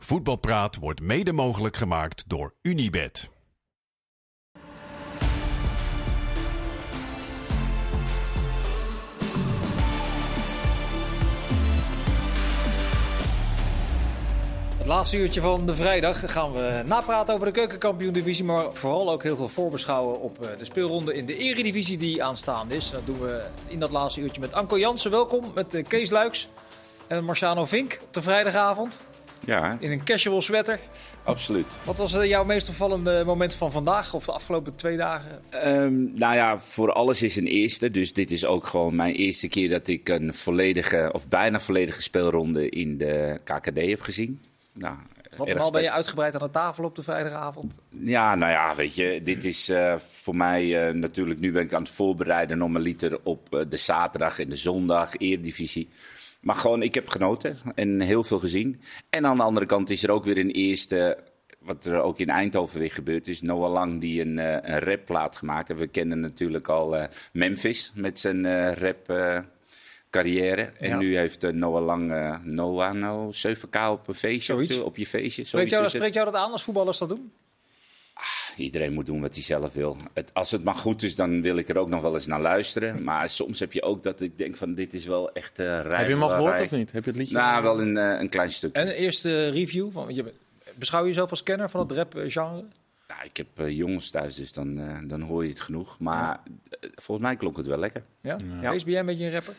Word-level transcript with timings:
Voetbalpraat 0.00 0.76
wordt 0.76 1.00
mede 1.00 1.32
mogelijk 1.32 1.76
gemaakt 1.76 2.28
door 2.28 2.54
Unibed. 2.62 3.30
Het 14.76 14.86
laatste 14.86 15.16
uurtje 15.16 15.40
van 15.40 15.66
de 15.66 15.74
vrijdag 15.74 16.32
gaan 16.32 16.52
we 16.52 16.82
napraten 16.86 17.34
over 17.34 17.46
de 17.46 17.52
keukenkampioen-divisie. 17.52 18.44
Maar 18.44 18.74
vooral 18.74 19.10
ook 19.10 19.22
heel 19.22 19.36
veel 19.36 19.48
voorbeschouwen 19.48 20.20
op 20.20 20.42
eh, 20.42 20.58
de 20.58 20.64
speelronde 20.64 21.14
in 21.14 21.26
de 21.26 21.36
eredivisie 21.36 21.98
die 21.98 22.24
aanstaande 22.24 22.76
is. 22.76 22.90
Dat 22.90 23.06
doen 23.06 23.20
we 23.20 23.46
in 23.66 23.80
dat 23.80 23.90
laatste 23.90 24.20
uurtje 24.20 24.40
met 24.40 24.52
Anko 24.52 24.78
Jansen. 24.78 25.10
Welkom 25.10 25.50
met 25.54 25.74
eh, 25.74 25.84
Kees 25.84 26.10
Luiks 26.10 26.48
en 27.06 27.24
Marciano 27.24 27.64
Vink 27.64 28.00
op 28.02 28.14
de 28.14 28.22
vrijdagavond. 28.22 29.00
Ja, 29.44 29.76
In 29.80 29.90
een 29.90 30.04
casual 30.04 30.42
sweater. 30.42 30.80
absoluut. 31.24 31.66
Wat 31.84 31.96
was 31.98 32.14
eh, 32.14 32.24
jouw 32.28 32.44
meest 32.44 32.68
opvallende 32.68 33.22
moment 33.26 33.54
van 33.54 33.72
vandaag 33.72 34.14
of 34.14 34.24
de 34.24 34.32
afgelopen 34.32 34.74
twee 34.74 34.96
dagen? 34.96 35.40
Ehm, 35.50 36.18
nou 36.18 36.34
ja, 36.34 36.58
voor 36.58 36.92
alles 36.92 37.22
is 37.22 37.36
een 37.36 37.46
eerste. 37.46 37.90
Dus 37.90 38.12
dit 38.12 38.30
is 38.30 38.44
ook 38.46 38.66
gewoon 38.66 38.96
mijn 38.96 39.14
eerste 39.14 39.48
keer 39.48 39.68
dat 39.68 39.88
ik 39.88 40.08
een 40.08 40.34
volledige, 40.34 41.10
of 41.12 41.28
bijna 41.28 41.60
volledige 41.60 42.02
speelronde 42.02 42.68
in 42.68 42.98
de 42.98 43.38
KKD 43.44 43.76
heb 43.88 44.00
gezien. 44.00 44.40
Nou, 44.72 44.96
Wat 45.36 45.56
al 45.58 45.70
ben 45.70 45.82
je 45.82 45.90
uitgebreid 45.90 46.34
aan 46.34 46.46
de 46.46 46.50
tafel 46.50 46.84
op 46.84 46.96
de 46.96 47.02
vrijdagavond? 47.02 47.78
Ja, 48.00 48.34
nou 48.34 48.52
ja, 48.52 48.74
weet 48.74 48.94
je, 48.94 49.20
dit 49.24 49.44
is 49.44 49.68
eh, 49.68 49.94
voor 50.10 50.36
mij 50.36 50.88
eh, 50.88 50.94
natuurlijk, 50.94 51.40
nu 51.40 51.52
ben 51.52 51.62
ik 51.62 51.72
aan 51.72 51.82
het 51.82 51.90
voorbereiden 51.92 52.62
om 52.62 52.76
een 52.76 52.82
liter 52.82 53.18
op 53.22 53.64
de 53.68 53.76
zaterdag 53.76 54.38
en 54.38 54.48
de 54.48 54.56
zondag, 54.56 55.16
Eredivisie. 55.16 55.88
Maar 56.40 56.54
gewoon, 56.56 56.82
ik 56.82 56.94
heb 56.94 57.08
genoten 57.08 57.58
en 57.74 58.00
heel 58.00 58.24
veel 58.24 58.38
gezien. 58.38 58.80
En 59.10 59.26
aan 59.26 59.36
de 59.36 59.42
andere 59.42 59.66
kant 59.66 59.90
is 59.90 60.02
er 60.02 60.10
ook 60.10 60.24
weer 60.24 60.38
een 60.38 60.50
eerste, 60.50 61.18
wat 61.58 61.84
er 61.84 62.00
ook 62.00 62.18
in 62.18 62.28
Eindhoven 62.28 62.78
weer 62.78 62.90
gebeurd 62.90 63.26
is. 63.28 63.42
Noah 63.42 63.72
Lang 63.72 64.00
die 64.00 64.20
een, 64.20 64.38
eh, 64.38 64.72
een 64.74 64.78
rapplaat 64.80 65.36
gemaakt 65.36 65.68
heeft. 65.68 65.80
We 65.80 65.86
kennen 65.86 66.20
natuurlijk 66.20 66.68
al 66.68 66.96
eh, 66.96 67.08
Memphis 67.32 67.92
met 67.94 68.18
zijn 68.18 68.46
eh, 68.46 68.72
rap 68.72 69.06
carrière. 70.10 70.62
En 70.62 70.88
Ja. 70.88 70.98
nu 70.98 71.16
heeft 71.16 71.52
Noah 71.52 71.84
Lang, 71.84 72.38
Noah 72.44 72.92
nou 72.94 73.32
7k 73.32 73.76
op 73.90 74.08
een 74.08 74.14
feestje, 74.14 74.52
Zoiets. 74.52 74.78
op 74.78 74.96
je 74.96 75.06
feestje. 75.06 75.44
Spreekt 75.44 75.70
jou, 75.70 75.88
spreekt 75.88 76.14
jou 76.14 76.26
dat 76.30 76.40
aan 76.40 76.52
als 76.52 76.62
voetballers 76.62 76.98
dat 76.98 77.08
doen? 77.08 77.32
Iedereen 78.64 78.92
moet 78.92 79.06
doen 79.06 79.20
wat 79.20 79.34
hij 79.34 79.42
zelf 79.42 79.72
wil. 79.72 79.96
Het, 80.12 80.30
als 80.32 80.50
het 80.50 80.64
maar 80.64 80.74
goed 80.74 81.02
is, 81.02 81.14
dan 81.14 81.42
wil 81.42 81.56
ik 81.56 81.68
er 81.68 81.78
ook 81.78 81.88
nog 81.88 82.00
wel 82.00 82.14
eens 82.14 82.26
naar 82.26 82.40
luisteren. 82.40 83.02
Maar 83.08 83.30
soms 83.30 83.60
heb 83.60 83.72
je 83.72 83.82
ook 83.82 84.02
dat 84.02 84.20
ik 84.20 84.38
denk 84.38 84.56
van 84.56 84.74
dit 84.74 84.94
is 84.94 85.06
wel 85.06 85.32
echt 85.32 85.60
uh, 85.60 85.66
Heb 85.76 85.90
je 85.90 85.96
hem 85.96 86.22
al 86.22 86.28
gehoord 86.28 86.60
of 86.60 86.70
niet? 86.70 86.92
Heb 86.92 87.04
je 87.04 87.10
het 87.10 87.18
liedje? 87.18 87.34
Nou, 87.34 87.62
wel 87.62 87.80
een, 87.80 87.96
eh, 87.96 88.20
een 88.20 88.28
klein 88.28 88.52
stuk. 88.52 88.74
En 88.74 88.86
een 88.86 88.94
eerste 88.94 89.48
review. 89.48 89.90
Van, 89.92 90.14
je, 90.14 90.32
beschouw 90.74 91.00
je 91.00 91.06
jezelf 91.06 91.30
als 91.30 91.42
kenner 91.42 91.70
van 91.70 91.80
het 91.80 91.92
rap-genre? 91.92 92.64
Nou, 93.08 93.24
ik 93.24 93.36
heb 93.36 93.46
eh, 93.54 93.76
jongens 93.76 94.10
thuis, 94.10 94.34
dus 94.34 94.52
dan, 94.52 94.78
eh, 94.78 94.98
dan 95.04 95.20
hoor 95.20 95.42
je 95.42 95.48
het 95.48 95.60
genoeg. 95.60 95.98
Maar 95.98 96.40
eh, 96.80 96.90
volgens 96.94 97.26
mij 97.26 97.36
klonk 97.36 97.56
het 97.56 97.66
wel 97.66 97.78
lekker. 97.78 98.02
Ja? 98.20 98.36
Ben 98.36 98.82
jij 98.84 98.98
een 98.98 99.06
beetje 99.06 99.24
een 99.24 99.32
rapper? 99.32 99.54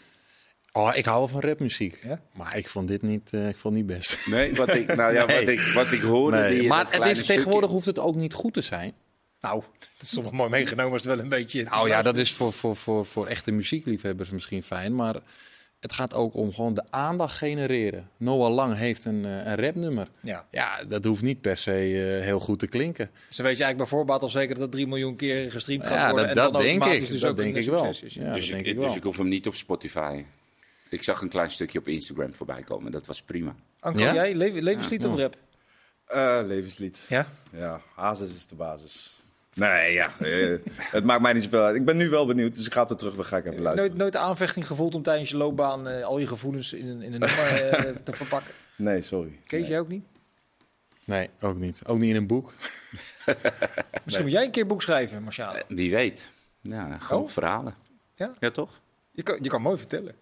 Oh, 0.72 0.92
ik 0.95 1.06
hou 1.06 1.17
wel 1.17 1.28
van 1.28 1.42
rapmuziek. 1.42 2.00
Ja? 2.03 2.22
Maar 2.34 2.58
ik 2.58 2.67
vond 2.70 2.88
dit 2.88 3.02
niet, 3.02 3.30
eh, 3.34 3.48
ik 3.48 3.58
vond 3.58 3.75
niet 3.75 3.86
best. 3.86 4.28
Nee, 4.28 4.53
wat 4.56 4.76
ik, 4.76 4.95
nou 4.95 5.14
ja, 5.14 5.26
Nee. 5.26 5.39
wat 5.39 5.48
ik, 5.48 5.59
wat 5.73 5.92
ik 5.92 6.02
hoorde. 6.02 6.38
Nee, 6.38 6.59
die, 6.59 6.67
maar 6.67 6.86
het 6.92 7.06
is, 7.06 7.17
stukje- 7.20 7.34
tegenwoordig 7.34 7.70
hoeft 7.70 7.86
het 7.86 8.00
ook 8.00 8.16
niet 8.16 8.34
goed 8.34 8.53
te 8.53 8.61
zijn. 8.61 8.94
Nou, 9.39 9.64
dat 9.80 10.02
is 10.02 10.09
toch 10.09 10.23
wel 10.23 10.34
mooi 10.34 10.50
meegenomen 10.50 10.92
als 10.94 11.03
het 11.03 11.14
wel 11.16 11.23
een 11.23 11.30
beetje... 11.30 11.64
Nou 11.64 11.88
ja, 11.89 12.02
dat 12.02 12.17
is 12.17 12.34
voor, 12.34 12.53
voor, 12.53 12.76
voor, 12.76 13.06
voor 13.06 13.28
echte 13.28 13.52
muziekliefhebbers 13.52 14.30
misschien 14.30 14.64
fijn. 14.64 14.95
Maar 14.95 15.16
het 15.80 15.94
gaat 15.94 16.14
ook 16.14 16.34
om 16.36 16.53
gewoon 16.53 16.73
de 16.73 16.83
aandacht 16.89 17.38
genereren. 17.38 18.09
Noah 18.17 18.54
Lang 18.54 18.76
heeft 18.78 19.06
een, 19.06 19.26
eh, 19.26 19.45
een 19.45 19.56
rapnummer. 19.56 20.08
Ja. 20.22 20.48
Ja, 20.52 20.83
dat 20.88 21.04
hoeft 21.06 21.22
niet 21.22 21.42
per 21.42 21.58
se 21.58 21.72
eh, 21.72 22.23
heel 22.26 22.39
goed 22.39 22.59
te 22.59 22.67
klinken. 22.67 23.09
Dus 23.28 23.36
dan 23.38 23.45
weet 23.45 23.58
je 23.58 23.64
eigenlijk 23.64 23.78
bij 23.78 24.00
voorbaat 24.00 24.22
al 24.22 24.30
zeker 24.30 24.54
dat 24.54 24.64
het 24.64 24.72
3 24.72 24.88
miljoen 24.88 25.16
keer 25.16 25.52
gestreamd 25.52 25.83
gaat 25.88 25.94
Ja, 25.95 26.09
worden. 26.11 26.28
dat, 26.28 26.38
en 26.38 26.44
dat 26.44 26.54
dan 26.54 26.61
denk 26.61 26.83
ik. 26.86 27.08
Dus 27.08 27.20
dat 27.20 27.30
ook 27.30 27.38
denk 27.38 27.55
ik 27.55 27.66
wel. 27.66 27.83
Ja, 27.83 27.89
dus, 27.89 27.99
dat 28.02 28.14
denk 28.14 28.36
ik, 28.36 28.66
ik 28.66 28.76
dus 28.76 28.83
wel. 28.86 28.95
ik 28.95 29.04
hoef 29.04 29.17
hem 29.17 29.27
niet 29.27 29.48
op 29.48 29.55
Spotify. 29.55 30.23
Ik 30.89 31.04
zag 31.04 31.22
een 31.22 31.30
klein 31.30 31.52
stukje 31.52 31.80
op 31.80 31.88
Instagram 31.88 32.33
voorbij 32.33 32.61
komen. 32.61 32.92
Dat 32.92 33.05
was 33.05 33.22
prima. 33.22 33.55
Anko, 33.80 34.00
Ja? 34.00 34.14
jij? 34.14 34.36
Le 34.36 34.61
levenslied 34.61 35.05
of 35.05 35.17
rap? 35.17 35.36
Eh, 36.05 36.39
levenslied. 36.45 37.05
Ja? 37.10 37.27
Ja, 37.52 37.82
Hazes 37.95 38.36
is 38.36 38.48
de 38.48 38.55
basis. 38.55 39.23
Nee, 39.54 39.94
ja. 39.94 40.11
eh, 40.20 40.58
het 40.98 41.04
maakt 41.04 41.22
mij 41.22 41.33
niet 41.33 41.44
zoveel 41.44 41.64
uit. 41.64 41.76
Ik 41.76 41.86
ben 41.86 41.98
nu 41.98 42.10
wel 42.10 42.26
benieuwd, 42.26 42.55
dus 42.55 42.66
ik 42.66 42.73
ga 42.73 42.82
op 42.82 42.89
de 42.89 42.95
terugweg 42.95 43.28
ga 43.28 43.38
ik 43.38 43.45
even 43.45 43.61
luisteren. 43.61 43.88
Nooit, 43.89 44.02
nooit 44.02 44.14
de 44.14 44.20
aanvechting 44.20 44.67
gevoeld 44.67 44.95
om 44.95 45.02
tijdens 45.04 45.30
je 45.30 45.38
loopbaan 45.38 45.88
eh, 45.88 46.04
al 46.05 46.17
je 46.20 46.28
gevoelens 46.28 46.73
in 46.73 46.88
een, 46.88 47.02
in 47.02 47.14
een 47.14 47.20
nummer 47.20 47.70
eh, 47.70 47.95
te 48.04 48.14
verpakken? 48.14 48.52
Nee, 48.76 49.02
sorry. 49.02 49.39
Kees, 49.45 49.60
Nee. 49.61 49.70
jij 49.70 49.80
ook 49.80 49.88
niet? 49.88 50.04
Nee, 51.04 51.30
ook 51.42 51.58
niet. 51.58 51.82
Ook 51.86 51.98
niet 51.99 52.10
in 52.10 52.16
een 52.16 52.28
boek. 52.28 52.54
Misschien 54.04 54.26
moet 54.26 54.33
jij 54.33 54.44
een 54.44 54.52
keer 54.52 54.61
een 54.61 54.67
boek 54.67 54.82
schrijven, 54.82 55.23
Marciano. 55.23 55.60
Wie 55.67 55.92
weet. 55.92 56.30
Ja, 56.61 56.98
gewoon 56.98 57.23
Oh? 57.23 57.30
verhalen. 57.30 57.76
Ja? 58.16 58.33
Ja, 58.39 58.52
toch? 58.52 58.80
Je 59.11 59.23
kan, 59.23 59.38
je 59.42 59.49
kan 59.49 59.61
mooi 59.61 59.78
vertellen. 59.78 60.16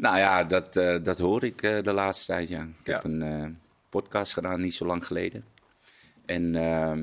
Nou 0.00 0.18
ja, 0.18 0.44
dat, 0.44 0.76
eh, 0.76 0.96
dat 1.02 1.18
hoor 1.18 1.44
ik 1.44 1.62
eh, 1.62 1.82
de 1.82 1.92
laatste 1.92 2.26
tijd, 2.26 2.48
ja. 2.48 2.62
Ik 2.62 2.86
Ja. 2.86 2.92
heb 2.94 3.04
een 3.04 3.22
eh, 3.22 3.44
podcast 3.88 4.32
gedaan, 4.32 4.60
niet 4.60 4.74
zo 4.74 4.86
lang 4.86 5.06
geleden. 5.06 5.44
En 6.26 6.54
ehm, 6.54 7.02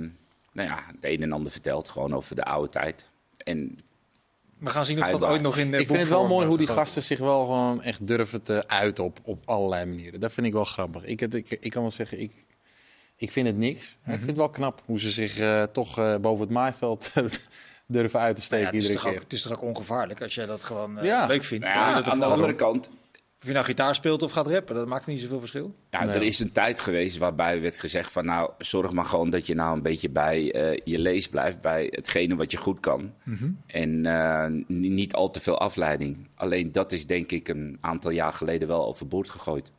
nou 0.54 0.70
ja, 0.70 0.84
het 0.88 0.96
een 1.02 1.22
en 1.22 1.32
ander 1.32 1.52
verteld 1.52 1.90
gewoon 1.90 2.14
over 2.14 2.36
de 2.36 2.44
oude 2.44 2.70
tijd. 2.70 3.08
En 3.38 3.80
We 4.58 4.70
gaan 4.70 4.86
zien 4.86 5.04
of 5.04 5.08
dat 5.10 5.24
ooit 5.24 5.42
nog 5.42 5.58
in 5.58 5.72
de 5.72 5.78
ik 5.80 5.88
vind 5.88 6.00
het 6.00 6.10
wel 6.10 6.28
mooi 6.28 6.48
hoe 6.48 6.58
die 6.58 6.68
gasten 6.68 7.04
zich 7.04 7.20
wel 7.20 7.46
gewoon 7.46 7.82
echt 7.82 8.08
durven 8.08 8.42
te 8.44 8.68
uiten 8.68 9.04
op, 9.04 9.20
op 9.24 9.42
allerlei 9.46 9.86
manieren. 9.86 10.20
Dat 10.20 10.34
vind 10.34 10.48
ik 10.48 10.54
wel 10.54 10.64
grappig. 10.66 11.04
Ik, 11.06 11.20
het- 11.20 11.34
ik, 11.34 11.50
ik 11.50 11.72
kan 11.72 11.82
wel 11.82 11.92
zeggen, 11.92 12.20
ik, 12.20 12.32
ik 13.16 13.32
vind 13.32 13.48
het 13.48 13.58
niks. 13.58 13.98
Maar 14.04 14.14
Ik 14.14 14.20
vind 14.20 14.30
het 14.32 14.40
wel 14.40 14.50
knap 14.50 14.82
hoe 14.86 15.00
ze 15.00 15.12
zich 15.12 15.38
eh, 15.40 15.64
toch 15.64 15.98
eh, 16.00 16.16
boven 16.16 16.44
het 16.46 16.54
maaiveld 16.54 17.12
durven 17.88 18.20
uit 18.20 18.36
te 18.36 18.42
Ja, 18.42 18.48
steken 18.48 18.66
het, 18.66 18.76
is 18.76 18.82
iedere 18.82 19.00
toch 19.00 19.08
keer. 19.10 19.18
ook, 19.18 19.24
het 19.24 19.34
is 19.34 19.42
toch 19.42 19.52
ook 19.52 19.62
ongevaarlijk 19.62 20.22
als 20.22 20.36
jij 20.36 20.46
dat 20.46 20.64
gewoon 20.64 20.98
eh, 20.98 21.04
Ja. 21.06 21.26
leuk 21.26 21.44
vindt. 21.44 21.66
nou 21.66 21.78
ja, 21.78 21.94
dat 21.96 22.08
aan 22.14 22.20
de 22.20 22.26
andere 22.26 22.56
kant, 22.56 22.90
Of 23.42 23.48
je 23.48 23.54
nou 23.54 23.66
gitaar 23.66 23.96
speelt 23.96 24.24
of 24.24 24.32
gaat 24.32 24.48
rappen, 24.48 24.76
dat 24.76 24.88
maakt 24.88 25.06
niet 25.08 25.20
zoveel 25.20 25.40
verschil. 25.40 25.76
ja, 25.90 26.04
Nee. 26.04 26.16
er 26.16 26.22
is 26.24 26.40
een 26.40 26.52
tijd 26.52 26.80
geweest 26.80 27.18
waarbij 27.18 27.62
werd 27.62 27.80
gezegd 27.80 28.12
van 28.12 28.26
nou, 28.26 28.52
zorg 28.58 28.92
maar 28.92 29.06
gewoon 29.06 29.30
dat 29.30 29.48
je 29.48 29.56
nou 29.56 29.76
een 29.76 29.82
beetje 29.82 30.10
bij 30.10 30.52
eh, 30.52 30.80
je 30.84 31.00
lees 31.00 31.28
blijft, 31.30 31.62
bij 31.62 31.88
hetgene 31.92 32.36
wat 32.36 32.52
je 32.52 32.58
goed 32.58 32.80
kan. 32.80 33.14
En 33.68 34.06
eh, 34.06 34.46
ni- 34.68 34.90
niet 34.90 35.14
al 35.14 35.32
te 35.32 35.40
veel 35.40 35.58
afleiding. 35.60 36.28
Alleen 36.36 36.72
dat 36.72 36.92
is 36.92 37.06
denk 37.06 37.32
ik 37.32 37.48
een 37.48 37.78
aantal 37.82 38.12
jaar 38.12 38.34
geleden 38.34 38.68
wel 38.68 38.86
overboord 38.88 39.30
gegooid. 39.30 39.72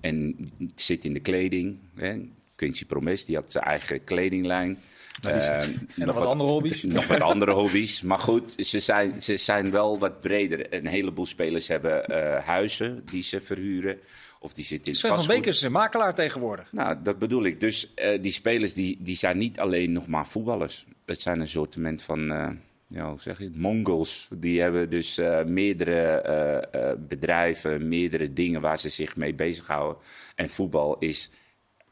En 0.00 0.36
het 0.58 0.80
zit 0.82 1.04
in 1.04 1.12
de 1.12 1.20
kleding. 1.20 1.78
Hè. 1.96 2.20
Quincy 2.54 2.84
Promes, 2.86 3.24
die 3.24 3.36
had 3.36 3.52
zijn 3.52 3.64
eigen 3.64 4.04
kledinglijn. 4.04 4.78
Eh, 5.22 5.60
En 6.00 6.06
nog 6.06 6.14
wat 6.18 6.26
andere 6.26 6.50
hobby's. 6.50 6.82
nog 6.98 7.06
wat 7.06 7.20
andere 7.20 7.52
hobby's. 7.52 8.02
Maar 8.02 8.18
goed, 8.18 8.54
ze 8.56 8.80
zijn, 8.80 9.22
ze 9.22 9.36
zijn 9.36 9.70
wel 9.70 9.98
wat 9.98 10.20
breder. 10.20 10.74
Een 10.74 10.86
heleboel 10.86 11.26
spelers 11.26 11.68
hebben 11.68 12.06
eh, 12.06 12.44
huizen 12.44 13.02
die 13.04 13.22
ze 13.22 13.40
verhuren. 13.40 13.98
Of 14.38 14.52
die 14.52 14.64
zitten 14.64 14.92
in 14.92 14.98
Sven 14.98 15.16
van. 15.16 15.26
Beek 15.26 15.46
is 15.46 15.62
een 15.62 15.72
makelaar 15.72 16.14
tegenwoordig. 16.14 16.72
Nou, 16.72 16.96
dat 17.02 17.18
bedoel 17.18 17.44
ik. 17.44 17.60
Dus 17.60 17.94
eh, 17.94 18.22
die 18.22 18.32
spelers 18.32 18.74
die, 18.74 18.98
die 19.00 19.16
zijn 19.16 19.38
niet 19.38 19.60
alleen 19.60 19.92
nog 19.92 20.06
maar 20.06 20.26
voetballers. 20.26 20.86
Het 21.04 21.20
zijn 21.20 21.40
een 21.40 21.48
soortement 21.48 22.02
van, 22.02 22.32
eh, 22.32 22.48
ja, 22.88 23.10
hoe 23.10 23.20
zeg 23.20 23.38
je 23.38 23.50
Mongols. 23.54 24.28
Die 24.34 24.60
hebben 24.60 24.90
dus 24.90 25.20
meerdere 25.46 26.96
bedrijven, 27.08 27.88
meerdere 27.88 28.32
dingen 28.32 28.60
waar 28.60 28.78
ze 28.78 28.88
zich 28.88 29.16
mee 29.16 29.34
bezighouden. 29.34 30.02
En 30.34 30.48
voetbal 30.48 30.98
is, 30.98 31.30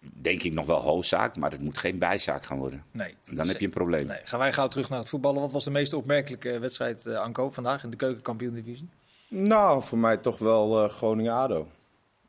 denk 0.01 0.43
ik, 0.43 0.53
nog 0.53 0.67
wel 0.67 0.81
hoofdzaak, 0.81 1.37
maar 1.37 1.51
het 1.51 1.61
moet 1.61 1.79
geen 1.79 1.99
bijzaak 1.99 2.45
gaan 2.45 2.59
worden. 2.59 2.85
Nee. 2.91 3.15
Dan 3.35 3.49
heb 3.49 3.59
je 3.59 3.65
een 3.65 3.71
probleem. 3.71 4.07
Nee. 4.07 4.21
Gaan 4.25 4.39
wij 4.39 4.53
gauw 4.53 4.69
terug 4.69 4.89
naar 4.89 4.99
het 4.99 5.09
voetballen. 5.09 5.41
Wat 5.41 5.53
was 5.53 5.65
de 5.65 5.71
meest 5.71 5.93
opmerkelijke 5.93 6.59
wedstrijd, 6.59 7.07
eh, 7.07 7.19
Anko, 7.19 7.51
vandaag 7.51 7.85
in 7.85 7.91
de 7.91 7.97
keukenkampioen-divisie? 7.97 8.89
Nou, 9.29 9.83
voor 9.83 9.99
mij 9.99 10.17
toch 10.17 10.39
wel 10.39 10.85
eh, 10.85 10.91
Groningen-ADO. 10.91 11.69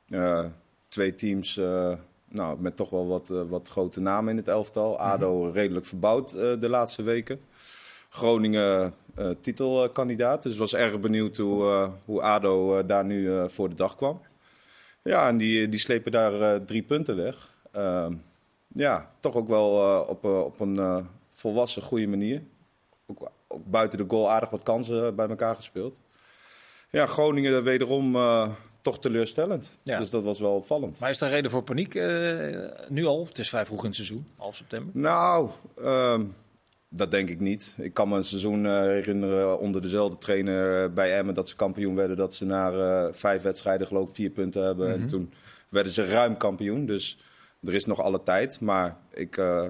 Eh, 0.07 0.45
twee 0.87 1.15
teams 1.15 1.57
eh, 1.57 1.93
nou, 2.29 2.59
met 2.59 2.75
toch 2.75 2.89
wel 2.89 3.07
wat, 3.07 3.27
wat 3.27 3.67
grote 3.67 3.99
namen 3.99 4.31
in 4.31 4.37
het 4.37 4.47
elftal. 4.47 4.99
ADO 4.99 5.49
redelijk 5.49 5.85
verbouwd 5.85 6.33
eh, 6.33 6.59
de 6.59 6.69
laatste 6.69 7.01
weken. 7.01 7.39
Groningen 8.09 8.93
eh, 9.15 9.29
titelkandidaat. 9.41 10.43
Dus 10.43 10.53
ik 10.53 10.59
was 10.59 10.73
erg 10.73 10.99
benieuwd 10.99 11.37
hoe, 11.37 11.63
eh, 11.63 11.89
hoe 12.05 12.21
ADO 12.21 12.85
daar 12.85 13.05
nu 13.05 13.49
voor 13.49 13.69
de 13.69 13.75
dag 13.75 13.95
kwam. 13.95 14.21
Ja, 15.03 15.27
en 15.27 15.37
die, 15.37 15.69
die 15.69 15.79
slepen 15.79 16.11
daar 16.11 16.41
eh, 16.41 16.61
drie 16.65 16.83
punten 16.83 17.15
weg. 17.15 17.57
Ehm, 17.71 18.13
ja, 18.73 19.11
toch 19.19 19.35
ook 19.35 19.47
wel 19.47 19.83
eh, 19.83 20.09
op, 20.09 20.25
eh, 20.25 20.39
op 20.39 20.59
een 20.59 20.77
eh, 20.77 20.97
volwassen, 21.31 21.81
goede 21.81 22.07
manier. 22.07 22.41
Ook, 23.05 23.31
ook 23.47 23.65
buiten 23.65 23.97
de 23.97 24.05
goal 24.07 24.31
aardig 24.31 24.49
wat 24.49 24.63
kansen 24.63 25.15
bij 25.15 25.27
elkaar 25.27 25.55
gespeeld. 25.55 25.99
Ja, 26.89 27.05
Groningen 27.05 27.63
wederom 27.63 28.17
toch 28.81 28.99
teleurstellend. 28.99 29.77
Ja. 29.83 29.99
Dus 29.99 30.09
dat 30.09 30.23
was 30.23 30.39
wel 30.39 30.55
opvallend. 30.55 30.99
Maar 30.99 31.09
is 31.09 31.21
er 31.21 31.29
reden 31.29 31.51
voor 31.51 31.63
paniek 31.63 31.93
nu 32.89 33.05
al? 33.05 33.25
Het 33.25 33.39
is 33.39 33.49
vrij 33.49 33.65
vroeg 33.65 33.79
in 33.79 33.85
het 33.85 33.95
seizoen, 33.95 34.27
half 34.35 34.55
september. 34.55 35.01
Nou, 35.01 35.49
ehm, 35.77 36.25
dat 36.89 37.11
denk 37.11 37.29
ik 37.29 37.39
niet. 37.39 37.75
Ik 37.79 37.93
kan 37.93 38.09
me 38.09 38.17
een 38.17 38.23
seizoen 38.23 38.65
herinneren 38.65 39.59
onder 39.59 39.81
dezelfde 39.81 40.17
trainer 40.17 40.93
bij 40.93 41.17
Emmen... 41.17 41.33
dat 41.33 41.47
ze 41.47 41.55
kampioen 41.55 41.95
werden, 41.95 42.17
dat 42.17 42.33
ze 42.33 42.45
na 42.45 43.13
vijf 43.13 43.41
wedstrijden 43.41 43.87
geloof 43.87 44.09
ik 44.09 44.15
vier 44.15 44.29
punten 44.29 44.63
hebben. 44.63 44.93
En 44.93 45.07
toen 45.07 45.33
werden 45.69 45.93
ze 45.93 46.05
ruim 46.05 46.37
kampioen. 46.37 46.85
Dus 46.85 47.17
er 47.63 47.73
is 47.73 47.85
nog 47.85 48.01
alle 48.01 48.23
tijd, 48.23 48.59
maar 48.59 48.97
ik, 49.13 49.37
eh, 49.37 49.65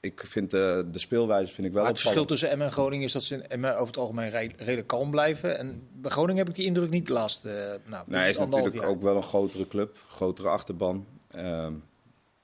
ik 0.00 0.22
vind 0.26 0.54
eh, 0.54 0.60
de 0.90 0.98
speelwijze 0.98 1.52
vind 1.52 1.66
ik 1.66 1.72
wel 1.72 1.82
Maar 1.82 1.92
het 1.92 2.00
verschil 2.00 2.24
tussen 2.24 2.50
Emmen 2.50 2.66
en 2.66 2.72
Groningen 2.72 3.04
is 3.04 3.12
dat 3.12 3.22
ze 3.22 3.34
in 3.34 3.48
Emmen 3.48 3.74
over 3.74 3.86
het 3.86 3.96
algemeen 3.96 4.30
re- 4.30 4.50
redelijk 4.56 4.86
kalm 4.86 5.10
blijven. 5.10 5.58
En 5.58 5.88
bij 5.92 6.10
Groningen 6.10 6.36
heb 6.38 6.48
ik 6.48 6.54
die 6.54 6.64
indruk 6.66 6.90
niet 6.90 7.06
de 7.06 7.12
laatste 7.12 7.50
eh, 7.50 7.90
nou, 7.90 8.04
Nee, 8.06 8.20
hij 8.20 8.30
is 8.30 8.38
natuurlijk 8.38 8.74
jaar. 8.74 8.84
ook 8.86 9.02
wel 9.02 9.16
een 9.16 9.22
grotere 9.22 9.68
club, 9.68 9.96
grotere 10.08 10.48
achterban. 10.48 11.06
Ehm, 11.30 11.72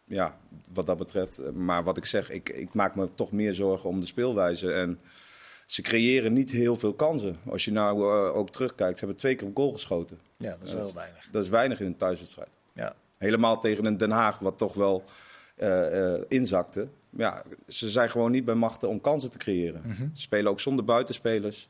ja, 0.05 0.37
wat 0.73 0.87
dat 0.87 0.99
betreft. 0.99 1.52
Maar 1.52 1.84
wat 1.84 1.96
ik 1.96 2.05
zeg, 2.05 2.31
ik, 2.31 2.49
ik 2.49 2.75
maak 2.75 2.94
me 2.94 3.08
toch 3.14 3.32
meer 3.32 3.55
zorgen 3.55 3.88
om 3.88 4.00
de 4.00 4.06
speelwijze. 4.06 4.73
En 4.73 4.99
ze 5.67 5.82
creëren 5.82 6.32
niet 6.32 6.50
heel 6.50 6.76
veel 6.76 6.94
kansen. 6.94 7.37
Als 7.49 7.64
je 7.64 7.73
nou 7.73 8.05
ook 8.32 8.50
terugkijkt, 8.50 8.93
ze 8.99 9.05
hebben 9.05 9.17
twee 9.23 9.34
keer 9.34 9.46
een 9.46 9.56
goal 9.56 9.73
geschoten. 9.73 10.19
Ja, 10.37 10.50
dat 10.50 10.62
is 10.62 10.73
wel 10.75 10.84
heel 10.84 10.94
weinig. 10.94 11.29
Dat 11.31 11.44
is 11.44 11.50
weinig 11.50 11.81
in 11.81 11.87
een 11.87 11.96
thuiswedstrijd. 11.96 12.58
Ja. 12.75 12.94
Helemaal 13.22 13.60
tegen 13.60 13.84
een 13.84 13.96
Den 13.96 14.10
Haag, 14.10 14.38
wat 14.38 14.58
toch 14.58 14.74
wel 14.74 15.04
eh, 15.56 16.14
eh, 16.14 16.22
inzakte. 16.28 16.88
Ja, 17.10 17.44
ze 17.69 17.90
zijn 17.90 18.10
gewoon 18.10 18.30
niet 18.30 18.44
bij 18.44 18.54
machten 18.54 18.88
om 18.88 19.00
kansen 19.00 19.30
te 19.30 19.38
creëren. 19.38 19.82
Mhm. 19.84 20.06
Ze 20.14 20.22
spelen 20.22 20.50
ook 20.50 20.60
zonder 20.60 20.84
buitenspelers. 20.84 21.69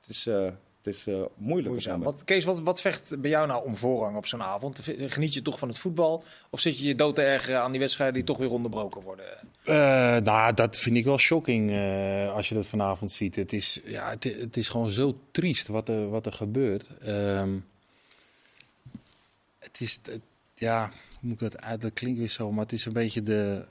Het 0.00 0.08
is, 0.08 0.26
eh, 0.26 0.48
het 0.84 0.94
is 0.94 1.06
eh, 1.06 1.22
moeilijk. 1.36 1.68
Moeizaam. 1.68 2.02
Wat, 2.02 2.24
Kees, 2.24 2.44
wat, 2.44 2.60
wat 2.60 2.80
vecht 2.80 3.20
bij 3.20 3.30
jou 3.30 3.46
nou 3.46 3.64
om 3.64 3.76
voorrang 3.76 4.16
op 4.16 4.26
zo'n 4.26 4.42
avond? 4.42 4.80
Geniet 5.06 5.34
je 5.34 5.42
toch 5.42 5.58
van 5.58 5.68
het 5.68 5.78
voetbal? 5.78 6.24
Of 6.50 6.60
zit 6.60 6.78
je 6.78 6.86
je 6.86 6.94
dood 6.94 7.14
te 7.14 7.22
ergeren 7.22 7.60
aan 7.60 7.70
die 7.70 7.80
wedstrijden 7.80 8.14
die 8.14 8.24
toch 8.24 8.38
weer 8.38 8.50
onderbroken 8.50 9.02
worden? 9.02 9.24
Eh, 9.64 10.16
nou, 10.16 10.54
dat 10.54 10.78
vind 10.78 10.96
ik 10.96 11.04
wel 11.04 11.18
shocking 11.18 11.70
eh, 11.70 12.34
als 12.34 12.48
je 12.48 12.54
dat 12.54 12.66
vanavond 12.66 13.12
ziet. 13.12 13.36
Het 13.36 13.52
is, 13.52 13.80
ja, 13.84 14.10
het, 14.10 14.24
het 14.24 14.56
is 14.56 14.68
gewoon 14.68 14.88
zo 14.88 15.18
triest 15.30 15.68
wat 15.68 15.88
er, 15.88 16.08
wat 16.08 16.26
er 16.26 16.32
gebeurt. 16.32 16.88
Ehm, 16.98 17.50
het 19.64 19.80
is, 19.80 19.98
het- 20.02 20.20
ja, 20.54 20.88
hoe 20.88 21.18
moet 21.20 21.42
ik 21.42 21.50
dat 21.50 21.60
uit? 21.62 21.80
Dat 21.80 21.92
klinkt 21.92 22.18
weer 22.18 22.28
zo, 22.28 22.52
maar 22.52 22.62
het 22.62 22.72
is 22.72 22.84
een 22.84 22.92
beetje 22.92 23.22
de, 23.22 23.64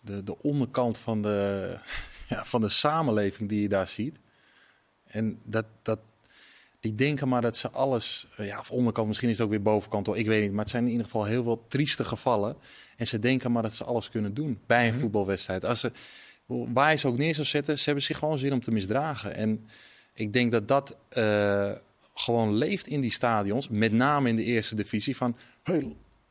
de, 0.00 0.22
de 0.24 0.38
onderkant 0.42 0.98
van 0.98 1.22
de, 1.22 1.78
ja, 2.28 2.44
van 2.44 2.60
de 2.60 2.68
samenleving 2.68 3.48
die 3.48 3.62
je 3.62 3.68
daar 3.68 3.86
ziet. 3.86 4.18
En 5.06 5.38
dat, 5.44 5.64
dat, 5.82 5.98
die 6.80 6.94
denken 6.94 7.28
maar 7.28 7.42
dat 7.42 7.56
ze 7.56 7.70
alles, 7.70 8.26
eh, 8.36 8.46
ja, 8.46 8.58
of 8.58 8.70
onderkant, 8.70 9.06
misschien 9.08 9.28
is 9.28 9.36
het 9.36 9.44
ook 9.44 9.52
weer 9.52 9.62
bovenkant, 9.62 10.06
hoor, 10.06 10.18
ik 10.18 10.26
weet 10.26 10.42
niet. 10.42 10.50
Maar 10.50 10.60
het 10.60 10.70
zijn 10.70 10.84
in 10.84 10.90
ieder 10.90 11.04
geval 11.04 11.24
heel 11.24 11.42
veel 11.42 11.64
trieste 11.68 12.04
gevallen. 12.04 12.56
En 12.96 13.06
ze 13.06 13.18
denken 13.18 13.52
maar 13.52 13.62
dat 13.62 13.74
ze 13.74 13.84
alles 13.84 14.08
kunnen 14.08 14.34
doen 14.34 14.60
bij 14.66 14.88
een 14.88 14.94
voetbalwedstrijd. 14.94 15.64
Als 15.64 15.80
ze, 15.80 15.92
waar 16.46 16.90
je 16.90 16.96
ze 16.96 17.08
ook 17.08 17.16
neer 17.18 17.34
zou 17.34 17.46
zetten, 17.46 17.78
ze 17.78 17.84
hebben 17.84 18.04
zich 18.04 18.18
gewoon 18.18 18.38
zin 18.38 18.52
om 18.52 18.60
te 18.62 18.70
misdragen. 18.70 19.34
En 19.34 19.68
ik 20.12 20.32
denk 20.32 20.52
dat 20.52 20.68
dat 20.68 20.96
eh, 21.08 21.72
gewoon 22.18 22.54
leeft 22.54 22.86
in 22.86 23.00
die 23.00 23.12
stadions, 23.12 23.68
met 23.68 23.92
name 23.92 24.28
in 24.28 24.36
de 24.36 24.44
eerste 24.44 24.74
divisie. 24.74 25.16
Van, 25.16 25.36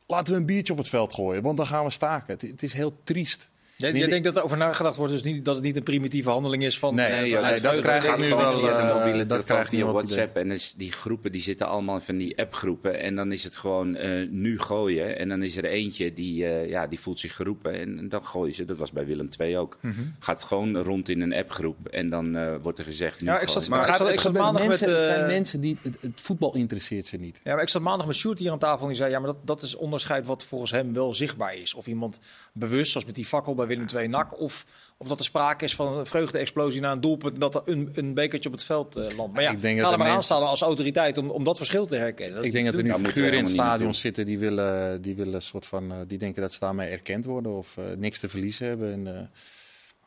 laten 0.06 0.32
we 0.32 0.40
een 0.40 0.46
biertje 0.46 0.72
op 0.72 0.78
het 0.78 0.88
veld 0.88 1.14
gooien, 1.14 1.42
want 1.42 1.56
dan 1.56 1.66
gaan 1.66 1.84
we 1.84 1.90
staken. 1.90 2.38
Het 2.40 2.62
is 2.62 2.72
heel 2.72 3.00
triest. 3.04 3.48
Jij, 3.76 3.90
Nee, 3.92 4.00
jij 4.00 4.10
denkt 4.10 4.24
dat 4.24 4.36
er 4.36 4.42
over 4.42 4.56
nagedacht 4.56 4.96
wordt, 4.96 5.12
dus 5.12 5.22
niet, 5.22 5.44
dat 5.44 5.54
het 5.54 5.64
niet 5.64 5.76
een 5.76 5.82
primitieve 5.82 6.30
handeling 6.30 6.62
is 6.64 6.78
van... 6.78 6.94
Nee, 6.94 7.30
dat 7.60 7.80
krijg 7.80 8.04
gaat 8.04 8.18
nu 8.18 8.28
wel, 8.28 8.58
via 8.58 8.76
de 8.76 8.82
eh, 8.82 8.94
mobiele 8.96 9.26
dat 9.26 9.44
krijg 9.44 9.70
het 9.70 9.80
WhatsApp. 9.80 10.36
En 10.36 10.48
dus 10.48 10.72
die 10.76 10.92
groepen 10.92 11.32
die 11.32 11.40
zitten 11.40 11.66
allemaal 11.68 12.00
van 12.00 12.16
die 12.16 12.38
appgroepen. 12.38 13.00
En 13.00 13.16
dan 13.16 13.32
is 13.32 13.44
het 13.44 13.56
gewoon 13.56 13.94
eh, 13.96 14.28
nu 14.30 14.58
gooien. 14.58 15.18
En 15.18 15.28
dan 15.28 15.42
is 15.42 15.56
er 15.56 15.64
eentje 15.64 16.12
die, 16.12 16.46
eh, 16.46 16.68
ja, 16.68 16.86
die 16.86 17.00
voelt 17.00 17.18
zich 17.20 17.34
geroepen. 17.36 17.72
En, 17.72 17.98
en 17.98 18.08
dan 18.08 18.24
gooien 18.24 18.54
ze. 18.54 18.64
Dat 18.64 18.76
was 18.76 18.92
bij 18.92 19.06
Willem 19.06 19.28
II 19.40 19.56
ook. 19.58 19.78
Gaat 20.18 20.42
gewoon 20.42 20.76
rond 20.76 21.08
in 21.08 21.20
een 21.20 21.34
appgroep. 21.34 21.88
En 21.88 22.08
dan 22.10 22.36
eh, 22.36 22.54
wordt 22.62 22.78
er 22.78 22.84
gezegd. 22.84 23.20
Nu 23.20 23.26
Ja, 23.26 23.32
ik 23.32 23.38
gooien. 23.48 23.62
zat- 23.62 23.68
Maar 23.70 23.96
zat- 23.96 24.08
ik 24.10 24.20
zat 24.20 24.32
maandag 24.32 24.66
mensen, 24.66 24.88
met, 24.88 24.96
het 24.98 25.04
zijn 25.06 25.26
mensen 25.26 25.60
die 25.60 25.76
het, 25.82 25.96
het 26.00 26.20
voetbal 26.20 26.54
interesseert 26.54 27.06
ze 27.06 27.16
niet. 27.16 27.40
Ja, 27.44 27.52
maar 27.54 27.62
ik 27.62 27.68
zat 27.68 27.82
maandag 27.82 28.06
met 28.06 28.16
Sjoerd 28.16 28.38
hier 28.38 28.50
aan 28.50 28.58
tafel 28.58 28.80
en 28.82 28.86
die 28.88 28.96
zei... 28.96 29.10
ja, 29.10 29.18
maar 29.18 29.26
dat, 29.32 29.46
dat 29.46 29.62
is 29.62 29.74
onderscheid 29.74 30.26
wat 30.26 30.44
volgens 30.44 30.70
hem 30.70 30.92
wel 30.92 31.14
zichtbaar 31.14 31.56
is. 31.56 31.74
Of 31.74 31.86
iemand 31.86 32.18
bewust, 32.52 32.90
zoals 32.90 33.06
met 33.06 33.14
die 33.14 33.24
fakkel 33.24 33.54
bij 33.54 33.65
Willem 33.66 33.86
II 33.94 34.08
NAC... 34.08 34.40
of, 34.40 34.66
of 34.96 35.08
dat 35.08 35.18
er 35.18 35.24
sprake 35.24 35.64
is 35.64 35.74
van 35.74 35.98
een 35.98 36.06
vreugde-explosie 36.06 36.80
na 36.80 36.92
een 36.92 37.00
doelpunt... 37.00 37.40
dat 37.40 37.54
er 37.54 37.62
een, 37.64 37.90
een 37.94 38.14
bekertje 38.14 38.48
op 38.48 38.54
het 38.54 38.64
veld 38.64 38.96
eh, 38.96 39.16
landt. 39.16 39.34
Maar 39.34 39.42
ja, 39.42 39.50
Ik 39.50 39.60
denk 39.60 39.76
ga 39.78 39.82
dat 39.82 39.92
er 39.92 39.98
maar 39.98 40.06
mensen- 40.12 40.34
aan 40.34 40.40
staan 40.40 40.50
als 40.50 40.60
autoriteit 40.62 41.18
om, 41.18 41.30
om 41.30 41.44
dat 41.44 41.56
verschil 41.56 41.86
te 41.86 41.96
herkennen. 41.96 42.44
Ik 42.44 42.52
denk 42.52 42.66
dat 42.66 42.74
er 42.76 42.82
nu 42.82 42.92
figuren 42.94 43.32
in 43.32 43.38
het 43.44 43.48
stadion 43.52 43.94
zitten 43.94 44.26
die 44.26 44.38
willen, 44.38 45.02
die 45.02 45.14
willen 45.14 45.42
soort 45.42 45.66
van, 45.66 45.92
eh, 45.92 45.96
die 46.06 46.18
denken 46.18 46.42
dat 46.42 46.52
ze 46.52 46.58
daarmee 46.60 46.88
erkend 46.88 47.24
worden 47.24 47.52
of 47.56 47.76
eh, 47.76 47.84
niks 47.96 48.18
te 48.18 48.28
verliezen 48.28 48.66
hebben 48.66 48.92
en 48.92 49.16
eh, 49.16 49.22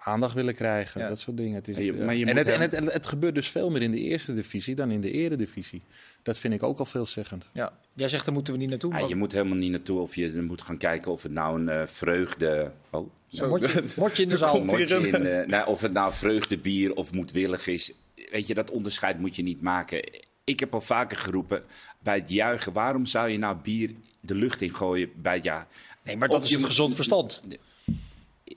aandacht 0.03 0.33
willen 0.33 0.53
krijgen, 0.55 1.01
Ja. 1.01 1.07
dat 1.07 1.19
soort 1.19 1.37
dingen. 1.37 1.55
Het 1.55 1.67
is, 1.67 1.75
Ja, 1.77 1.81
je- 1.83 1.93
maar 1.93 2.15
je 2.15 2.25
en 2.25 2.37
het, 2.37 2.49
en 2.49 2.61
het, 2.61 2.73
en 2.73 2.85
het 2.85 3.05
gebeurt 3.05 3.35
dus 3.35 3.49
veel 3.49 3.69
meer 3.69 3.81
in 3.81 3.91
de 3.91 3.99
eerste 3.99 4.33
divisie 4.33 4.75
dan 4.75 4.91
in 4.91 5.01
de 5.01 5.11
eredivisie. 5.11 5.81
Dat 6.23 6.37
vind 6.37 6.53
ik 6.53 6.63
ook 6.63 6.79
al 6.79 6.85
veelzeggend. 6.85 7.49
Ja. 7.53 7.71
Jij 7.93 8.09
zegt, 8.09 8.25
daar 8.25 8.33
moeten 8.33 8.53
we 8.53 8.59
niet 8.59 8.69
naartoe. 8.69 8.93
Ja, 8.93 8.99
maar- 8.99 9.09
je 9.09 9.15
moet 9.15 9.31
helemaal 9.31 9.57
niet 9.57 9.71
naartoe. 9.71 9.99
Of 9.99 10.15
je 10.15 10.41
moet 10.41 10.61
gaan 10.61 10.77
kijken 10.77 11.11
of 11.11 11.23
het 11.23 11.31
nou 11.31 11.67
een 11.67 11.87
vreugde... 11.87 12.71
Oh, 12.89 13.09
Zo, 13.31 13.49
motje, 13.49 13.83
motje 13.97 14.23
in 14.23 14.29
de 14.29 14.37
zaal. 14.37 14.51
komt 14.51 14.71
hier 14.71 14.79
Motje 14.79 14.95
een- 14.95 15.21
in, 15.21 15.25
eh, 15.41 15.47
nou, 15.47 15.67
of 15.67 15.81
het 15.81 15.91
nou 15.91 16.13
vreugdebier 16.13 16.93
of 16.95 17.11
moedwillig 17.13 17.67
is. 17.67 17.93
Weet 18.31 18.47
je, 18.47 18.53
dat 18.53 18.71
onderscheid 18.71 19.19
moet 19.19 19.35
je 19.35 19.43
niet 19.43 19.61
maken. 19.61 20.09
Ik 20.43 20.59
heb 20.59 20.73
al 20.73 20.81
vaker 20.81 21.17
geroepen 21.17 21.63
bij 22.03 22.15
het 22.15 22.29
juichen. 22.31 22.73
Waarom 22.73 23.05
zou 23.05 23.29
je 23.29 23.37
nou 23.37 23.57
bier 23.63 23.91
de 24.19 24.35
lucht 24.35 24.61
in 24.61 24.75
gooien 24.75 25.09
bij 25.15 25.35
het 25.35 25.43
ja? 25.43 25.67
Nee, 26.03 26.17
maar 26.17 26.27
dat 26.27 26.37
Of 26.37 26.43
is 26.43 26.49
je 26.49 26.55
het 26.55 26.63
moet- 26.63 26.73
gezond 26.75 26.95
verstand. 26.95 27.41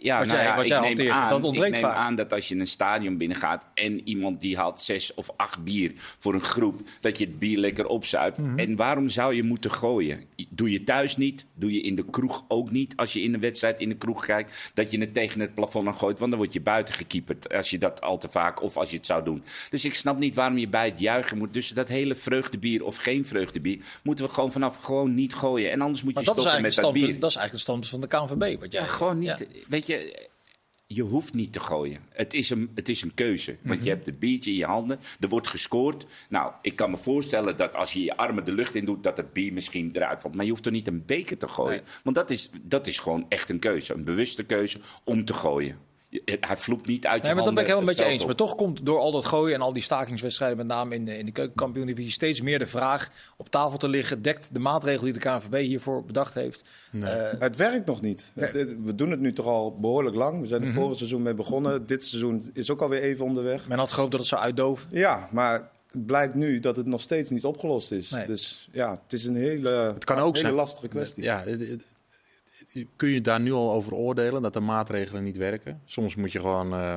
Ja, 0.02 0.18
Wat 0.18 0.26
nou 0.26 0.38
jij- 0.38 0.46
ja, 0.48 0.54
wat 0.54 0.64
ik 0.64 0.70
jij 0.70 0.78
neem 0.78 0.86
hanteert, 0.88 1.14
aan, 1.14 1.28
dat 1.28 1.42
ontbreekt 1.42 1.76
ik 1.76 1.82
neem 1.82 1.90
vaak. 1.90 1.96
aan 1.98 2.14
dat 2.14 2.32
als 2.32 2.48
je 2.48 2.56
een 2.56 2.66
stadion 2.66 3.16
binnengaat 3.16 3.64
en 3.74 4.08
iemand 4.08 4.40
die 4.40 4.56
haalt 4.56 4.82
zes 4.82 5.14
of 5.14 5.30
acht 5.36 5.64
bier 5.64 5.92
voor 5.96 6.34
een 6.34 6.40
groep, 6.42 6.80
dat 7.00 7.18
je 7.18 7.24
het 7.24 7.38
bier 7.38 7.58
lekker 7.58 7.86
opzuipt. 7.86 8.38
Mhm. 8.38 8.58
En 8.58 8.76
waarom 8.76 9.08
zou 9.08 9.34
je 9.34 9.42
moeten 9.42 9.70
gooien? 9.70 10.24
Doe 10.48 10.70
je 10.70 10.84
thuis 10.84 11.16
niet, 11.16 11.44
doe 11.54 11.72
je 11.72 11.80
in 11.80 11.94
de 11.96 12.04
kroeg 12.10 12.44
ook 12.48 12.70
niet. 12.70 12.96
Als 12.96 13.12
je 13.12 13.20
in 13.22 13.34
een 13.34 13.40
wedstrijd 13.40 13.80
in 13.80 13.88
de 13.88 13.94
kroeg 13.96 14.26
kijkt, 14.26 14.70
dat 14.74 14.90
je 14.92 14.98
het 15.00 15.14
tegen 15.14 15.40
het 15.40 15.54
plafond 15.54 15.86
aan 15.86 15.94
gooit, 15.94 16.18
want 16.18 16.30
dan 16.30 16.40
word 16.40 16.52
je 16.52 16.60
buiten 16.60 16.94
gekieperd 16.94 17.52
als 17.54 17.70
je 17.70 17.78
dat 17.78 18.00
al 18.00 18.18
te 18.18 18.28
vaak 18.30 18.62
of 18.62 18.76
als 18.76 18.90
je 18.90 18.96
het 18.96 19.06
zou 19.06 19.24
doen. 19.24 19.42
Dus 19.70 19.84
ik 19.84 19.94
snap 19.94 20.18
niet 20.18 20.34
waarom 20.34 20.58
je 20.58 20.68
bij 20.68 20.84
het 20.88 21.00
juichen 21.00 21.38
moet. 21.38 21.52
Dus 21.52 21.68
dat 21.68 21.88
hele 21.88 22.14
vreugdebier 22.14 22.84
of 22.84 22.96
geen 22.96 23.26
vreugdebier, 23.26 23.78
moeten 24.02 24.24
we 24.24 24.30
gewoon 24.32 24.52
vanaf 24.52 24.76
gewoon 24.76 25.14
niet 25.14 25.34
gooien. 25.34 25.70
En 25.70 25.80
anders 25.80 26.02
moet 26.02 26.08
je 26.10 26.14
Maar 26.14 26.24
stoppen 26.24 26.62
met 26.62 26.74
dat 26.74 26.92
bier. 26.92 27.20
dat 27.20 27.30
is 27.30 27.36
eigenlijk 27.36 27.52
het 27.52 27.60
standpunt 27.60 27.88
van 27.90 28.00
de 28.00 28.06
KNVB. 28.06 28.60
Wat 28.60 28.72
jij, 28.72 28.80
Ja, 28.82 28.86
gewoon 28.86 29.18
niet. 29.18 29.28
Ja. 29.28 29.36
Weet 29.68 29.86
je, 29.86 29.91
je 30.94 31.02
hoeft 31.02 31.34
niet 31.34 31.52
te 31.52 31.60
gooien. 31.60 32.00
Het 32.10 32.34
is 32.34 32.50
een, 32.50 32.70
het 32.74 32.88
is 32.88 33.02
een 33.02 33.14
keuze. 33.14 33.56
Want 33.62 33.84
je 33.84 33.88
hebt 33.88 34.06
het 34.06 34.18
biertje 34.18 34.50
in 34.50 34.56
je 34.56 34.64
handen, 34.64 35.00
er 35.20 35.28
wordt 35.28 35.48
gescoord. 35.48 36.06
Nou, 36.28 36.52
ik 36.62 36.76
kan 36.76 36.90
me 36.90 36.96
voorstellen 36.96 37.56
dat 37.56 37.74
als 37.74 37.92
je 37.92 38.04
je 38.04 38.16
armen 38.16 38.44
de 38.44 38.52
lucht 38.52 38.74
in 38.74 38.84
doet, 38.84 39.02
dat 39.02 39.16
het 39.16 39.32
bier 39.32 39.52
misschien 39.52 39.90
eruit 39.92 40.20
valt. 40.20 40.34
Maar 40.34 40.44
je 40.44 40.50
hoeft 40.50 40.66
er 40.66 40.72
niet 40.72 40.88
een 40.88 41.04
beker 41.06 41.38
te 41.38 41.48
gooien. 41.48 41.70
Nee. 41.70 41.92
Want 42.02 42.16
dat 42.16 42.30
is, 42.30 42.50
dat 42.62 42.86
is 42.86 42.98
gewoon 42.98 43.26
echt 43.28 43.50
een 43.50 43.58
keuze. 43.58 43.94
Een 43.94 44.04
bewuste 44.04 44.44
keuze 44.44 44.80
om 45.04 45.24
te 45.24 45.34
gooien. 45.34 45.78
Hij 46.40 46.56
vloept 46.56 46.86
niet 46.86 47.06
uit 47.06 47.16
je 47.20 47.26
Nee, 47.26 47.34
maar 47.34 47.44
dat 47.44 47.54
ben 47.54 47.62
ik 47.62 47.68
helemaal 47.68 47.88
met 47.94 47.98
je 47.98 48.04
eens. 48.04 48.26
Maar 48.26 48.34
toch 48.34 48.54
komt 48.54 48.86
door 48.86 48.98
al 48.98 49.10
dat 49.12 49.26
gooien 49.26 49.54
en 49.54 49.60
al 49.60 49.72
die 49.72 49.82
stakingswedstrijden, 49.82 50.56
met 50.56 50.66
name 50.66 50.94
in 50.94 51.04
de, 51.04 51.18
in 51.18 51.26
de 51.26 51.32
keukenkampioen-divisie, 51.32 52.12
steeds 52.12 52.40
meer 52.40 52.58
de 52.58 52.66
vraag 52.66 53.10
op 53.36 53.48
tafel 53.50 53.78
te 53.78 53.88
liggen. 53.88 54.22
Dekt 54.22 54.48
de 54.54 54.58
maatregel 54.60 55.04
die 55.04 55.12
de 55.12 55.18
KNVB 55.18 55.54
hiervoor 55.66 56.04
bedacht 56.04 56.34
heeft? 56.34 56.64
Eh, 57.02 57.30
Het 57.38 57.56
werkt 57.56 57.86
nog 57.86 58.00
niet. 58.00 58.32
Nee. 58.34 58.48
Het- 58.50 58.76
We 58.82 58.94
doen 58.94 59.10
het 59.10 59.20
nu 59.20 59.32
toch 59.32 59.46
al 59.46 59.78
behoorlijk 59.80 60.16
lang. 60.16 60.40
We 60.40 60.46
zijn 60.46 60.62
er 60.62 60.68
vorig 60.72 60.96
seizoen 60.96 61.22
mee 61.22 61.34
begonnen. 61.34 61.86
Dit 61.86 62.04
seizoen 62.04 62.50
is 62.52 62.70
ook 62.70 62.80
alweer 62.82 63.02
even 63.02 63.24
onderweg. 63.24 63.68
men 63.68 63.78
had 63.78 63.92
gehoopt 63.92 64.10
dat 64.10 64.20
het 64.20 64.28
zou 64.28 64.42
uitdoven. 64.42 64.88
Ja, 64.90 65.28
maar 65.30 65.70
het 65.90 66.06
blijkt 66.06 66.34
nu 66.34 66.60
dat 66.60 66.76
het 66.76 66.86
nog 66.86 67.00
steeds 67.00 67.30
niet 67.30 67.44
opgelost 67.44 67.92
is. 67.92 68.10
Nee. 68.10 68.26
Dus 68.26 68.68
ja, 68.72 69.00
het 69.02 69.12
is 69.12 69.24
een 69.24 69.36
hele, 69.36 69.68
Het 69.70 70.04
kan 70.04 70.18
ook 70.18 70.34
hele 70.34 70.38
zijn. 70.46 70.54
lastige 70.54 70.88
kwestie. 70.88 71.22
Ja, 71.22 71.42
kun 72.96 73.08
je 73.08 73.20
daar 73.20 73.40
nu 73.40 73.52
al 73.52 73.72
over 73.72 73.94
oordelen 73.94 74.42
dat 74.42 74.52
de 74.52 74.60
maatregelen 74.60 75.22
niet 75.22 75.36
werken? 75.36 75.80
Soms 75.84 76.14
moet 76.14 76.32
je 76.32 76.40
gewoon 76.40 76.72
eh, 76.72 76.96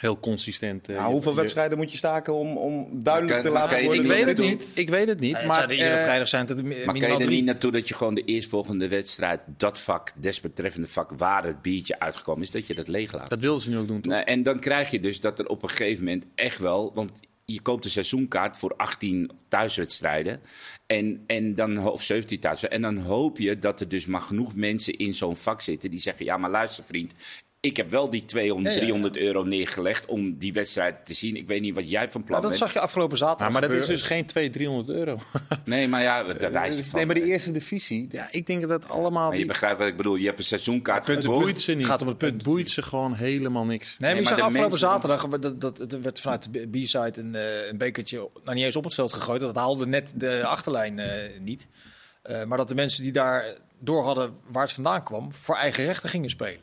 heel 0.00 0.18
consistent. 0.20 0.88
eh, 0.88 0.96
Nou, 0.96 1.12
hoeveel 1.12 1.32
je- 1.32 1.36
wedstrijden 1.38 1.78
moet 1.78 1.90
je 1.90 1.96
staken 1.96 2.34
om, 2.34 2.56
om 2.56 3.02
duidelijk 3.02 3.34
kan- 3.34 3.42
te 3.52 3.58
laten 3.58 3.84
worden? 3.84 4.02
Ik 4.04 4.08
weet 4.10 4.26
het 4.26 4.38
niet. 4.38 4.58
doet? 4.58 4.76
Ik 4.78 4.88
weet 4.90 5.08
het 5.08 5.20
niet. 5.20 5.36
Ja, 5.40 5.46
maar 5.46 5.62
er 5.64 5.72
iedere 5.72 5.94
eh, 5.94 6.02
vrijdag 6.02 6.28
zijn 6.28 6.46
mi- 6.62 6.84
Maar 6.84 6.98
kan 6.98 7.10
je 7.10 7.18
er 7.24 7.28
niet 7.30 7.44
naartoe 7.44 7.72
dat 7.72 7.88
je 7.88 7.94
gewoon 7.94 8.14
de 8.14 8.24
eerstvolgende 8.24 8.88
wedstrijd, 8.88 9.40
dat 9.56 9.80
vak, 9.80 10.12
desbetreffende 10.16 10.88
vak, 10.88 11.10
waar 11.16 11.44
het 11.44 11.62
biertje 11.62 11.98
uitgekomen 12.00 12.42
is, 12.42 12.50
dat 12.50 12.66
je 12.66 12.74
dat 12.74 12.88
leeg 12.88 13.12
laat? 13.12 13.30
dat 13.30 13.40
wilden 13.40 13.62
ze 13.62 13.70
nu 13.70 13.78
ook 13.78 13.86
doen. 13.86 14.00
toch? 14.00 14.12
Nou, 14.12 14.24
en 14.24 14.42
dan 14.42 14.58
krijg 14.60 14.90
je 14.90 15.00
dus 15.00 15.20
dat 15.20 15.38
er 15.38 15.46
op 15.46 15.62
een 15.62 15.68
gegeven 15.68 16.04
moment 16.04 16.26
echt 16.34 16.58
wel. 16.58 16.92
Want 16.94 17.10
je 17.52 17.60
koopt 17.60 17.84
een 17.84 17.90
seizoenkaart 17.90 18.56
voor 18.56 18.76
18 18.76 19.30
thuiswedstrijden. 19.48 20.40
En, 20.86 21.24
en 21.26 21.54
dan, 21.54 21.88
of 21.88 22.02
17 22.02 22.40
thuiswedstrijden. 22.40 22.88
En 22.88 22.96
dan 22.96 23.04
hoop 23.04 23.38
je 23.38 23.58
dat 23.58 23.80
er 23.80 23.88
dus 23.88 24.06
maar 24.06 24.20
genoeg 24.20 24.54
mensen 24.54 24.96
in 24.96 25.14
zo'n 25.14 25.36
vak 25.36 25.60
zitten 25.60 25.90
die 25.90 26.00
zeggen: 26.00 26.24
Ja, 26.24 26.36
maar 26.36 26.50
luister, 26.50 26.84
vriend. 26.84 27.14
Ik 27.66 27.76
heb 27.76 27.90
wel 27.90 28.10
die 28.10 28.24
200, 28.24 28.66
Ja, 28.66 28.80
ja, 28.80 28.86
ja. 28.86 28.92
300 28.92 29.16
euro 29.16 29.42
neergelegd 29.42 30.06
om 30.06 30.38
die 30.38 30.52
wedstrijd 30.52 31.06
te 31.06 31.14
zien. 31.14 31.36
Ik 31.36 31.46
weet 31.46 31.60
niet 31.60 31.74
wat 31.74 31.90
jij 31.90 32.10
van 32.10 32.24
plan 32.24 32.40
Maar 32.40 32.40
dat 32.40 32.58
bent. 32.58 32.62
zag 32.62 32.72
je 32.72 32.80
afgelopen 32.80 33.18
zaterdag 33.18 33.52
maar 33.52 33.60
dat 33.60 33.70
is 33.70 33.86
dus 33.86 34.02
geen 34.02 34.26
200, 34.26 34.52
300 34.86 34.98
euro. 34.98 35.18
Nee, 35.64 35.88
maar 35.88 36.02
ja, 36.02 36.22
daar 36.22 36.52
wijst 36.52 36.76
het 36.78 36.86
van. 36.86 36.96
nee, 36.96 37.06
maar 37.06 37.14
de 37.14 37.24
eerste 37.24 37.50
divisie. 37.52 38.06
Ja, 38.10 38.28
ik 38.30 38.46
denk 38.46 38.68
dat 38.68 38.88
allemaal. 38.88 39.28
Maar 39.28 39.38
je 39.38 39.46
begrijpt 39.46 39.78
wat 39.78 39.88
ik 39.88 39.96
bedoel. 39.96 40.14
Je 40.16 40.26
hebt 40.26 40.38
een 40.38 40.44
seizoenkaart 40.44 41.06
het 41.06 41.24
boeit 41.24 41.60
ze 41.60 41.70
niet. 41.70 41.80
Het 41.80 41.90
gaat 41.90 42.02
om 42.02 42.08
het 42.08 42.18
punt. 42.18 42.32
Het 42.34 42.42
boeit 42.42 42.70
ze 42.70 42.82
gewoon 42.82 43.14
helemaal 43.14 43.64
niks. 43.64 43.96
Nee, 43.98 43.98
maar 43.98 44.08
je 44.08 44.14
maar 44.14 44.24
zag 44.24 44.36
de 44.36 44.42
afgelopen 44.42 44.70
mensen- 44.70 44.88
zaterdag, 44.88 45.28
dat, 45.40 45.60
dat, 45.60 45.78
het 45.78 46.00
werd 46.00 46.20
vanuit 46.20 46.52
de 46.52 46.68
B-side 46.68 47.20
een, 47.20 47.34
eh, 47.34 47.66
een 47.68 47.78
bekertje, 47.78 48.28
nou 48.44 48.56
niet 48.56 48.64
eens 48.64 48.76
op 48.76 48.84
het 48.84 48.94
veld 48.94 49.12
gegooid. 49.12 49.40
Dat 49.40 49.56
haalde 49.56 49.86
net 49.86 50.12
de 50.14 50.44
achterlijn 50.44 50.98
eh, 50.98 51.40
niet. 51.40 51.68
Eh, 52.22 52.44
maar 52.44 52.58
dat 52.58 52.68
de 52.68 52.74
mensen 52.74 53.02
die 53.02 53.12
daar 53.12 53.44
door 53.78 54.04
hadden 54.04 54.34
waar 54.52 54.62
het 54.62 54.72
vandaan 54.72 55.02
kwam, 55.04 55.32
voor 55.32 55.56
eigen 55.56 55.84
rechten 55.84 56.08
gingen 56.08 56.30
spelen. 56.30 56.60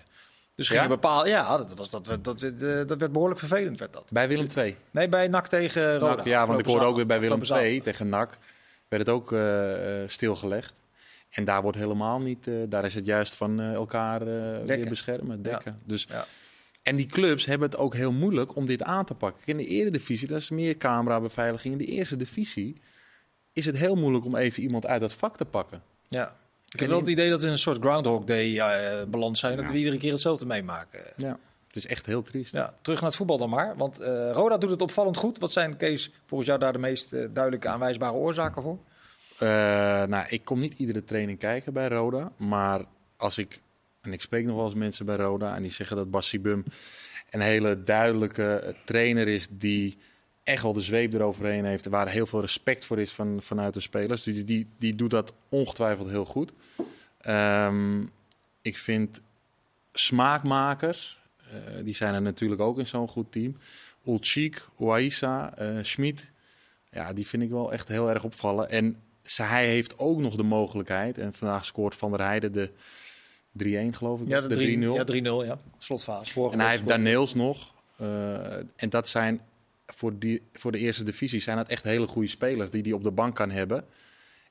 Dus 0.56 0.68
gingen 0.68 1.00
Ja? 1.02 1.26
ja, 1.26 1.58
dat, 1.58 1.74
was, 1.78 1.90
dat, 1.90 2.08
werd- 2.08 2.24
dat, 2.24 2.42
werd, 2.42 2.62
eh, 2.64 2.88
dat 2.88 3.00
werd 3.00 3.12
behoorlijk 3.12 3.40
vervelend, 3.40 3.80
werd 3.80 3.94
dat. 3.94 4.10
Bij 4.12 4.28
Willem 4.28 4.48
II. 4.58 4.76
Nee, 4.92 5.10
bij 5.10 5.28
NAC 5.28 5.48
tegen 5.48 5.98
Roda. 6.00 6.16
NAC, 6.16 6.26
ja, 6.26 6.48
want 6.48 6.60
ik 6.60 6.66
hoorde 6.66 6.86
ook 6.86 6.96
weer 6.96 7.06
bij 7.06 7.20
Willem 7.20 7.42
II 7.44 7.82
tegen 7.82 8.10
NAC 8.10 8.38
werd 8.88 9.08
het 9.08 9.16
ook 9.16 9.32
eh, 9.32 10.02
eh, 10.04 10.10
stilgelegd. 10.10 10.82
En 11.30 11.44
daar 11.44 11.62
wordt 11.62 11.78
helemaal 11.78 12.20
niet, 12.20 12.50
daar 12.68 12.86
is 12.86 12.96
het 12.96 13.06
juist 13.06 13.36
van 13.36 13.60
elkaar 13.60 14.26
weer 14.66 14.90
beschermen, 14.90 15.42
dekken. 15.42 15.80
Dus, 15.86 16.06
Ja. 16.10 16.26
En 16.82 16.96
die 16.96 17.06
clubs 17.06 17.46
hebben 17.46 17.70
het 17.70 17.80
ook 17.80 17.96
heel 17.96 18.12
moeilijk 18.12 18.56
om 18.56 18.66
dit 18.66 18.84
aan 18.84 19.06
te 19.06 19.14
pakken. 19.14 19.42
In 19.46 19.58
de 19.58 19.66
eredivisie, 19.66 20.28
dat 20.28 20.40
is 20.40 20.50
meer 20.50 20.78
camerabeveiliging. 20.78 21.74
In 21.74 21.80
de 21.86 21.92
eerste 21.92 22.16
divisie 22.16 22.82
is 23.54 23.66
het 23.66 23.78
heel 23.78 23.96
moeilijk 23.96 24.26
om 24.26 24.36
even 24.36 24.64
iemand 24.64 24.86
uit 24.86 25.02
dat 25.02 25.14
vak 25.14 25.38
te 25.38 25.46
pakken. 25.46 25.82
Ja. 26.08 26.36
Ik 26.74 26.80
heb 26.80 26.90
wel 26.90 27.00
het 27.00 27.10
idee 27.10 27.30
dat 27.30 27.40
we 27.40 27.46
in 27.46 27.52
een 27.52 27.58
soort 27.58 27.82
Groundhog 27.82 28.24
Day 28.24 28.58
eh 28.60 29.08
balans 29.08 29.40
zijn. 29.40 29.58
Dat 29.58 29.72
we 29.72 29.78
iedere 29.78 29.98
keer 29.98 30.12
hetzelfde 30.12 30.46
meemaken. 30.46 31.02
Ja. 31.18 31.40
Het 31.74 31.84
is 31.84 31.90
echt 31.90 32.06
heel 32.06 32.22
triest. 32.22 32.52
Ja, 32.52 32.74
terug 32.82 33.00
naar 33.00 33.10
het 33.10 33.18
voetbal 33.18 33.38
dan 33.38 33.50
maar. 33.50 33.76
Want 33.78 34.00
eh, 34.00 34.32
Roda 34.32 34.58
doet 34.58 34.70
het 34.70 34.82
opvallend 34.82 35.18
goed. 35.18 35.40
Wat 35.40 35.52
zijn, 35.52 35.78
Kees, 35.78 36.12
volgens 36.26 36.50
jou 36.50 36.60
daar 36.60 36.74
de 36.74 36.80
meest 36.80 37.14
eh, 37.14 37.26
duidelijke 37.32 37.68
aanwijsbare 37.68 38.14
oorzaken 38.14 38.62
voor? 38.62 38.78
Eh, 39.38 39.48
nou, 40.04 40.26
ik 40.30 40.46
kom 40.46 40.60
niet 40.60 40.74
iedere 40.74 41.04
training 41.04 41.40
kijken 41.40 41.74
bij 41.74 41.88
Roda. 41.88 42.32
Maar 42.38 42.82
als 43.18 43.38
ik, 43.38 43.60
en 44.02 44.14
ik 44.14 44.22
spreek 44.22 44.46
nog 44.46 44.56
wel 44.56 44.66
eens 44.66 44.74
mensen 44.74 45.06
bij 45.06 45.16
Roda, 45.16 45.56
en 45.56 45.62
die 45.62 45.72
zeggen 45.72 45.98
dat 45.98 46.12
Bassi 46.12 46.40
Bum 46.40 46.64
een 47.30 47.42
hele 47.42 47.84
duidelijke 47.84 48.76
trainer 48.86 49.28
is 49.28 49.48
die 49.52 49.98
echt 50.44 50.62
wel 50.62 50.74
de 50.74 50.82
zweep 50.82 51.14
eroverheen 51.14 51.66
heeft. 51.66 51.86
Waar 51.86 52.10
heel 52.10 52.26
veel 52.26 52.42
respect 52.42 52.86
voor 52.86 53.00
is 53.00 53.12
van, 53.12 53.42
vanuit 53.42 53.74
de 53.74 53.80
spelers. 53.80 54.24
Die, 54.24 54.44
die, 54.44 54.68
die 54.78 54.96
doet 54.96 55.10
dat 55.10 55.34
ongetwijfeld 55.50 56.10
heel 56.10 56.26
goed. 56.26 56.52
Ehm, 57.18 58.02
ik 58.62 58.78
vind 58.78 59.22
smaakmakers, 59.94 61.20
eh, 61.38 61.84
die 61.84 61.96
zijn 61.96 62.14
er 62.14 62.22
natuurlijk 62.22 62.62
ook 62.62 62.80
in 62.80 62.88
zo'n 62.88 63.08
goed 63.08 63.32
team. 63.32 63.58
Ulchik, 64.06 64.68
Ouaissa, 64.80 65.58
eh 65.58 65.78
Schmid. 65.82 66.32
Ja, 66.92 67.14
die 67.14 67.28
vind 67.28 67.44
ik 67.44 67.50
wel 67.50 67.74
echt 67.74 67.88
heel 67.88 68.10
erg 68.10 68.24
opvallen. 68.24 68.70
En 68.70 68.98
hij 69.36 69.68
heeft 69.68 69.98
ook 69.98 70.20
nog 70.20 70.36
de 70.36 70.44
mogelijkheid. 70.44 71.18
En 71.18 71.34
vandaag 71.34 71.66
scoort 71.66 71.96
Van 71.96 72.12
der 72.12 72.20
Heijden 72.20 72.52
de 72.52 72.70
3-1, 73.52 73.96
geloof 73.96 74.22
ik. 74.22 74.28
Ja, 74.28 74.42
de 74.42 74.48
de 74.48 74.56
3-0. 74.56 74.58
3-0. 74.58 74.94
Ja, 74.94 75.04
3-0, 75.04 75.46
ja. 75.46 75.60
Slotfase. 75.78 76.34
Vorige 76.34 76.54
en 76.54 76.62
hij 76.62 76.72
heeft 76.72 76.88
Daneels 76.88 77.34
nog. 77.34 77.74
Eh, 77.96 78.56
en 78.56 78.90
dat 78.90 79.08
zijn 79.08 79.42
voor, 79.86 80.20
die, 80.20 80.42
voor 80.54 80.72
de 80.72 80.78
eerste 80.78 81.04
divisie 81.04 81.40
zijn 81.40 81.58
dat 81.58 81.68
echt 81.68 81.84
hele 81.84 82.08
goede 82.08 82.28
spelers 82.28 82.70
die 82.70 82.82
hij 82.82 82.92
op 82.92 83.04
de 83.04 83.12
bank 83.12 83.36
kan 83.36 83.52
hebben. 83.52 83.86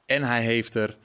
En 0.07 0.23
hij 0.23 0.43
heeft 0.43 0.75
er, 0.75 0.99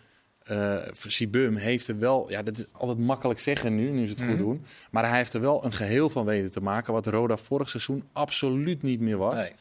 eh 0.44 0.78
Sibum 1.08 1.56
heeft 1.56 1.88
er 1.88 2.00
wel, 2.00 2.30
ja, 2.30 2.44
dat 2.44 2.58
is 2.58 2.66
altijd 2.72 3.00
makkelijk 3.00 3.40
zeggen 3.40 3.76
nu, 3.76 3.90
nu 3.90 4.04
ze 4.06 4.10
het 4.12 4.20
Mhm. 4.20 4.30
goed 4.30 4.38
doen. 4.38 4.66
Maar 4.92 5.08
hij 5.10 5.18
heeft 5.18 5.34
er 5.34 5.42
wel 5.42 5.66
een 5.66 5.74
geheel 5.74 6.10
van 6.10 6.26
weten 6.26 6.52
te 6.52 6.62
maken, 6.62 6.94
wat 6.94 7.08
Roda 7.08 7.38
vorig 7.38 7.70
seizoen 7.70 8.04
absoluut 8.14 8.82
niet 8.82 9.00
meer 9.00 9.18
was. 9.18 9.36
Nee. 9.36 9.52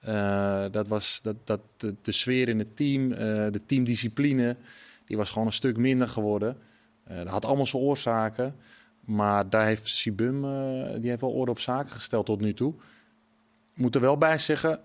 Eh, 0.00 0.64
dat 0.70 0.88
was 0.88 1.20
dat, 1.22 1.36
dat, 1.44 1.60
de, 1.76 1.94
de 2.02 2.12
sfeer 2.12 2.48
in 2.48 2.58
het 2.58 2.76
team, 2.76 3.12
eh, 3.12 3.18
de 3.50 3.60
teamdiscipline, 3.66 4.56
die 5.06 5.16
was 5.16 5.30
gewoon 5.30 5.46
een 5.46 5.52
stuk 5.52 5.76
minder 5.76 6.08
geworden. 6.08 6.56
Dat 7.08 7.26
had 7.28 7.44
allemaal 7.44 7.66
zijn 7.66 7.82
oorzaken. 7.82 8.56
Maar 9.04 9.50
daar 9.50 9.66
heeft 9.66 9.86
Sibum, 9.88 10.40
die 11.00 11.08
heeft 11.10 11.20
wel 11.20 11.30
orde 11.30 11.50
op 11.50 11.60
zaken 11.60 11.90
gesteld 11.90 12.26
tot 12.26 12.40
nu 12.40 12.54
toe. 12.54 12.74
Moet 13.74 13.94
er 13.94 14.00
wel 14.00 14.16
bij 14.18 14.38
zeggen, 14.38 14.80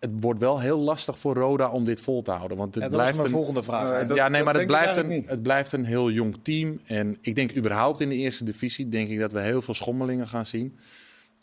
het 0.00 0.10
wordt 0.20 0.40
wel 0.40 0.60
heel 0.60 0.78
lastig 0.78 1.18
voor 1.18 1.34
Roda 1.34 1.70
om 1.70 1.84
dit 1.84 2.00
vol 2.00 2.22
te 2.22 2.30
houden. 2.30 2.56
Want 2.56 2.74
het 2.74 2.84
Ja, 2.84 2.90
dat 2.90 2.98
was 2.98 3.00
blijft 3.00 3.16
mijn 3.16 3.28
een, 3.28 3.34
volgende 3.34 3.62
vraag. 3.62 4.06
Dat- 4.06 4.16
ja, 4.16 4.28
nee, 4.28 4.42
maar 4.42 4.54
het 4.54 4.66
blijft, 4.66 4.96
een, 4.96 5.06
niet. 5.06 5.28
het 5.28 5.42
blijft 5.42 5.72
een 5.72 5.84
heel 5.84 6.10
jong 6.10 6.36
team. 6.42 6.80
En 6.84 7.16
ik 7.20 7.34
denk 7.34 7.56
überhaupt 7.56 8.00
in 8.00 8.08
de 8.08 8.14
eerste 8.14 8.44
divisie 8.44 8.88
denk 8.88 9.08
ik 9.08 9.18
dat 9.18 9.32
we 9.32 9.40
heel 9.40 9.62
veel 9.62 9.74
schommelingen 9.74 10.28
gaan 10.28 10.46
zien. 10.46 10.76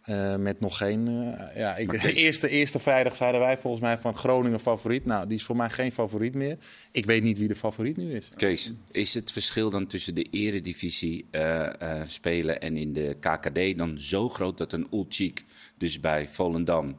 Eh, 0.01 0.35
met 0.35 0.59
nog 0.59 0.77
geen. 0.77 1.07
eh, 1.07 1.55
ja, 1.55 1.75
ik, 1.77 2.01
de 2.01 2.13
eerste, 2.23 2.49
eerste 2.49 2.79
vrijdag 2.79 3.15
zeiden 3.15 3.41
wij 3.41 3.57
volgens 3.57 3.83
mij 3.83 3.97
van 3.97 4.17
Groningen 4.17 4.59
favoriet. 4.59 5.05
Nou, 5.05 5.27
die 5.27 5.37
is 5.37 5.43
voor 5.43 5.55
mij 5.55 5.69
geen 5.69 5.91
favoriet 5.91 6.35
meer. 6.35 6.57
Ik 6.91 7.05
weet 7.05 7.23
niet 7.23 7.37
wie 7.37 7.47
de 7.47 7.55
favoriet 7.55 7.97
nu 7.97 8.15
is. 8.15 8.27
Kees, 8.35 8.73
is 8.91 9.13
het 9.13 9.31
verschil 9.31 9.69
dan 9.69 9.87
tussen 9.87 10.15
de 10.15 10.27
eredivisie 10.31 11.25
eh, 11.31 11.81
eh, 11.81 12.07
spelen 12.07 12.61
en 12.61 12.77
in 12.77 12.93
de 12.93 13.17
KKD 13.19 13.77
dan 13.77 13.99
zo 13.99 14.29
groot 14.29 14.57
dat 14.57 14.73
een 14.73 14.87
Ulchik 14.91 15.43
dus 15.77 15.99
bij 15.99 16.27
Volendam 16.27 16.95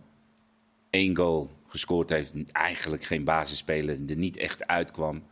één 0.91 1.17
goal 1.17 1.51
gescoord 1.67 2.11
heeft, 2.11 2.33
eigenlijk 2.53 3.05
geen 3.05 3.25
basisspeler, 3.25 3.99
er 4.09 4.17
niet 4.17 4.37
echt 4.37 4.67
uitkwam. 4.67 5.23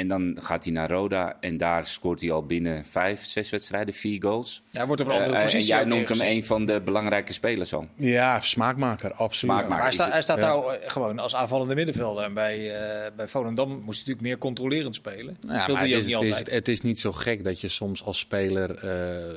En 0.00 0.08
dan 0.08 0.36
gaat 0.40 0.64
hij 0.64 0.72
naar 0.72 0.90
Roda 0.90 1.36
en 1.40 1.56
daar 1.56 1.86
scoort 1.86 2.20
hij 2.20 2.30
al 2.30 2.46
binnen 2.46 2.84
vijf, 2.84 3.24
zes 3.24 3.50
wedstrijden 3.50 3.94
vier 3.94 4.22
goals. 4.22 4.62
Ja, 4.70 4.78
hij 4.78 4.86
wordt 4.86 5.02
op 5.02 5.08
een 5.08 5.12
andere 5.14 5.42
positie 5.42 5.58
en 5.74 5.78
jij 5.78 5.84
noemt 5.88 6.08
hem 6.08 6.20
een 6.20 6.44
van 6.44 6.64
de 6.66 6.80
belangrijke 6.80 7.32
spelers 7.32 7.74
al. 7.74 7.88
Ja, 7.96 8.40
smaakmaker, 8.40 9.10
absoluut. 9.12 9.34
Smaakmaker. 9.54 9.68
Maar 9.68 9.82
hij, 9.82 9.92
sta- 9.92 10.20
staat 10.20 10.38
Ja. 10.38 10.46
nou 10.46 10.74
eh, 10.76 10.90
gewoon 10.90 11.18
als 11.18 11.34
aanvallende 11.34 11.74
middenvelder. 11.74 12.24
En 12.24 12.34
bij, 12.34 12.74
eh, 12.76 13.10
bij 13.16 13.28
Volendam 13.28 13.68
moest 13.68 13.80
hij 13.84 13.88
natuurlijk 13.88 14.20
meer 14.20 14.38
controlerend 14.38 14.94
spelen. 14.94 15.36
Nou 15.46 15.58
ja, 15.58 15.66
maar 15.72 15.82
het, 15.82 15.90
is, 15.90 16.06
niet 16.06 16.14
het, 16.14 16.46
is, 16.48 16.52
het 16.54 16.68
is 16.68 16.80
niet 16.80 17.00
zo 17.00 17.12
gek 17.12 17.44
dat 17.44 17.60
je 17.60 17.68
soms 17.68 18.04
als 18.04 18.18
speler, 18.18 18.74
eh, 18.84 19.36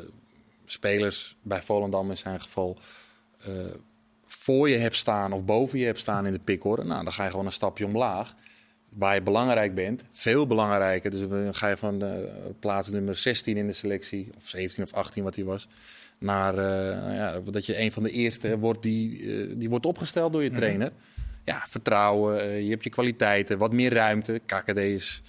spelers 0.65 1.35
bij 1.41 1.61
Volendam 1.61 2.09
in 2.09 2.17
zijn 2.17 2.39
geval, 2.41 2.77
eh, 3.41 3.49
voor 4.25 4.69
je 4.69 4.77
hebt 4.77 4.95
staan 4.95 5.31
of 5.33 5.45
boven 5.45 5.79
je 5.79 5.85
hebt 5.85 5.99
staan 5.99 6.25
in 6.25 6.31
de 6.33 6.39
pickorde. 6.39 6.83
Nou, 6.83 7.03
dan 7.03 7.13
ga 7.13 7.23
je 7.23 7.29
gewoon 7.29 7.45
een 7.45 7.51
stapje 7.51 7.85
omlaag. 7.85 8.33
Waar 8.95 9.13
je 9.15 9.21
belangrijk 9.21 9.75
bent, 9.75 10.03
veel 10.11 10.47
belangrijker. 10.47 11.11
Dus 11.11 11.27
dan 11.27 11.55
ga 11.55 11.67
je 11.67 11.77
van 11.77 12.03
eh, 12.03 12.11
plaats 12.59 12.89
nummer 12.89 13.15
16 13.15 13.57
in 13.57 13.67
de 13.67 13.73
selectie, 13.73 14.29
of 14.37 14.47
17 14.47 14.83
of 14.83 14.93
18 14.93 15.23
wat 15.23 15.35
hij 15.35 15.45
was, 15.45 15.67
naar 16.17 16.57
eh, 16.57 17.01
nou 17.01 17.13
ja, 17.13 17.39
dat 17.51 17.65
je 17.65 17.79
een 17.79 17.91
van 17.91 18.03
de 18.03 18.09
eerste 18.11 18.57
wordt 18.57 18.81
die, 18.83 19.19
eh, 19.19 19.53
die 19.57 19.69
wordt 19.69 19.85
opgesteld 19.85 20.33
door 20.33 20.43
je 20.43 20.49
Mhm. 20.49 20.57
trainer. 20.59 20.91
Ja, 21.45 21.63
vertrouwen, 21.67 22.63
je 22.63 22.69
hebt 22.69 22.83
je 22.83 22.89
kwaliteiten, 22.89 23.57
wat 23.57 23.73
meer 23.73 23.93
ruimte. 23.93 24.41
KKD 24.45 24.77
is, 24.77 25.21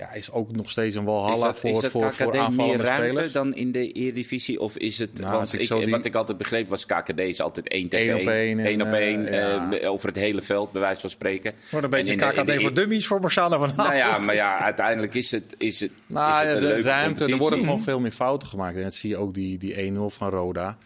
ja, 0.00 0.12
is 0.12 0.30
ook 0.32 0.52
nog 0.52 0.70
steeds 0.70 0.96
een 0.96 1.04
walhalla 1.04 1.34
is 1.34 1.40
dat, 1.40 1.58
voor, 1.58 1.70
is 1.70 1.80
dat 1.80 1.90
voor, 1.90 2.08
KKD 2.08 2.16
voor 2.16 2.30
meer 2.32 2.40
aanvallende 2.40 2.82
ruimte 2.84 3.06
spelers. 3.10 3.32
dan 3.32 3.54
in 3.54 3.72
de 3.72 3.92
Eredivisie? 3.92 4.60
Of 4.60 4.76
is 4.76 4.98
het, 4.98 5.18
Nou, 5.20 5.32
want 5.32 5.52
ik 5.52 5.68
die- 5.68 5.90
wat 5.90 6.04
ik 6.04 6.14
altijd 6.14 6.38
begreep 6.38 6.68
was 6.68 6.86
KKD 6.86 7.18
is 7.18 7.40
altijd 7.40 7.68
één 7.68 7.88
tegen 7.88 8.14
Eén 8.14 8.20
op 8.20 8.28
één 8.28 8.58
één 8.58 8.80
op 8.82 8.86
eh, 8.86 8.92
één, 8.92 9.22
ja. 9.32 9.72
eh, 9.72 9.90
over 9.90 10.08
het 10.08 10.16
hele 10.16 10.42
veld, 10.42 10.72
bij 10.72 10.80
wijze 10.80 11.00
van 11.00 11.10
spreken. 11.10 11.52
Wordt 11.70 11.72
een 11.72 11.82
En 11.82 11.90
beetje 11.90 12.12
in 12.12 12.18
de- 12.18 12.24
in 12.24 12.30
KKD 12.30 12.46
de- 12.46 12.60
voor 12.60 12.74
dummies 12.74 13.06
voor 13.06 13.20
Marciano 13.20 13.58
van 13.58 13.72
Nou 13.76 13.94
ja, 13.94 14.18
maar 14.18 14.34
ja, 14.34 14.58
uiteindelijk 14.58 15.14
is 15.14 15.30
het, 15.30 15.54
is 15.58 15.80
het, 15.80 15.90
Nou, 16.06 16.30
is 16.30 16.36
het 16.38 16.46
ja, 16.46 16.54
een 16.54 16.60
de 16.60 16.66
leuke 16.66 16.82
ruimte, 16.82 17.24
er 17.24 17.36
worden 17.36 17.58
gewoon 17.58 17.80
veel 17.80 18.00
meer 18.00 18.12
fouten 18.12 18.48
gemaakt. 18.48 18.76
En 18.76 18.82
dat 18.82 18.94
zie 18.94 19.10
je 19.10 19.16
ook 19.16 19.34
die, 19.34 19.58
die 19.58 19.74
1-0 19.92 20.10
van 20.10 20.28
Roda. 20.30 20.78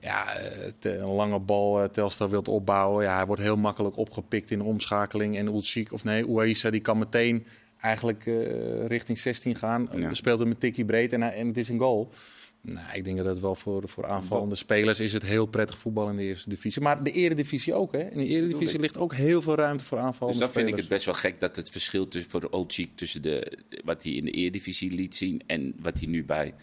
Ja, 0.00 0.36
eh, 0.36 0.92
een 1.00 1.06
lange 1.06 1.38
bal 1.38 1.90
Telstar 1.90 2.30
wilt 2.30 2.48
opbouwen. 2.48 3.04
Ja, 3.04 3.16
hij 3.16 3.26
wordt 3.26 3.42
heel 3.42 3.56
makkelijk 3.56 3.96
opgepikt 3.96 4.50
in 4.50 4.58
de 4.58 4.64
omschakeling. 4.64 5.36
En 5.38 5.46
Ulchik, 5.46 5.92
of 5.92 6.04
nee, 6.04 6.24
Ouaissa, 6.26 6.70
die 6.70 6.80
kan 6.80 6.98
meteen 6.98 7.46
eigenlijk 7.82 8.26
eh, 8.26 8.86
richting 8.86 9.18
16 9.18 9.54
gaan. 9.56 9.88
Ja. 9.96 10.14
Speelt 10.14 10.38
hem 10.38 10.48
een 10.48 10.58
tikkie 10.58 10.84
breed 10.84 11.12
en, 11.12 11.22
en 11.22 11.46
het 11.46 11.56
is 11.56 11.68
een 11.68 11.78
goal. 11.78 12.10
Nou, 12.60 12.86
ik 12.96 13.04
denk 13.04 13.16
dat 13.16 13.26
het 13.26 13.40
wel 13.40 13.54
voor, 13.54 13.88
voor 13.88 14.06
aanvallende 14.06 14.54
spelers 14.54 15.00
is 15.00 15.12
het 15.12 15.22
heel 15.22 15.46
prettig 15.46 15.78
voetbal 15.78 16.08
in 16.08 16.16
de 16.16 16.22
eerste 16.22 16.48
divisie. 16.48 16.82
Maar 16.82 17.02
de 17.02 17.10
eredivisie 17.12 17.74
ook, 17.74 17.92
hè. 17.92 18.10
In 18.10 18.18
de 18.18 18.26
eredivisie 18.26 18.80
ligt 18.80 18.96
ook 18.96 19.14
heel 19.14 19.42
veel 19.42 19.54
ruimte 19.54 19.84
voor 19.84 19.96
Dus 19.98 20.06
aanvallende 20.06 20.40
dan 20.40 20.50
vind 20.52 20.68
ik 20.68 20.74
spelers. 20.74 20.88
het 20.88 21.04
best 21.04 21.04
wel 21.22 21.30
gek 21.30 21.40
dat 21.40 21.56
het 21.56 21.70
verschil 21.70 22.08
tussen, 22.08 22.30
voor 22.30 22.40
de 22.40 22.88
tussen 22.94 23.22
de, 23.22 23.58
wat 23.84 24.02
hij 24.02 24.12
in 24.12 24.24
de 24.24 24.30
Eredivisie 24.30 24.90
liet 24.94 25.16
zien 25.16 25.42
en 25.46 25.74
wat 25.80 25.98
hij 25.98 26.06
nu 26.08 26.24
bij 26.24 26.54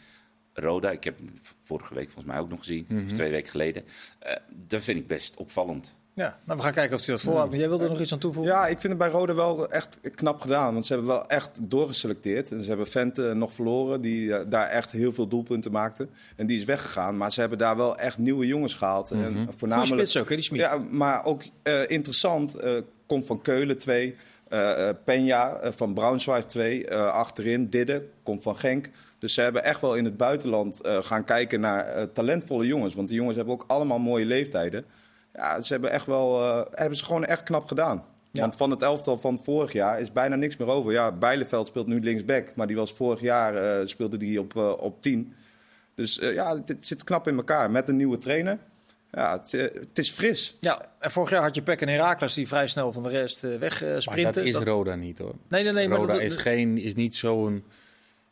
Roda, 0.53 0.91
ik 0.91 1.03
heb 1.03 1.17
hem 1.17 1.31
vorige 1.63 1.93
week 1.93 2.11
volgens 2.11 2.25
mij 2.33 2.39
ook 2.41 2.49
nog 2.49 2.59
gezien, 2.59 2.85
Mhm. 2.89 3.03
of 3.03 3.11
twee 3.11 3.31
weken 3.31 3.49
geleden, 3.51 3.83
eh, 4.19 4.35
dat 4.67 4.83
vind 4.83 4.99
ik 4.99 5.07
best 5.07 5.37
opvallend. 5.37 5.97
Ja, 6.19 6.37
nou, 6.43 6.57
we 6.57 6.63
gaan 6.65 6.73
kijken 6.73 6.95
of 6.95 7.05
hij 7.05 7.15
dat 7.15 7.23
volhoudt. 7.23 7.49
Maar 7.49 7.59
jij 7.59 7.67
wilde 7.69 7.83
er 7.83 7.89
nog 7.89 7.99
iets 7.99 8.13
aan 8.13 8.19
toevoegen? 8.19 8.53
Ja, 8.53 8.67
ik 8.67 8.79
vind 8.79 8.83
het 8.93 8.97
bij 8.97 9.09
Rode 9.09 9.33
wel 9.33 9.69
echt 9.69 9.99
knap 10.15 10.41
gedaan. 10.41 10.73
Want 10.73 10.85
ze 10.85 10.93
hebben 10.93 11.11
wel 11.11 11.25
echt 11.27 11.49
doorgeselecteerd. 11.61 12.51
En 12.51 12.61
ze 12.63 12.67
hebben 12.69 12.87
Vente 12.87 13.33
nog 13.33 13.53
verloren, 13.53 14.01
die 14.01 14.33
eh, 14.35 14.45
daar 14.49 14.67
echt 14.67 14.91
heel 14.91 15.13
veel 15.13 15.27
doelpunten 15.27 15.71
maakte. 15.71 16.07
En 16.35 16.45
die 16.47 16.59
is 16.59 16.65
weggegaan. 16.65 17.17
Maar 17.17 17.31
ze 17.31 17.39
hebben 17.39 17.57
daar 17.57 17.77
wel 17.77 17.97
echt 17.97 18.17
nieuwe 18.17 18.47
jongens 18.47 18.73
gehaald. 18.73 19.11
En 19.11 19.17
Goeie 19.25 19.45
voornamelijk, 19.57 19.93
spits 19.95 20.17
ook, 20.17 20.29
hè, 20.29 20.35
die. 20.35 20.55
Ja, 20.55 20.77
maar 20.89 21.25
ook 21.25 21.43
eh, 21.63 21.89
interessant. 21.89 22.55
eh, 22.55 22.73
komt 23.05 23.25
van 23.25 23.41
Keulen 23.41 23.77
2. 23.77 24.15
eh 24.47 24.89
Peña 25.05 25.61
eh, 25.61 25.71
van 25.71 25.93
Braunschweig 25.93 26.45
2. 26.45 26.87
eh, 26.87 27.11
achterin 27.11 27.69
Didde 27.69 28.05
komt 28.23 28.43
van 28.43 28.55
Genk. 28.55 28.89
Dus 29.19 29.33
ze 29.33 29.41
hebben 29.41 29.63
echt 29.63 29.81
wel 29.81 29.95
in 29.95 30.05
het 30.05 30.17
buitenland 30.17 30.79
gaan 30.83 31.23
kijken 31.23 31.59
naar 31.59 32.11
talentvolle 32.11 32.65
jongens. 32.65 32.93
Want 32.93 33.07
die 33.07 33.17
jongens 33.17 33.35
hebben 33.35 33.53
ook 33.53 33.63
allemaal 33.67 33.99
mooie 33.99 34.25
leeftijden. 34.25 34.85
Ja, 35.33 35.61
ze 35.61 35.73
hebben 35.73 35.91
echt 35.91 36.05
wel, 36.05 36.43
eh, 36.43 36.65
hebben 36.71 36.97
ze 36.97 37.05
gewoon 37.05 37.25
echt 37.25 37.43
knap 37.43 37.67
gedaan. 37.67 38.03
Ja. 38.31 38.41
Want 38.41 38.55
van 38.55 38.71
het 38.71 38.81
elftal 38.81 39.17
van 39.17 39.39
vorig 39.39 39.73
jaar 39.73 39.99
is 39.99 40.11
bijna 40.11 40.35
niks 40.35 40.57
meer 40.57 40.67
over. 40.67 40.91
Ja, 40.91 41.11
Bijleveld 41.11 41.67
speelt 41.67 41.87
nu 41.87 41.99
linksback, 41.99 42.55
maar 42.55 42.67
die 42.67 42.75
was 42.75 42.93
vorig 42.93 43.21
jaar 43.21 43.55
eh, 43.55 43.87
speelde 43.87 44.17
die 44.17 44.39
op, 44.39 44.55
eh, 44.55 44.71
op 44.77 45.01
10. 45.01 45.33
Dus 45.95 46.19
eh, 46.19 46.33
ja, 46.33 46.55
het, 46.55 46.67
het 46.67 46.87
zit 46.87 47.03
knap 47.03 47.27
in 47.27 47.35
elkaar 47.35 47.71
met 47.71 47.89
een 47.89 47.95
nieuwe 47.95 48.17
trainer. 48.17 48.57
Ja, 49.11 49.31
het, 49.31 49.51
het 49.51 49.97
is 49.97 50.11
fris. 50.11 50.57
Ja, 50.59 50.85
en 50.99 51.11
vorig 51.11 51.29
jaar 51.29 51.41
had 51.41 51.55
je 51.55 51.61
Peck 51.61 51.81
en 51.81 51.87
Herakles 51.87 52.33
die 52.33 52.47
vrij 52.47 52.67
snel 52.67 52.91
van 52.91 53.03
de 53.03 53.09
rest 53.09 53.43
eh, 53.43 53.55
weg 53.55 53.83
eh, 53.83 54.05
Maar 54.05 54.21
dat 54.21 54.35
is 54.35 54.55
Roda 54.55 54.95
niet 54.95 55.17
hoor. 55.17 55.35
nee, 55.47 55.63
nee, 55.63 55.73
nee. 55.73 55.87
Maar 55.87 55.97
Roda 55.97 56.13
dat, 56.13 56.21
is, 56.21 56.35
geen, 56.35 56.77
is 56.77 56.95
niet 56.95 57.15
zo'n 57.15 57.63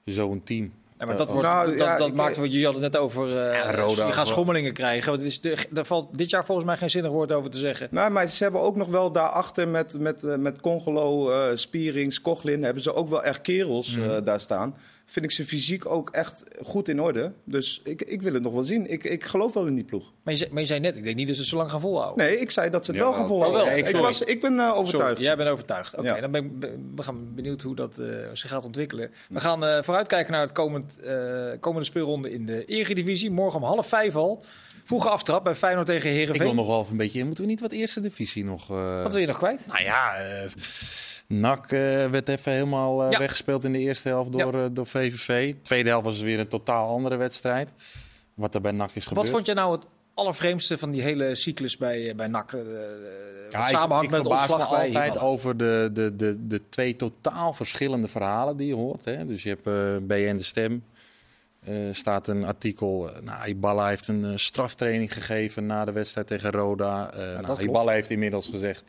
zo'n 0.05 0.43
team. 0.43 0.73
Ja, 0.99 1.05
maar 1.05 1.17
dat, 1.17 1.27
Eh, 1.27 1.33
wordt, 1.33 1.47
Nou, 1.49 1.69
dat, 1.69 1.79
ja, 1.87 1.97
dat 1.97 2.07
ik- 2.07 2.13
maakt, 2.13 2.37
want 2.37 2.49
jullie 2.51 2.65
hadden 2.65 2.83
het 2.83 2.91
net 2.91 3.01
over, 3.01 3.27
eh, 3.37 3.53
Ja, 3.53 3.75
Roda 3.75 4.25
schommelingen 4.25 4.73
krijgen. 4.73 5.09
Want 5.09 5.21
het 5.21 5.29
is 5.31 5.41
de, 5.41 5.57
daar 5.69 5.85
valt 5.85 6.17
dit 6.17 6.29
jaar 6.29 6.45
volgens 6.45 6.67
mij 6.67 6.77
geen 6.77 6.89
zinnig 6.89 7.11
woord 7.11 7.31
over 7.31 7.49
te 7.51 7.57
zeggen. 7.57 7.87
Nou, 7.91 8.11
maar 8.11 8.27
ze 8.29 8.43
hebben 8.43 8.61
ook 8.61 8.75
nog 8.75 8.87
wel 8.87 9.11
daarachter 9.11 9.67
met, 9.67 9.99
met, 9.99 10.23
eh, 10.23 10.35
met 10.35 10.61
Congolo, 10.61 11.31
eh, 11.31 11.55
Spierings, 11.55 12.21
Kochlin... 12.21 12.63
hebben 12.63 12.83
ze 12.83 12.93
ook 12.93 13.09
wel 13.09 13.23
echt 13.23 13.41
kerels 13.41 13.95
Mhm. 13.95 14.09
eh, 14.09 14.17
daar 14.25 14.39
staan. 14.39 14.75
Vind 15.09 15.25
ik 15.25 15.31
ze 15.31 15.45
fysiek 15.45 15.85
ook 15.85 16.09
echt 16.09 16.43
goed 16.61 16.87
in 16.87 17.01
orde. 17.01 17.31
Dus 17.43 17.81
ik, 17.83 18.01
ik 18.01 18.21
wil 18.21 18.33
het 18.33 18.43
nog 18.43 18.53
wel 18.53 18.63
zien. 18.63 18.91
Ik, 18.91 19.03
ik 19.03 19.23
geloof 19.23 19.53
wel 19.53 19.65
in 19.67 19.75
die 19.75 19.83
ploeg. 19.83 20.13
Maar 20.23 20.33
je, 20.33 20.39
zei, 20.39 20.51
maar 20.51 20.61
je 20.61 20.67
zei 20.67 20.79
net, 20.79 20.97
ik 20.97 21.03
denk 21.03 21.15
niet 21.15 21.25
dat 21.27 21.35
ze 21.35 21.41
het 21.41 21.49
zo 21.49 21.57
lang 21.57 21.71
gaan 21.71 21.79
volhouden. 21.79 22.25
Nee, 22.25 22.39
ik 22.39 22.51
zei 22.51 22.69
dat 22.69 22.85
ze 22.85 22.91
het 22.91 22.99
Ja, 22.99 23.05
wel 23.05 23.13
gaan 23.13 23.27
volhouden. 23.27 23.65
Wel. 23.65 23.77
ik, 23.77 23.95
was, 23.95 24.21
ik 24.21 24.41
ben 24.41 24.59
eh, 24.59 24.75
overtuigd. 24.77 25.07
Sorry, 25.09 25.23
jij 25.23 25.35
bent 25.37 25.49
overtuigd. 25.49 25.95
Oké, 25.95 26.07
Ja. 26.07 26.21
dan 26.21 26.31
ben 26.31 26.43
ik 26.45 26.59
ben- 26.59 26.91
we 26.95 27.03
gaan 27.03 27.33
benieuwd 27.35 27.61
hoe 27.61 27.75
dat 27.75 27.97
eh, 27.97 28.07
zich 28.33 28.49
gaat 28.49 28.65
ontwikkelen. 28.65 29.11
We 29.29 29.39
gaan 29.39 29.65
eh, 29.65 29.83
vooruitkijken 29.83 30.31
naar 30.31 30.41
het 30.41 30.51
komend, 30.51 30.99
eh, 30.99 31.45
komende 31.59 31.85
speelronde 31.85 32.31
in 32.31 32.45
de 32.45 32.65
Eredivisie. 32.65 33.31
Morgen 33.31 33.59
om 33.59 33.65
half 33.65 33.87
vijf 33.87 34.15
al. 34.15 34.43
Vroege 34.83 35.09
aftrap 35.09 35.43
bij 35.43 35.55
Feyenoord 35.55 35.87
tegen 35.87 36.09
Ik 36.09 36.15
wil 36.15 36.25
Herenveen. 36.25 36.55
nog 36.55 36.67
wel 36.67 36.79
even 36.79 36.91
een 36.91 36.97
beetje. 36.97 37.25
Moeten 37.25 37.43
we 37.43 37.49
niet 37.49 37.59
wat 37.59 37.71
eerste 37.71 38.01
divisie 38.01 38.45
nog? 38.45 38.69
eh, 38.69 39.01
Wat 39.03 39.11
wil 39.11 39.21
je 39.21 39.27
nog 39.27 39.37
kwijt? 39.37 39.65
Nou 39.67 39.83
ja, 39.83 40.15
eh 40.15 40.49
NAC 41.27 41.63
eh, 41.72 41.79
werd 42.10 42.29
even 42.29 42.51
helemaal 42.51 43.03
eh, 43.03 43.12
Ja. 43.12 43.19
weggespeeld 43.19 43.63
in 43.63 43.72
de 43.72 43.79
eerste 43.79 44.07
helft 44.10 44.31
door, 44.34 44.53
eh, 44.63 44.65
door 44.72 44.86
VVV. 44.86 45.53
Tweede 45.62 45.89
helft 45.89 46.05
was 46.05 46.19
weer 46.19 46.39
een 46.39 46.48
totaal 46.48 46.89
andere 46.89 47.15
wedstrijd. 47.15 47.72
Wat 48.34 48.55
er 48.55 48.62
bij 48.62 48.72
NAC 48.72 48.91
is 48.93 49.05
gebeurd. 49.05 49.25
Wat 49.25 49.36
vond 49.36 49.46
jij 49.46 49.55
nou 49.55 49.72
het 49.75 49.88
allervreemdste 50.13 50.77
van 50.77 50.91
die 50.91 51.01
hele 51.01 51.36
cyclus 51.36 51.77
bij, 51.77 52.13
bij 52.15 52.27
NAC? 52.27 52.51
Ja, 53.50 53.88
wat 53.88 53.98
ik- 54.03 54.03
ik, 54.03 54.10
met 54.12 54.24
de 54.24 54.27
verbaas 54.29 54.48
me 54.48 54.63
altijd 54.63 55.19
over 55.19 55.57
de, 55.57 55.89
de, 55.93 56.15
de, 56.15 56.48
de 56.48 56.62
twee 56.69 56.96
totaal 56.96 57.53
verschillende 57.53 58.07
verhalen 58.07 58.57
die 58.57 58.67
je 58.67 58.74
hoort. 58.75 59.05
Hè. 59.05 59.25
Dus 59.25 59.43
je 59.43 59.50
hebt 59.50 59.67
eh 59.67 59.96
BN 60.07 60.36
De 60.38 60.43
Stem. 60.43 60.84
staat 61.91 62.27
een 62.27 62.43
artikel. 62.46 63.10
nou, 63.24 63.48
Iballa 63.48 63.88
heeft 63.88 64.07
een 64.07 64.39
straftraining 64.39 65.13
gegeven 65.13 65.65
na 65.65 65.86
de 65.86 65.91
wedstrijd 65.91 66.27
tegen 66.27 66.51
Roda. 66.51 67.12
Nou, 67.41 67.91
heeft 67.91 68.10
inmiddels 68.10 68.48
gezegd. 68.48 68.84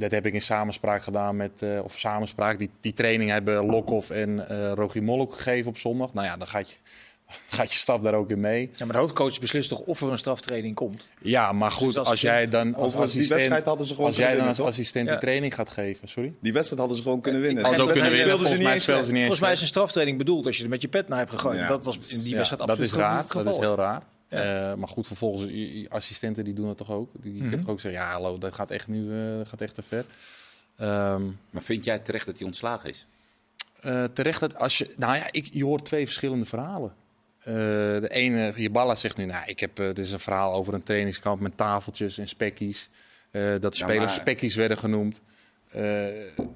Dat 0.00 0.10
heb 0.10 0.26
ik 0.26 0.32
in 0.34 0.42
samenspraak 0.42 1.02
gedaan 1.02 1.36
met. 1.36 1.50
eh, 1.62 1.80
of 1.84 1.98
samenspraak. 1.98 2.58
Die, 2.58 2.70
die 2.80 2.92
training 2.92 3.30
hebben 3.30 3.66
Lokhoff 3.66 4.10
en 4.10 4.48
eh 4.48 4.72
Rogier 4.72 5.02
Molk 5.02 5.32
gegeven 5.34 5.68
op 5.70 5.78
zondag. 5.78 6.14
Nou 6.14 6.26
ja, 6.26 6.36
dan 6.36 6.48
gaat 6.48 6.70
je, 6.70 6.76
gaat 7.56 7.72
je 7.72 7.78
stap 7.78 8.02
daar 8.02 8.14
ook 8.14 8.30
in 8.30 8.40
mee. 8.40 8.70
Ja, 8.74 8.84
maar 8.84 8.94
de 8.94 9.00
hoofdcoach 9.00 9.38
beslist 9.40 9.68
toch 9.68 9.80
of 9.80 10.00
er 10.00 10.10
een 10.10 10.18
straftraining 10.18 10.74
komt? 10.74 11.08
Ja, 11.22 11.52
maar 11.52 11.70
goed, 11.70 11.86
Dus 11.86 11.96
als 11.96 12.08
als 12.08 12.20
jij 12.20 12.48
dan 12.48 12.74
als 12.74 12.92
die 12.92 13.00
assistent. 13.02 13.28
wedstrijd 13.28 13.64
hadden 13.64 13.86
ze 13.86 13.92
gewoon 13.94 14.08
Als 14.08 14.16
jij 14.18 14.36
dan 14.36 14.46
als 14.48 14.60
assistent 14.60 15.06
Ja. 15.06 15.12
die 15.12 15.20
training 15.20 15.54
gaat 15.54 15.68
geven, 15.70 16.08
sorry? 16.08 16.32
Die 16.40 16.52
wedstrijd 16.52 16.80
hadden 16.80 16.96
ze 16.98 17.02
gewoon 17.04 17.20
kunnen 17.20 17.40
winnen. 17.40 17.64
Ze 17.64 17.70
ook 17.70 17.76
Volgens 17.76 17.98
kunnen 18.00 18.16
mij 18.16 18.24
winnen. 18.26 18.38
Volgens 18.38 18.58
mij 18.58 18.66
niet 18.66 18.74
eens 18.74 18.82
speelden 18.82 19.06
ze 19.06 19.12
niet 19.12 19.20
eens. 19.20 19.26
Volgens 19.30 19.46
mij 19.46 19.52
is 19.56 19.60
een 19.60 19.66
straftraining 19.74 20.18
bedoeld 20.18 20.46
als 20.46 20.56
je 20.56 20.62
er 20.62 20.68
met 20.68 20.82
je 20.82 20.88
pet 20.88 21.08
naar 21.08 21.18
hebt 21.18 21.30
gegooid. 21.30 21.58
Ja, 21.58 21.68
dat 21.68 21.84
was 21.84 21.96
in 22.12 22.20
die 22.20 22.30
ja, 22.30 22.36
wedstrijd 22.36 22.60
dat 22.60 22.60
absoluut 22.60 22.90
is 22.90 22.96
niet 22.96 23.00
raar. 23.06 23.24
Dat 23.44 23.46
is 23.54 23.58
heel 23.58 23.74
raar. 23.76 24.02
Ja. 24.30 24.70
Eh, 24.70 24.76
maar 24.76 24.88
goed, 24.88 25.06
vervolgens, 25.06 25.50
je- 25.50 25.80
je 25.80 25.90
assistenten 25.90 26.44
die 26.44 26.54
doen 26.54 26.66
dat 26.66 26.76
toch 26.76 26.90
ook. 26.90 27.10
Die 27.22 27.40
kunnen 27.40 27.60
toch 27.60 27.68
ook 27.68 27.80
zeggen, 27.80 28.00
ja 28.00 28.10
hallo, 28.12 28.38
dat 28.38 28.54
gaat 28.54 28.70
echt 28.70 28.88
nu 28.88 29.08
dat 29.38 29.48
gaat 29.48 29.60
echt 29.60 29.74
te 29.74 29.82
ver. 29.82 30.04
Ehm, 30.76 31.22
Maar 31.50 31.62
vind 31.62 31.84
jij 31.84 31.98
terecht 31.98 32.26
dat 32.26 32.36
hij 32.36 32.46
ontslagen 32.46 32.90
is? 32.90 33.06
eh, 33.80 34.04
terecht 34.04 34.40
dat 34.40 34.56
als 34.56 34.78
je, 34.78 34.94
nou 34.96 35.16
ja, 35.16 35.26
ik, 35.30 35.48
je 35.52 35.64
hoort 35.64 35.84
twee 35.84 36.04
verschillende 36.06 36.44
verhalen. 36.46 36.94
De 37.44 38.06
ene, 38.10 38.52
Jaballa 38.56 38.94
zegt 38.94 39.16
nu, 39.16 39.24
nou, 39.24 39.42
ik 39.46 39.60
heb, 39.60 39.76
dit 39.76 39.98
is 39.98 40.12
een 40.12 40.20
verhaal 40.20 40.52
over 40.54 40.74
een 40.74 40.82
trainingskamp 40.82 41.40
met 41.40 41.56
tafeltjes 41.56 42.18
en 42.18 42.28
spekkies. 42.28 42.88
Dat 43.30 43.60
de 43.62 43.68
Ja, 43.70 43.70
spelers 43.72 44.04
maar- 44.04 44.20
spekkies 44.20 44.54
werden 44.54 44.78
genoemd. 44.78 45.20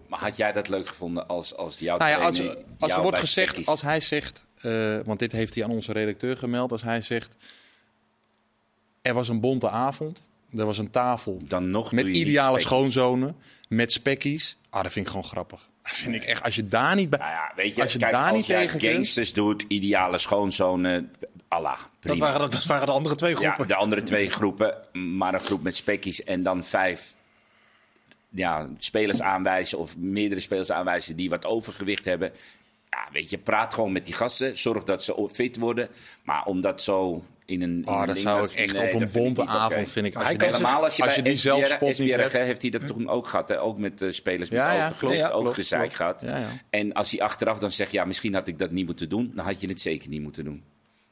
Maar 0.08 0.18
had 0.18 0.36
jij 0.36 0.52
dat 0.52 0.68
leuk 0.68 0.86
gevonden 0.88 1.28
als, 1.28 1.56
als 1.56 1.78
jouw 1.78 1.96
Nou 1.98 2.10
ja, 2.10 2.16
als, 2.26 2.36
trainer 2.36 2.58
als 2.78 2.92
er 2.94 3.02
wordt 3.02 3.18
gezegd, 3.18 3.66
als 3.66 3.82
hij 3.82 4.00
zegt, 4.00 4.46
want 5.04 5.18
dit 5.18 5.32
heeft 5.32 5.54
hij 5.54 5.64
aan 5.64 5.70
onze 5.70 5.92
redacteur 5.92 6.36
gemeld, 6.36 6.72
als 6.72 6.82
hij 6.82 7.02
zegt, 7.02 7.34
er 9.04 9.14
was 9.14 9.28
een 9.28 9.40
bonte 9.40 9.70
avond, 9.70 10.22
er 10.56 10.66
was 10.66 10.78
een 10.78 10.90
tafel 10.90 11.38
dan 11.46 11.70
nog 11.70 11.92
met 11.92 12.06
ideale 12.06 12.60
schoonzonen, 12.60 13.36
met 13.68 13.92
spekkies, 13.92 14.56
ah, 14.70 14.82
dat 14.82 14.92
vind 14.92 15.04
ik 15.04 15.10
gewoon 15.12 15.28
grappig. 15.28 15.68
Dat 15.82 15.92
vind 15.92 16.14
ik 16.14 16.24
echt, 16.24 16.42
als 16.42 16.54
je 16.54 16.68
daar 16.68 16.94
niet 16.94 17.10
bij... 17.10 17.18
Nou 17.18 17.30
ja, 17.30 17.52
weet 17.56 17.74
je, 17.76 17.82
Als 17.82 17.92
je 17.92 17.98
kijk, 17.98 18.12
daar 18.12 18.22
als 18.28 18.36
niet 18.36 18.46
jij 18.46 18.60
tegen 18.64 18.78
kunt- 18.78 18.92
gangsters 18.92 19.32
doet, 19.32 19.64
ideale 19.68 20.18
schoonzonen, 20.18 21.12
Allah, 21.48 21.78
Dat 22.00 22.18
waren, 22.18 22.50
dat 22.50 22.64
waren 22.64 22.86
de 22.86 22.92
andere 22.92 23.14
twee 23.14 23.30
Ja, 23.30 23.36
groepen. 23.38 23.66
de 23.66 23.74
andere 23.74 24.02
twee 24.02 24.30
groepen, 24.30 24.74
maar 25.16 25.34
een 25.34 25.40
groep 25.40 25.62
met 25.62 25.76
spekkies 25.76 26.24
en 26.24 26.42
dan 26.42 26.64
vijf 26.64 27.14
ja, 28.28 28.68
spelers 28.78 29.20
aanwijzen 29.22 29.78
of 29.78 29.96
meerdere 29.96 30.40
spelers 30.40 30.70
aanwijzen 30.72 31.16
die 31.16 31.30
wat 31.30 31.44
overgewicht 31.46 32.04
hebben. 32.04 32.32
Ja, 32.90 33.08
weet 33.12 33.30
je, 33.30 33.38
praat 33.38 33.74
gewoon 33.74 33.92
met 33.92 34.04
die 34.04 34.14
gasten, 34.14 34.58
zorg 34.58 34.84
dat 34.84 35.04
ze 35.04 35.28
fit 35.32 35.56
worden. 35.58 35.88
Maar 36.22 36.44
om 36.44 36.60
dat 36.60 36.82
zo 36.82 37.24
in 37.46 37.62
een. 37.62 37.70
in 37.70 37.85
Ah, 37.85 38.07
dat 38.07 38.18
zou 38.18 38.44
ik 38.44 38.52
echt 38.52 38.72
nee, 38.76 38.94
op 38.94 39.00
een 39.00 39.11
bonte 39.12 39.46
avond, 39.46 39.88
vind 39.88 40.07
ik. 40.07 40.14
Als 40.14 40.24
hij 40.24 40.35
je, 40.38 40.44
Helemaal 40.44 40.85
als 40.85 40.96
je, 40.96 41.02
als 41.02 41.14
je 41.14 41.22
die 41.22 41.33
niet 41.33 41.40
SBR, 41.40 42.18
hebt. 42.20 42.33
heeft 42.33 42.62
hij 42.62 42.70
dat 42.70 42.87
toen 42.87 43.09
ook 43.09 43.26
gehad. 43.26 43.48
Hè? 43.48 43.61
Ook 43.61 43.78
met 43.78 44.02
eh, 44.02 44.11
spelers 44.11 44.50
met 44.50 44.59
Ja, 44.59 44.88
ook 44.88 44.98
klopt, 45.38 45.54
gezeik 45.54 45.80
klopt. 45.80 45.96
gehad. 45.96 46.24
En 46.70 46.92
als 46.92 47.11
hij 47.11 47.20
achteraf 47.20 47.59
dan 47.59 47.70
zegt, 47.72 47.92
ja, 47.92 48.04
misschien 48.04 48.35
had 48.35 48.48
ik 48.48 48.59
dat 48.59 48.70
niet 48.70 48.87
moeten 48.87 49.09
doen, 49.09 49.33
dan 49.35 49.44
had 49.44 49.61
je 49.61 49.68
het 49.68 49.80
zeker 49.80 50.09
niet 50.09 50.22
moeten 50.22 50.44
doen. 50.44 50.62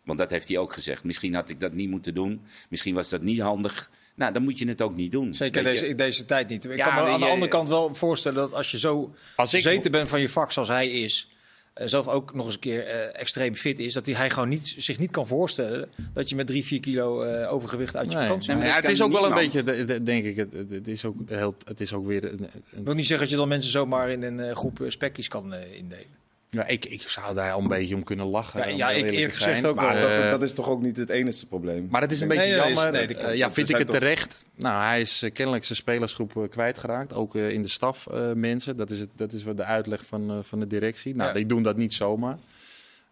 Want 0.05 0.18
dat 0.18 0.31
heeft 0.31 0.49
hij 0.49 0.59
ook 0.59 0.73
gezegd. 0.73 1.05
Misschien 1.05 1.35
had 1.35 1.49
ik 1.49 1.61
dat 1.61 1.73
niet 1.73 1.90
moeten 1.90 2.14
doen. 2.14 2.40
Misschien 2.68 2.95
was 2.95 3.09
dat 3.09 3.23
niet 3.23 3.40
handig. 3.40 3.90
Nou, 4.14 4.33
dan 4.33 4.42
moet 4.42 4.59
je 4.59 4.68
het 4.68 4.83
ook 4.83 4.97
niet 4.97 5.12
doen. 5.12 5.35
Zeker 5.35 5.62
deze, 5.64 5.88
in 5.88 5.97
deze 5.97 6.25
tijd 6.25 6.49
niet. 6.49 6.64
Ik 6.64 6.77
Ja, 6.77 6.85
kan 6.95 7.05
me 7.05 7.11
aan 7.11 7.21
de 7.21 7.27
andere 7.27 7.49
kant 7.51 7.68
wel 7.68 7.95
voorstellen 7.95 8.38
dat 8.38 8.55
als 8.55 8.71
je 8.71 8.79
zo 8.79 9.14
Als 9.37 9.55
ik- 9.55 9.62
bezeten 9.64 9.90
bent 9.90 10.09
van 10.09 10.21
je 10.21 10.29
vak 10.29 10.53
zoals 10.53 10.68
hij 10.68 10.90
is... 10.90 11.32
eh, 11.75 11.87
zelf 11.87 12.09
ook 12.09 12.35
nog 12.35 12.45
eens 12.45 12.55
een 12.55 12.61
keer 12.61 12.87
eh, 12.87 13.21
extreem 13.21 13.55
fit 13.55 13.79
is... 13.79 13.93
dat 13.95 14.07
hij, 14.07 14.15
hij 14.15 14.31
gewoon 14.31 14.49
niet, 14.49 14.75
zich 14.79 14.99
niet 14.99 15.11
kan 15.11 15.27
voorstellen... 15.27 15.89
dat 16.15 16.29
je 16.29 16.37
met 16.37 16.47
drie, 16.47 16.65
vier 16.65 16.81
kilo 16.81 17.23
eh, 17.23 17.53
overgewicht 17.53 17.97
uit 17.97 18.13
je 18.13 18.19
Nee. 18.19 18.27
vakantie 18.27 18.55
Nee, 18.55 18.67
Ja, 18.69 18.75
het 18.75 18.91
is 18.91 19.03
ook 19.03 19.13
wel 19.13 19.27
een 19.27 19.35
beetje, 19.35 19.63
de- 19.63 19.85
de- 19.85 20.03
denk 20.03 20.25
ik, 20.25 20.37
het, 20.37 20.53
het- 20.71 20.89
is 20.89 21.05
ook 21.05 21.15
heel, 21.29 21.55
het 21.65 21.81
is 21.81 21.93
ook 21.93 22.07
weer 22.07 22.25
een, 22.25 22.31
een- 22.71 22.79
Ik 22.79 22.85
wil 22.85 22.95
niet 22.95 23.07
zeggen 23.07 23.21
dat 23.27 23.31
je 23.31 23.41
dan 23.41 23.49
mensen 23.49 23.71
zomaar 23.71 24.11
in 24.11 24.23
een 24.23 24.41
eh, 24.41 24.55
groep 24.57 24.85
spekjes 24.89 25.29
kan 25.29 25.55
eh, 25.55 25.73
indelen. 25.77 26.21
Ja, 26.55 26.67
ik, 26.67 26.85
ik 26.85 27.01
zou 27.09 27.35
daar 27.35 27.53
al 27.53 27.61
een 27.61 27.69
beetje 27.69 27.95
om 27.95 28.03
kunnen 28.05 28.27
lachen. 28.27 28.61
Ja, 28.61 28.67
ja, 28.67 28.91
ik 28.91 29.11
eerlijk 29.11 29.35
gezegd 29.35 29.65
ook 29.67 29.77
Maar 29.77 29.95
wel. 29.95 30.09
Eh, 30.09 30.21
dat, 30.21 30.31
dat 30.31 30.43
is 30.43 30.53
toch 30.53 30.69
ook 30.69 30.83
niet 30.83 30.97
het 30.97 31.09
enige 31.11 31.47
probleem. 31.47 31.87
Maar 31.91 32.01
het 32.03 32.12
is 32.12 32.21
een 32.21 32.29
Nee, 32.29 32.37
beetje 32.37 32.53
nee, 32.61 32.73
jammer. 32.75 32.93
nee, 32.93 33.07
dat 33.07 33.37
ja, 33.37 33.51
vind 33.53 33.69
ik 33.69 33.77
het 33.77 33.87
toch- 33.87 33.97
terecht. 33.97 34.45
Nou, 34.55 34.83
hij 34.83 35.01
is 35.01 35.23
eh, 35.23 35.33
kennelijk 35.33 35.65
zijn 35.65 35.79
spelersgroep 35.79 36.37
eh, 36.37 36.43
kwijtgeraakt. 36.51 37.12
Ook 37.15 37.35
in 37.35 37.62
de 37.62 37.69
staf 37.69 38.09
mensen. 38.35 38.77
Dat 38.77 38.91
is, 38.91 38.99
het, 38.99 39.09
dat 39.17 39.33
is 39.33 39.43
wat 39.45 39.57
de 39.57 39.65
uitleg 39.65 40.07
van, 40.07 40.41
van 40.45 40.59
de 40.61 40.67
directie. 40.67 41.15
Nou, 41.15 41.29
Ja. 41.29 41.35
die 41.35 41.47
doen 41.47 41.62
dat 41.62 41.77
niet 41.77 41.93
zomaar. 41.95 42.38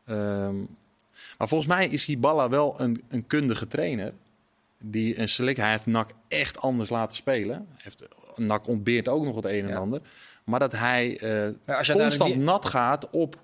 Ehm, 0.07 0.55
maar 1.38 1.48
volgens 1.48 1.68
mij 1.68 1.87
is 1.88 2.05
Hiballa 2.05 2.48
wel 2.48 2.74
een, 2.81 3.03
een 3.09 3.26
kundige 3.26 3.66
trainer. 3.66 4.12
Die 4.79 5.18
een 5.20 5.29
select, 5.29 5.57
hij 5.59 5.70
heeft 5.70 5.87
NAC 5.87 6.11
echt 6.29 6.59
anders 6.59 6.90
laten 6.90 7.16
spelen. 7.16 7.66
Heeft, 7.76 8.05
NAC 8.37 8.66
ontbeert 8.68 9.09
ook 9.09 9.24
nog 9.24 9.37
het 9.37 9.44
een 9.44 9.62
en 9.64 9.68
Ja. 9.68 9.76
ander. 9.76 10.00
Maar 10.50 10.60
dat 10.60 10.72
hij 10.72 11.18
eh, 11.18 11.48
Ja, 11.66 11.76
als 11.78 11.86
je 11.86 11.92
constant 11.92 12.32
die- 12.34 12.42
nat 12.42 12.66
gaat 12.66 13.10
op 13.10 13.38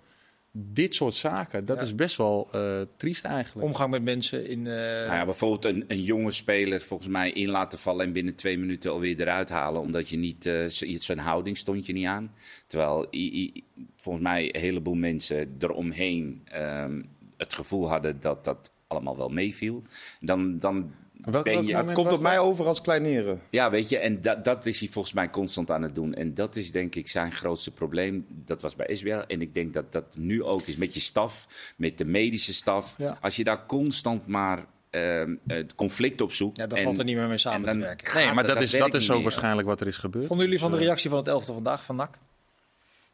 dit 0.58 0.94
soort 0.94 1.14
zaken. 1.14 1.64
Dat 1.64 1.76
Ja. 1.76 1.82
is 1.82 1.94
best 1.94 2.16
wel 2.16 2.48
eh, 2.52 2.60
triest 2.96 3.24
eigenlijk. 3.24 3.66
Omgang 3.66 3.90
met 3.90 4.02
mensen 4.02 4.46
in... 4.48 4.66
eh, 4.66 4.72
Nou 4.82 5.12
ja, 5.12 5.24
bijvoorbeeld 5.24 5.64
een, 5.64 5.84
een 5.88 6.02
jonge 6.02 6.30
speler 6.30 6.80
volgens 6.80 7.08
mij 7.08 7.30
in 7.30 7.48
laten 7.48 7.78
vallen 7.78 8.06
en 8.06 8.12
binnen 8.12 8.34
twee 8.34 8.58
minuten 8.58 8.90
alweer 8.92 9.20
eruit 9.20 9.48
halen. 9.48 9.80
Omdat 9.80 10.08
je 10.08 10.16
niet, 10.16 10.46
eh, 10.46 10.64
zijn 10.98 11.18
houding 11.18 11.56
stond 11.56 11.86
je 11.86 11.92
niet 11.92 12.06
aan. 12.06 12.32
Terwijl 12.66 13.06
i- 13.10 13.34
i- 13.42 13.64
volgens 13.96 14.24
mij 14.24 14.54
een 14.54 14.60
heleboel 14.60 14.94
mensen 14.94 15.56
eromheen 15.58 16.42
ehm, 16.44 17.02
het 17.36 17.54
gevoel 17.54 17.88
hadden 17.88 18.20
dat 18.20 18.44
dat 18.44 18.70
allemaal 18.86 19.16
wel 19.16 19.28
meeviel. 19.28 19.82
Dan, 20.20 20.58
dan 20.58 20.90
Welk- 21.30 21.44
ben 21.44 21.54
welk 21.54 21.66
je... 21.66 21.76
het 21.76 21.92
komt 21.92 22.12
op 22.12 22.20
mij 22.20 22.38
over 22.38 22.66
als 22.66 22.80
kleineren. 22.80 23.40
Ja, 23.50 23.70
weet 23.70 23.88
je, 23.88 23.98
en 23.98 24.22
dat, 24.22 24.44
dat 24.44 24.66
is 24.66 24.80
hij 24.80 24.88
volgens 24.88 25.14
mij 25.14 25.30
constant 25.30 25.70
aan 25.70 25.82
het 25.82 25.94
doen. 25.94 26.14
En 26.14 26.34
dat 26.34 26.56
is 26.56 26.72
denk 26.72 26.94
ik 26.94 27.08
zijn 27.08 27.32
grootste 27.32 27.70
probleem. 27.70 28.26
Dat 28.28 28.62
was 28.62 28.76
bij 28.76 28.94
SBL. 28.96 29.10
En 29.26 29.40
ik 29.40 29.54
denk 29.54 29.72
dat 29.74 29.92
dat 29.92 30.16
nu 30.18 30.42
ook 30.42 30.66
is 30.66 30.76
met 30.76 30.94
je 30.94 31.00
staf, 31.00 31.46
met 31.76 31.98
de 31.98 32.04
medische 32.04 32.54
staf. 32.54 32.94
Ja. 32.98 33.18
Als 33.20 33.36
je 33.36 33.44
daar 33.44 33.66
constant 33.66 34.26
maar 34.26 34.64
ehm, 34.90 35.34
het 35.46 35.74
conflict 35.74 36.20
op 36.20 36.32
zoekt. 36.32 36.56
ja, 36.56 36.66
dan 36.66 36.78
en- 36.78 36.84
valt 36.84 36.98
er 36.98 37.04
niet 37.04 37.16
meer 37.16 37.28
mee 37.28 37.38
samen 37.38 37.68
en 37.68 37.74
te 37.74 37.86
werken. 37.86 38.14
Nee, 38.14 38.32
maar 38.32 38.46
dat 38.46 38.60
is, 38.62 38.70
dat 38.70 38.94
is 38.94 39.08
meer. 39.08 39.22
waarschijnlijk 39.22 39.68
wat 39.68 39.80
er 39.80 39.86
is 39.86 39.96
gebeurd. 39.98 40.26
Vonden 40.26 40.46
jullie 40.46 40.60
van 40.60 40.70
de 40.70 40.76
Dus, 40.76 40.86
reactie 40.86 41.10
van 41.10 41.18
het 41.18 41.28
elfde 41.28 41.52
vandaag 41.52 41.84
van 41.84 41.96
NAC? 41.96 42.18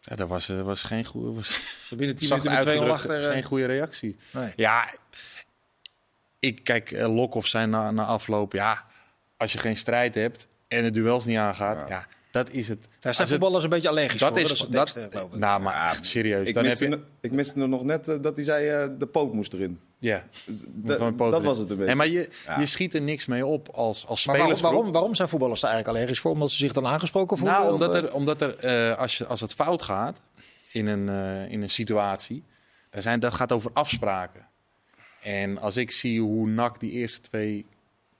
Ja, 0.00 0.16
dat 0.16 0.28
was, 0.28 0.48
eh, 0.48 0.60
was 0.62 0.82
geen 0.82 1.04
goede. 1.04 1.32
Was, 1.32 1.92
Binnen 1.96 2.16
10 2.16 2.28
zacht 2.28 2.44
minuten 2.44 2.66
met 2.66 2.76
2-0 2.76 2.80
uitgedrukt, 2.80 3.10
achter. 3.10 3.26
eh, 3.28 3.32
geen 3.32 3.42
goede 3.42 3.64
reactie. 3.66 4.16
nee. 4.32 4.52
Ja, 4.56 4.88
ik 6.42 6.64
kijk, 6.64 6.90
uh, 6.90 7.14
Lokhoff 7.14 7.46
zijn 7.48 7.70
na, 7.70 7.90
na 7.90 8.04
afloop. 8.04 8.52
Ja, 8.52 8.84
als 9.36 9.52
je 9.52 9.58
geen 9.58 9.76
strijd 9.76 10.14
hebt 10.14 10.48
en 10.68 10.82
de 10.82 10.90
duels 10.90 11.24
niet 11.24 11.36
aangaat, 11.38 11.88
ja. 11.88 12.06
Dat 12.30 12.50
is 12.50 12.68
het. 12.68 12.78
Daar 13.00 13.14
zijn 13.14 13.26
het- 13.28 13.36
voetballers 13.36 13.64
een 13.64 13.70
beetje 13.70 13.88
allergisch 13.88 14.20
dat 14.20 14.28
voor. 14.28 14.38
is, 14.50 14.66
dat 14.70 14.86
is 14.86 14.92
dat, 14.94 15.12
eh, 15.14 15.22
nou, 15.32 15.60
maar 15.62 15.90
echt 15.90 16.04
serieus. 16.06 16.48
Ik 16.48 16.54
dan 16.54 16.64
heb 16.64 16.72
miste, 16.78 16.88
je, 16.94 16.96
no- 16.96 17.02
ik 17.20 17.32
miste 17.32 17.60
er 17.60 17.68
nog 17.68 17.84
net 17.84 18.08
eh, 18.08 18.16
dat 18.20 18.36
hij 18.36 18.44
zei 18.44 18.68
eh, 18.68 18.88
de 18.98 19.06
poot 19.06 19.32
moest 19.32 19.52
erin. 19.52 19.80
ja, 19.98 20.24
poot 20.84 21.18
dat 21.18 21.32
erin. 21.32 21.42
was 21.42 21.58
het 21.58 21.70
een 21.70 21.76
beetje. 21.76 21.84
Nee, 21.84 21.94
maar 21.94 22.08
je, 22.08 22.28
Ja. 22.46 22.58
je 22.58 22.66
schiet 22.66 22.94
er 22.94 23.00
niks 23.00 23.26
mee 23.26 23.46
op 23.46 23.68
als, 23.68 24.06
als 24.06 24.26
Maar 24.26 24.38
waarom, 24.38 24.60
waarom, 24.60 24.92
waarom 24.92 25.14
zijn 25.14 25.28
voetballers 25.28 25.60
daar 25.60 25.70
eigenlijk 25.70 25.98
allergisch 25.98 26.22
voor? 26.22 26.30
Omdat 26.32 26.50
ze 26.50 26.56
zich 26.56 26.72
dan 26.72 26.86
aangesproken 26.86 27.36
voelen? 27.36 27.56
Nou, 27.58 27.72
omdat 27.72 27.94
er, 27.94 28.14
omdat 28.14 28.40
er 28.42 28.56
eh, 28.56 28.98
als, 28.98 29.18
je, 29.18 29.26
als 29.26 29.40
het 29.40 29.54
fout 29.54 29.82
gaat 29.82 30.20
in 30.72 30.86
een, 30.86 31.08
in 31.50 31.62
een 31.62 31.70
situatie, 31.70 32.44
dan 32.90 33.02
zijn, 33.02 33.20
dat 33.20 33.34
gaat 33.34 33.52
over 33.52 33.70
afspraken. 33.72 34.46
En 35.22 35.58
als 35.58 35.76
ik 35.76 35.90
zie 35.90 36.20
hoe 36.20 36.48
NAC 36.48 36.80
die 36.80 36.90
eerste 36.90 37.20
twee 37.20 37.66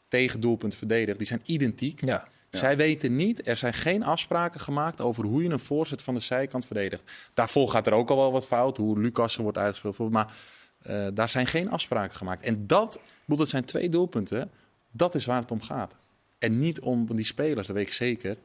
tegendoelpunten 0.09 0.79
verdedigt, 0.79 1.19
die 1.19 1.27
zijn 1.27 1.43
identiek. 1.45 2.05
Ja. 2.05 2.29
Zij 2.51 2.77
weten 2.77 3.17
niet, 3.17 3.47
er 3.47 3.57
zijn 3.57 3.75
geen 3.75 4.03
afspraken 4.03 4.61
gemaakt 4.61 5.01
over 5.01 5.25
hoe 5.25 5.43
je 5.43 5.49
een 5.49 5.59
voorzet 5.59 6.03
van 6.03 6.15
de 6.15 6.21
zijkant 6.21 6.67
verdedigt. 6.67 7.31
Daarvoor 7.35 7.69
gaat 7.69 7.87
er 7.87 7.93
ook 7.93 8.11
al 8.11 8.17
wel 8.17 8.33
wat 8.33 8.47
fout, 8.47 8.77
hoe 8.77 9.01
Lucas 9.01 9.37
er 9.37 9.43
wordt 9.43 9.59
uitgespeeld. 9.59 10.11
Maar 10.11 10.35
eh, 10.83 11.07
daar 11.15 11.29
zijn 11.29 11.47
geen 11.47 11.71
afspraken 11.71 12.17
gemaakt. 12.17 12.45
En 12.45 12.67
dat, 12.67 13.01
dat 13.27 13.49
zijn 13.49 13.65
twee 13.65 13.89
doelpunten, 13.89 14.51
dat 14.91 15.15
is 15.15 15.27
waar 15.27 15.41
het 15.41 15.51
om 15.51 15.63
gaat. 15.63 15.97
En 16.39 16.59
niet 16.59 16.81
om 16.81 17.17
die 17.17 17.25
spelers, 17.25 17.67
dat 17.67 17.77
weet 17.77 17.87
ik 17.87 17.93
zeker. 17.93 18.37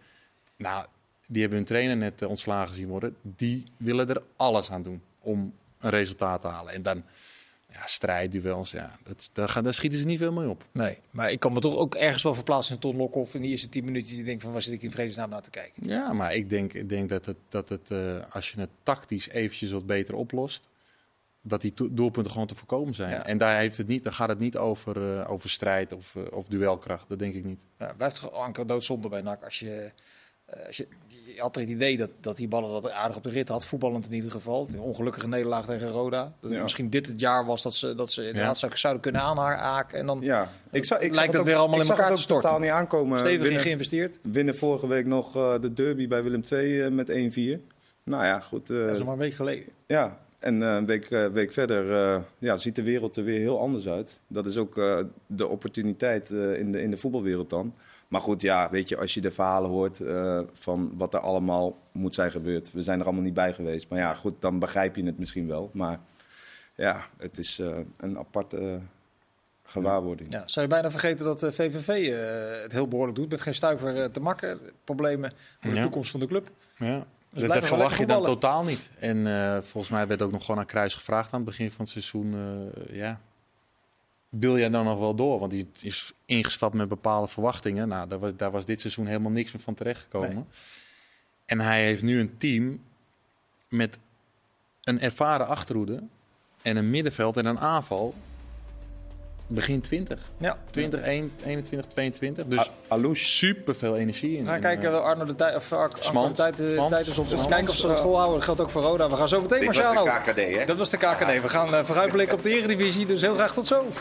Nou, 0.56 0.86
die 1.28 1.42
hebben 1.42 1.58
hun 1.58 1.68
trainer 1.68 1.98
net 1.98 2.22
eh, 2.22 2.30
ontslagen 2.30 2.76
zien 2.76 2.88
worden. 2.88 3.16
Die 3.22 3.64
willen 3.78 4.10
er 4.10 4.22
alles 4.36 4.72
aan 4.72 4.84
doen 4.84 5.02
om 5.20 5.54
een 5.80 5.90
resultaat 5.90 6.42
te 6.42 6.48
halen. 6.48 6.74
En 6.74 6.82
dan, 6.82 7.04
ja, 7.78 7.86
strijdduels, 7.86 8.72
ja, 8.72 8.98
dat, 9.04 9.30
daar, 9.34 9.50
gaan, 9.50 9.64
daar 9.64 9.74
schieten 9.74 10.00
ze 10.00 10.06
niet 10.06 10.18
veel 10.18 10.32
mee 10.32 10.50
op. 10.50 10.66
Nee, 10.72 10.98
maar 11.12 11.32
ik 11.32 11.40
kan 11.40 11.54
me 11.54 11.60
toch 11.60 11.76
ook 11.76 11.96
ergens 11.96 12.24
wel 12.24 12.34
verplaatsen 12.34 12.74
in 12.74 12.82
Ton 12.82 12.96
Lokhoff 12.96 13.36
in 13.36 13.42
die 13.42 13.52
eerste 13.52 13.70
tien 13.70 13.86
minuten. 13.86 14.10
Die 14.10 14.24
denkt 14.24 14.44
van, 14.44 14.52
waar 14.52 14.62
zit 14.62 14.74
ik 14.74 14.82
in 14.82 14.92
vredesnaam 14.92 15.30
naar 15.30 15.42
te 15.42 15.50
kijken? 15.50 15.90
Ja, 15.90 16.14
maar 16.14 16.36
ik 16.36 16.50
denk, 16.50 16.74
ik 16.74 16.90
denk 16.90 17.10
dat 17.10 17.26
het, 17.26 17.38
dat 17.50 17.70
het 17.70 17.92
eh, 17.92 18.16
als 18.30 18.52
je 18.52 18.60
het 18.60 18.70
tactisch 18.84 19.30
eventjes 19.30 19.72
wat 19.72 19.86
beter 19.86 20.16
oplost, 20.16 20.68
dat 21.42 21.62
die 21.62 21.74
doelpunten 21.92 22.32
gewoon 22.32 22.48
te 22.48 22.56
voorkomen 22.56 22.96
zijn. 22.96 23.12
Ja. 23.12 23.26
En 23.26 23.38
daar, 23.38 23.60
heeft 23.60 23.78
het 23.78 23.88
niet, 23.88 24.04
daar 24.04 24.14
gaat 24.14 24.30
het 24.30 24.40
niet 24.40 24.58
over, 24.58 25.20
eh, 25.20 25.32
over 25.32 25.50
strijd 25.50 25.94
of, 25.94 26.16
eh, 26.16 26.24
of 26.32 26.46
duelkracht. 26.48 27.10
Dat 27.10 27.20
denk 27.20 27.34
ik 27.34 27.44
niet. 27.44 27.66
Ja, 27.80 27.94
blijft 27.94 28.22
toch 28.22 28.32
anker 28.32 28.68
doodzonde 28.68 29.10
bij 29.10 29.22
NAC. 29.22 29.44
Als 29.44 29.60
je, 29.60 29.92
als 30.66 30.78
je, 30.78 30.88
je 31.38 31.44
had 31.44 31.56
het 31.56 31.70
idee 31.70 31.98
dat, 31.98 32.10
dat 32.22 32.38
die 32.38 32.48
ballen 32.48 32.82
dat 32.82 32.92
aardig 32.92 33.18
op 33.18 33.24
de 33.24 33.30
rit 33.30 33.50
had. 33.50 33.66
Voetballend 33.66 34.06
in 34.06 34.14
ieder 34.14 34.32
geval. 34.32 34.68
Een 34.74 34.80
ongelukkige 34.80 35.28
nederlaag 35.28 35.66
tegen 35.66 35.88
Roda. 35.88 36.34
Dat 36.40 36.52
Ja. 36.52 36.62
misschien 36.62 36.90
dit 36.90 37.08
het 37.08 37.20
jaar 37.20 37.46
was 37.46 37.62
dat 37.62 37.76
ze, 37.76 37.96
dat 37.96 38.12
ze 38.12 38.28
inderdaad 38.28 38.58
zou- 38.58 38.78
zouden 38.78 39.02
kunnen 39.02 39.22
aanhaken. 39.22 40.00
En 40.00 40.06
dan 40.06 40.20
Ja, 40.22 40.50
ik 40.72 40.86
zag, 40.86 40.98
ik 41.00 41.04
Lijkt 41.04 41.16
zag 41.18 41.26
het 41.28 41.36
ook- 41.38 41.46
weer 41.46 41.56
allemaal 41.56 41.82
in 41.82 41.90
elkaar 41.90 42.16
te 42.16 42.22
storten. 42.22 42.44
totaal 42.50 42.62
niet 42.62 42.70
aankomen. 42.70 43.20
stevig 43.20 43.36
in 43.38 43.44
winnen, 43.44 43.62
geïnvesteerd. 43.62 44.20
winnen 44.32 44.56
vorige 44.58 44.88
week 44.88 45.06
nog 45.06 45.36
eh, 45.36 45.60
de 45.62 45.74
derby 45.74 46.08
bij 46.08 46.24
Willem 46.24 46.42
II 46.52 46.82
eh, 46.82 46.90
met 46.92 47.10
1-4. 47.10 47.60
Nou 48.04 48.24
ja, 48.26 48.40
goed. 48.40 48.70
eh, 48.70 48.78
Dat 48.78 48.88
is 48.88 48.98
nog 48.98 49.04
maar 49.06 49.14
een 49.14 49.20
week 49.20 49.34
geleden. 49.34 49.66
Ja, 49.88 50.18
en 50.40 50.62
eh, 50.64 50.74
een 50.74 50.86
week, 50.86 51.06
eh, 51.12 51.28
week 51.28 51.52
verder 51.52 51.92
eh, 51.92 52.22
ja, 52.38 52.58
ziet 52.58 52.76
de 52.76 52.84
wereld 52.84 53.16
er 53.18 53.24
weer 53.24 53.40
heel 53.40 53.60
anders 53.60 53.88
uit. 53.88 54.22
Dat 54.28 54.46
is 54.46 54.58
ook 54.58 54.78
eh, 54.78 54.98
de 55.28 55.48
opportuniteit 55.48 56.30
eh, 56.32 56.60
in, 56.60 56.72
de, 56.72 56.82
in 56.82 56.90
de 56.92 56.98
voetbalwereld 56.98 57.50
dan. 57.50 57.74
Maar 58.08 58.22
goed, 58.22 58.42
ja, 58.42 58.70
weet 58.70 58.90
je, 58.90 58.98
als 58.98 59.14
je 59.14 59.22
de 59.22 59.32
verhalen 59.32 59.70
hoort 59.70 60.00
eh, 60.02 60.40
van 60.54 60.92
wat 60.98 61.14
er 61.14 61.20
allemaal 61.20 61.78
moet 61.92 62.14
zijn 62.16 62.32
gebeurd. 62.32 62.72
We 62.72 62.82
zijn 62.84 63.00
er 63.00 63.06
allemaal 63.06 63.24
niet 63.24 63.34
bij 63.34 63.54
geweest. 63.54 63.90
Maar 63.90 64.00
ja, 64.00 64.14
goed, 64.14 64.42
dan 64.42 64.60
begrijp 64.60 64.96
je 64.96 65.04
het 65.04 65.20
misschien 65.20 65.48
wel. 65.48 65.70
Maar 65.74 66.00
ja, 66.76 67.02
het 67.18 67.38
is 67.38 67.60
eh, 67.60 67.78
een 67.98 68.18
aparte 68.18 68.80
gewaarwording. 69.64 70.34
Ja, 70.34 70.44
zou 70.46 70.66
je 70.66 70.72
bijna 70.72 70.92
vergeten 70.92 71.26
dat 71.26 71.40
de 71.40 71.52
VVV 71.52 71.88
eh, 71.88 72.62
het 72.62 72.72
heel 72.72 72.88
behoorlijk 72.88 73.18
doet. 73.18 73.30
Met 73.30 73.42
geen 73.42 73.54
stuiver 73.54 74.12
te 74.12 74.20
makken. 74.20 74.60
Problemen 74.84 75.32
voor 75.60 75.70
de 75.70 75.76
Ja. 75.76 75.82
toekomst 75.82 76.12
van 76.12 76.20
de 76.20 76.28
club. 76.28 76.50
Ja. 76.78 77.06
Dus 77.30 77.48
dat 77.48 77.68
verwacht 77.68 77.98
je 77.98 78.06
dan 78.06 78.24
totaal 78.24 78.64
niet. 78.64 78.90
En 79.00 79.28
eh, 79.28 79.62
volgens 79.62 79.90
mij 79.90 80.08
werd 80.08 80.22
ook 80.22 80.32
nog 80.32 80.46
gewoon 80.46 80.60
aan 80.60 80.66
Kruis 80.66 80.96
gevraagd 80.96 81.34
aan 81.34 81.40
het 81.40 81.50
begin 81.50 81.72
van 81.72 81.82
het 81.86 81.90
seizoen. 81.90 82.34
eh, 82.34 82.96
ja, 82.96 83.20
wil 84.30 84.58
jij 84.58 84.70
dan 84.70 84.86
nog 84.86 85.00
wel 85.00 85.16
door? 85.16 85.40
Want 85.40 85.52
die 85.52 85.68
is 85.82 86.14
ingestapt 86.26 86.74
met 86.74 86.88
bepaalde 86.88 87.28
verwachtingen. 87.28 87.88
Nou, 87.88 88.08
daar 88.08 88.20
was, 88.20 88.36
daar 88.36 88.52
was 88.52 88.66
dit 88.66 88.82
seizoen 88.82 89.06
helemaal 89.06 89.32
niks 89.32 89.52
meer 89.52 89.62
van 89.62 89.74
terechtgekomen. 89.74 90.34
Nee. 90.34 90.44
En 91.46 91.60
hij 91.60 91.84
heeft 91.84 92.04
nu 92.04 92.20
een 92.20 92.38
team 92.38 92.84
met 93.70 94.00
een 94.84 95.00
ervaren 95.00 95.48
achterhoede 95.48 96.04
en 96.62 96.78
een 96.78 96.90
middenveld 96.90 97.38
en 97.38 97.46
een 97.46 97.60
aanval. 97.60 98.16
Begin 99.50 99.82
20. 99.82 100.20
Ja. 100.38 100.58
20, 100.70 101.04
21, 101.06 101.86
22. 101.88 102.46
Dus 102.48 102.72
Alouche. 102.88 103.26
super 103.26 103.76
veel 103.76 103.98
energie 103.98 104.32
in. 104.38 104.40
We 104.44 104.46
gaan 104.46 104.56
in, 104.56 104.62
kijken, 104.62 104.92
eh, 104.92 105.04
Arno 105.04 105.26
de 105.26 105.36
tijd, 105.36 105.56
of 105.56 105.74
Ar- 105.74 105.92
Arno 106.08 106.28
de 106.28 106.34
tijd, 106.34 106.58
de 106.58 106.86
tijd 106.90 107.08
is 107.08 107.18
op. 107.18 107.30
Dus 107.30 107.46
kijken 107.46 107.70
of 107.70 107.76
ze 107.76 107.88
dat 107.88 108.00
volhouden. 108.00 108.36
Dat 108.36 108.44
geldt 108.44 108.62
ook 108.62 108.70
voor 108.70 108.82
Roda. 108.82 109.10
We 109.10 109.16
gaan 109.16 109.28
zo 109.28 109.42
meteen, 109.42 109.58
Dit 109.60 109.68
was 109.68 109.76
de 109.78 109.82
Marciano. 109.84 110.20
KKD, 110.20 110.58
hè? 110.58 110.66
Dat 110.66 110.78
was 110.78 110.90
de 110.90 110.98
KKD. 110.98 111.42
We 111.42 111.50
gaan 111.50 111.74
uh, 111.74 111.84
vooruitblikken 111.84 112.38
op 112.38 112.44
de 112.44 112.50
Eredivisie. 112.50 113.06
Dus 113.06 113.22
heel 113.22 113.36
graag 113.36 113.54
tot 113.54 113.68
zo. 113.68 113.86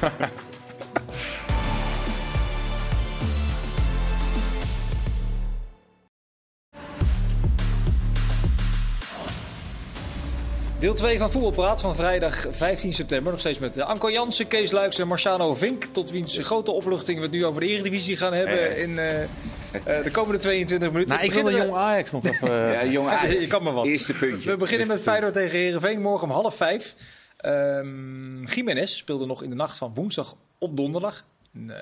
Deel 10.86 10.94
2 10.94 11.18
van 11.18 11.30
Voetbalpraat 11.30 11.80
van 11.80 11.96
vrijdag 11.96 12.46
15 12.50 12.92
september. 12.92 13.30
Nog 13.30 13.40
steeds 13.40 13.58
met 13.58 13.76
eh, 13.76 13.86
Anko 13.86 14.10
Jansen, 14.10 14.48
Kees 14.48 14.70
Luiks 14.70 14.98
en 14.98 15.08
Marciano 15.08 15.54
Vink. 15.54 15.84
Tot 15.84 16.10
wiens 16.10 16.38
grote 16.38 16.70
opluchting 16.70 17.16
we 17.18 17.22
het 17.22 17.32
nu 17.32 17.44
over 17.44 17.60
de 17.60 17.66
Eredivisie 17.66 18.16
gaan 18.16 18.32
hebben 18.32 18.78
in 18.78 18.98
eh, 18.98 19.22
eh, 19.22 19.28
de 20.02 20.10
komende 20.10 20.38
22 20.38 20.90
minuten. 20.92 21.14
Nou, 21.14 21.26
ik 21.26 21.32
wil 21.32 21.44
We 21.44 21.52
jong 21.52 21.74
Ajax 21.74 22.10
nog 22.10 22.24
even... 22.24 22.48
eh, 22.48 22.72
Ja, 22.82 22.90
jongen, 22.90 23.12
Ja, 23.12 23.18
Ajax. 23.18 23.40
je 23.40 23.46
kan 23.46 23.62
maar 23.62 23.72
wat. 23.72 23.84
Eerste 23.86 24.12
puntje. 24.12 24.50
We 24.50 24.56
beginnen 24.56 24.86
met 24.88 25.02
Feyenoord 25.02 25.32
tegen 25.32 25.58
Herenveen 25.58 26.00
morgen 26.00 26.28
om 26.28 26.34
half 26.34 26.56
vijf. 26.56 26.94
Ehm 27.36 28.44
Jiménez 28.44 28.96
speelde 28.96 29.26
nog 29.26 29.42
in 29.42 29.50
de 29.50 29.56
nacht 29.56 29.78
van 29.78 29.94
woensdag 29.94 30.36
op 30.58 30.76
donderdag 30.76 31.24
een, 31.54 31.70
eh, 31.70 31.76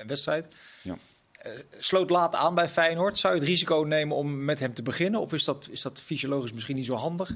een 0.00 0.06
wedstrijd. 0.06 0.46
Ja. 0.82 0.96
Eh, 1.32 1.52
sloot 1.78 2.10
laat 2.10 2.34
aan 2.34 2.54
bij 2.54 2.68
Feyenoord. 2.68 3.18
Zou 3.18 3.34
je 3.34 3.40
het 3.40 3.48
risico 3.48 3.84
nemen 3.88 4.16
om 4.16 4.44
met 4.44 4.58
hem 4.58 4.74
te 4.74 4.82
beginnen? 4.82 5.20
Of 5.20 5.32
is 5.32 5.44
dat, 5.44 5.68
is 5.70 5.82
dat 5.82 6.00
fysiologisch 6.00 6.52
misschien 6.52 6.76
niet 6.76 6.84
zo 6.84 6.94
handig? 6.94 7.34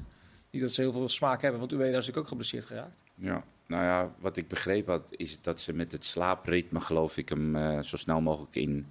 Niet 0.51 0.61
dat 0.61 0.71
ze 0.71 0.81
heel 0.81 0.91
veel 0.91 1.09
smaak 1.09 1.41
hebben, 1.41 1.59
want 1.59 1.71
Ueda 1.71 1.85
is 1.85 1.91
natuurlijk 1.91 2.17
ook 2.17 2.27
geblesseerd 2.27 2.65
geraakt. 2.65 2.95
Ja, 3.15 3.43
nou 3.65 3.83
ja, 3.83 4.13
wat 4.19 4.37
ik 4.37 4.47
begrepen 4.47 4.93
had, 4.93 5.07
is 5.09 5.41
dat 5.41 5.59
ze 5.59 5.73
met 5.73 5.91
het 5.91 6.05
slaapritme, 6.05 6.79
geloof 6.81 7.17
ik, 7.17 7.29
hem 7.29 7.55
eh, 7.55 7.79
zo 7.79 7.97
snel 7.97 8.21
mogelijk 8.21 8.55
in, 8.55 8.87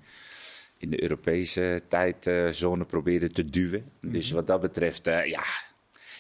in 0.78 0.90
de 0.90 1.02
Europese 1.02 1.82
tijdzone 1.88 2.84
probeerden 2.84 3.32
te 3.32 3.44
duwen. 3.44 3.84
Dus 4.00 4.30
wat 4.30 4.46
dat 4.46 4.60
betreft, 4.60 5.06
eh, 5.06 5.26
ja, 5.26 5.42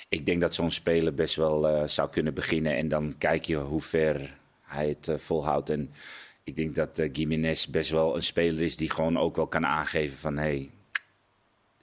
ik 0.08 0.26
denk 0.26 0.40
dat 0.40 0.54
zo'n 0.54 0.70
speler 0.70 1.14
best 1.14 1.36
wel 1.36 1.68
eh, 1.68 1.88
zou 1.88 2.10
kunnen 2.10 2.34
beginnen. 2.34 2.76
En 2.76 2.88
dan 2.88 3.14
kijk 3.18 3.44
je 3.44 3.56
hoe 3.56 3.82
ver 3.82 4.38
hij 4.62 4.88
het 4.88 5.22
volhoudt. 5.22 5.70
En 5.70 5.90
ik 6.44 6.56
denk 6.56 6.74
dat 6.74 6.98
eh 6.98 7.08
Gimenez 7.12 7.66
best 7.66 7.90
wel 7.90 8.16
een 8.16 8.22
speler 8.22 8.62
is 8.62 8.76
die 8.76 8.90
gewoon 8.90 9.18
ook 9.18 9.36
wel 9.36 9.46
kan 9.46 9.66
aangeven 9.66 10.18
van... 10.18 10.36
Hey, 10.36 10.70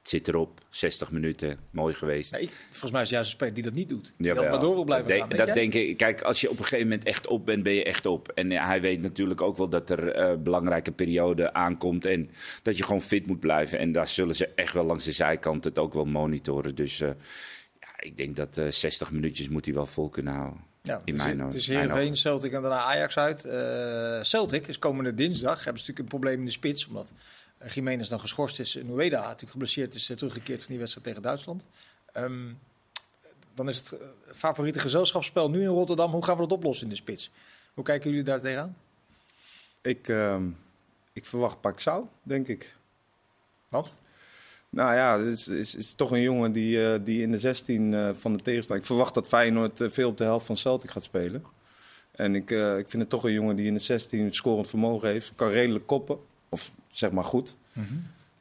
zit 0.10 0.28
erop, 0.28 0.60
60 0.70 1.12
minuten, 1.12 1.60
mooi 1.72 1.94
geweest. 1.94 2.32
Nee, 2.32 2.50
volgens 2.70 2.92
mij 2.92 3.02
is 3.02 3.08
het 3.08 3.16
juist 3.16 3.30
een 3.30 3.36
speler 3.36 3.54
die 3.54 3.64
dat 3.64 3.74
niet 3.74 3.90
doet. 3.90 4.14
Die 4.18 4.34
maar 4.34 4.60
door 4.60 4.74
wil 4.76 4.84
blijven 4.84 5.08
dat 5.08 5.18
gaan. 5.18 5.28
denk- 5.28 5.40
dat 5.40 5.48
jij? 5.48 5.56
denk 5.56 5.74
ik. 5.74 5.98
Kijk, 5.98 6.22
als 6.22 6.42
je 6.42 6.50
op 6.50 6.58
een 6.58 6.64
gegeven 6.64 6.88
moment 6.88 7.08
echt 7.08 7.28
op 7.28 7.46
bent, 7.46 7.64
ben 7.64 7.74
je 7.74 7.84
echt 7.84 8.06
op. 8.06 8.30
En 8.30 8.50
ja, 8.50 8.66
hij 8.66 8.82
weet 8.82 9.02
natuurlijk 9.02 9.42
ook 9.42 9.58
wel 9.58 9.70
dat 9.70 9.90
er 9.90 10.12
eh 10.12 10.36
belangrijke 10.38 10.92
periode 10.92 11.54
aankomt. 11.54 12.06
En 12.06 12.30
dat 12.62 12.78
je 12.78 12.84
gewoon 12.84 13.02
fit 13.02 13.28
moet 13.28 13.40
blijven. 13.40 13.80
En 13.80 13.92
daar 13.92 14.08
zullen 14.08 14.36
ze 14.36 14.48
echt 14.56 14.74
wel 14.74 14.84
langs 14.84 15.06
de 15.06 15.12
zijkant 15.12 15.64
het 15.64 15.80
ook 15.80 15.94
wel 15.94 16.06
monitoren. 16.06 16.76
Dus 16.76 17.02
eh, 17.02 17.10
ja, 17.80 17.88
ik 18.00 18.18
denk 18.18 18.36
dat 18.36 18.58
eh 18.58 18.68
60 18.70 19.12
minuutjes 19.12 19.50
moet 19.50 19.66
hij 19.66 19.74
wel 19.74 19.86
vol 19.86 20.10
kunnen 20.10 20.34
houden. 20.34 20.66
Ja, 20.82 21.02
in 21.06 21.14
het 21.14 21.28
is, 21.28 21.36
mijn 21.36 21.40
het 21.40 21.54
is 21.54 21.68
Heerenveen. 21.68 22.16
Celtic 22.16 22.52
en 22.54 22.62
daarna 22.62 22.82
Ajax 22.82 23.18
uit. 23.18 23.46
Eh, 23.46 24.24
Celtic 24.24 24.68
is 24.68 24.80
komende 24.80 25.14
dinsdag. 25.14 25.64
Hebben 25.64 25.82
ze 25.82 25.88
natuurlijk 25.88 26.00
een 26.00 26.20
probleem 26.20 26.40
in 26.40 26.46
de 26.46 26.52
spits. 26.52 26.88
Omdat 26.88 27.12
uh, 27.14 27.47
Jiménez 27.74 28.10
dan 28.10 28.20
geschorst 28.20 28.60
is. 28.60 28.76
En 28.76 28.90
Ueda 28.90 29.22
natuurlijk 29.22 29.52
geblesseerd 29.52 29.96
is. 29.96 30.10
eh, 30.10 30.18
teruggekeerd 30.18 30.60
van 30.60 30.70
die 30.70 30.80
wedstrijd 30.80 31.08
tegen 31.08 31.22
Duitsland. 31.22 31.66
Ehm, 32.12 32.54
dan 33.54 33.70
is 33.70 33.78
het 33.78 33.92
eh, 33.92 34.08
favoriete 34.32 34.80
gezelschapsspel 34.80 35.50
nu 35.50 35.62
in 35.62 35.68
Rotterdam. 35.68 36.12
Hoe 36.12 36.24
gaan 36.24 36.36
we 36.36 36.42
dat 36.42 36.52
oplossen 36.52 36.84
in 36.84 36.90
de 36.90 36.96
spits? 36.96 37.32
Hoe 37.74 37.84
kijken 37.84 38.10
jullie 38.10 38.26
daar 38.26 38.42
tegenaan? 38.42 38.78
Ik, 39.82 40.08
ehm, 40.08 40.50
ik 41.14 41.26
verwacht 41.26 41.62
Paxau, 41.62 42.06
denk 42.24 42.48
ik. 42.48 42.76
Want? 43.70 43.94
Nou 44.70 44.96
ja, 44.96 45.20
het 45.20 45.38
is, 45.38 45.48
is, 45.48 45.76
is 45.76 45.94
toch 45.94 46.12
een 46.12 46.22
jongen 46.22 46.52
die, 46.52 46.86
eh, 46.86 47.00
die 47.04 47.22
in 47.22 47.32
de 47.32 47.40
16 47.40 47.94
eh, 47.94 48.10
van 48.18 48.34
de 48.34 48.44
tegenstander... 48.44 48.84
Ik 48.84 48.90
verwacht 48.90 49.14
dat 49.14 49.28
Feyenoord 49.28 49.82
veel 49.84 50.10
op 50.10 50.18
de 50.18 50.24
helft 50.24 50.46
van 50.46 50.58
Celtic 50.58 50.92
gaat 50.92 51.04
spelen. 51.04 51.44
En 52.12 52.36
ik, 52.36 52.50
ik 52.52 52.90
vind 52.90 53.02
het 53.02 53.10
toch 53.10 53.24
een 53.24 53.32
jongen 53.32 53.56
die 53.56 53.68
in 53.68 53.74
de 53.74 53.80
16 53.80 54.24
het 54.24 54.36
scorend 54.36 54.68
vermogen 54.68 55.10
heeft. 55.10 55.32
Kan 55.36 55.50
redelijk 55.50 55.88
koppen, 55.88 56.20
of 56.50 56.72
zeg 56.88 57.12
maar 57.12 57.24
goed. 57.24 57.58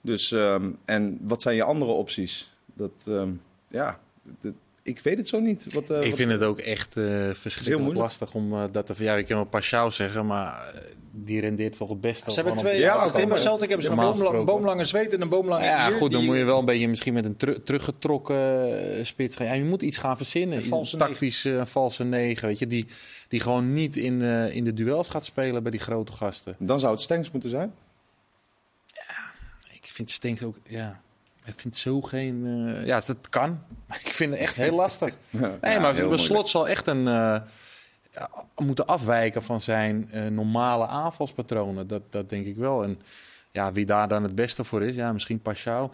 Dus, 0.01 0.33
ehm, 0.33 0.71
en 0.85 1.19
wat 1.23 1.43
zijn 1.43 1.57
je 1.57 1.63
andere 1.63 1.91
opties? 1.91 2.51
Dat, 2.75 2.91
ehm, 3.07 3.31
ja, 3.69 3.99
dat- 4.41 4.53
ik 4.83 4.99
weet 4.99 5.17
het 5.19 5.29
zo 5.29 5.41
niet. 5.41 5.73
Wat, 5.73 5.91
eh, 5.91 6.01
ik 6.01 6.07
wat- 6.09 6.17
vind 6.17 6.31
het 6.31 6.43
ook 6.43 6.59
echt 6.59 6.97
eh 6.97 7.05
heel 7.05 7.35
verschrikkelijk 7.35 7.95
lastig 7.97 8.35
om 8.35 8.53
eh, 8.53 8.65
dat 8.73 8.87
te... 8.87 8.95
Ja, 8.99 9.15
ik 9.17 9.27
kan 9.27 9.37
wel 9.37 9.47
Pashao 9.47 9.91
zeggen, 9.91 10.27
maar 10.27 10.75
die 11.13 11.41
rendeert 11.41 11.77
toch 11.77 11.89
het 11.89 12.01
beste. 12.01 12.31
Ze 12.31 12.37
hebben 12.41 12.57
twee, 12.57 12.79
Ja, 12.79 13.11
ja, 13.17 13.27
maar- 13.27 13.39
Celtic 13.39 13.69
hebben 13.69 13.87
ze 13.87 13.93
een 13.93 13.97
boomla- 13.99 14.45
boomlange 14.45 14.85
zweet 14.85 15.13
en 15.13 15.21
een 15.21 15.29
boomlange 15.29 15.65
Ja, 15.65 15.91
goed, 15.91 16.11
dan 16.11 16.21
die- 16.21 16.29
moet 16.29 16.39
je 16.39 16.45
wel 16.45 16.59
een 16.59 16.65
beetje 16.65 16.89
misschien 16.89 17.13
met 17.15 17.25
een 17.25 17.37
teru- 17.37 17.63
teruggetrokken 17.63 19.07
spits 19.07 19.37
gaan. 19.37 19.47
Ja, 19.47 19.53
je 19.53 19.65
moet 19.65 19.83
iets 19.83 19.97
gaan 19.99 20.17
verzinnen. 20.17 20.57
Een 20.57 20.65
valse 20.65 20.97
Tactisch 20.97 21.45
eh, 21.45 21.55
een 21.55 21.67
valse 21.67 22.05
negen, 22.05 22.49
weet 22.49 22.59
je. 22.59 22.67
Die, 22.67 22.87
die 23.29 23.41
gewoon 23.41 23.73
niet 23.73 23.97
in, 23.97 24.23
eh, 24.23 24.55
in 24.57 24.65
de 24.65 24.75
duels 24.75 25.09
gaat 25.09 25.25
spelen 25.25 25.63
bij 25.63 25.71
die 25.71 25.81
grote 25.81 26.13
gasten. 26.13 26.57
Dan 26.59 26.81
zou 26.81 26.93
het 26.93 27.03
Stenks 27.03 27.31
moeten 27.31 27.51
zijn. 27.51 27.73
Ik 29.97 30.03
vind 30.03 30.11
Stenks 30.11 30.43
ook, 30.43 30.57
ja... 30.67 31.01
Ik 31.45 31.55
vind 31.57 31.77
zo 31.77 32.01
geen... 32.03 32.45
eh, 32.77 32.87
ja, 32.87 33.01
dat 33.07 33.29
kan. 33.29 33.63
Maar 33.89 34.01
ik 34.05 34.13
vind 34.13 34.31
het 34.31 34.41
echt 34.41 34.55
heel 34.57 34.75
lastig. 34.75 35.11
Nee, 35.31 35.41
Ja, 35.61 35.81
maar 35.81 35.95
moeilijk. 35.95 36.23
slot 36.23 36.49
zal 36.49 36.69
echt 36.69 36.87
een... 36.87 37.09
eh, 37.09 37.41
ja, 38.13 38.31
moeten 38.57 38.87
afwijken 38.87 39.43
van 39.43 39.61
zijn 39.61 40.09
eh, 40.11 40.27
normale 40.27 40.87
aanvalspatronen. 40.87 41.87
Dat, 41.87 42.03
dat 42.11 42.29
denk 42.29 42.47
ik 42.47 42.57
wel. 42.57 42.83
En 42.85 42.99
ja, 43.51 43.73
wie 43.73 43.87
daar 43.87 44.09
dan 44.09 44.23
het 44.23 44.35
beste 44.35 44.65
voor 44.65 44.83
is, 44.83 44.95
ja, 44.95 45.13
misschien 45.13 45.41
Pashao. 45.41 45.91